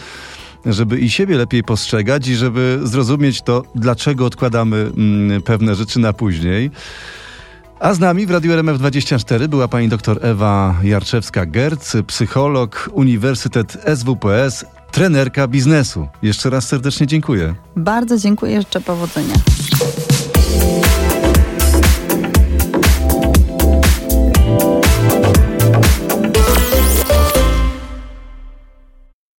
żeby 0.66 0.98
i 0.98 1.10
siebie 1.10 1.36
lepiej 1.36 1.64
postrzegać 1.64 2.28
i 2.28 2.34
żeby 2.34 2.80
zrozumieć 2.82 3.42
to, 3.42 3.62
dlaczego 3.74 4.26
odkładamy 4.26 4.76
mm, 4.96 5.42
pewne 5.42 5.74
rzeczy 5.74 5.98
na 5.98 6.12
później. 6.12 6.70
A 7.84 7.94
z 7.94 8.00
nami 8.00 8.26
w 8.26 8.30
Radiu 8.30 8.52
RMF24 8.52 9.46
była 9.48 9.68
pani 9.68 9.88
doktor 9.88 10.18
Ewa 10.26 10.74
Jarczewska-Gerc, 10.82 12.02
psycholog, 12.02 12.90
Uniwersytet 12.92 13.72
SWPS, 13.96 14.64
trenerka 14.92 15.48
biznesu. 15.48 16.08
Jeszcze 16.22 16.50
raz 16.50 16.66
serdecznie 16.68 17.06
dziękuję. 17.06 17.54
Bardzo 17.76 18.18
dziękuję, 18.18 18.60
życzę 18.60 18.80
powodzenia. 18.80 19.34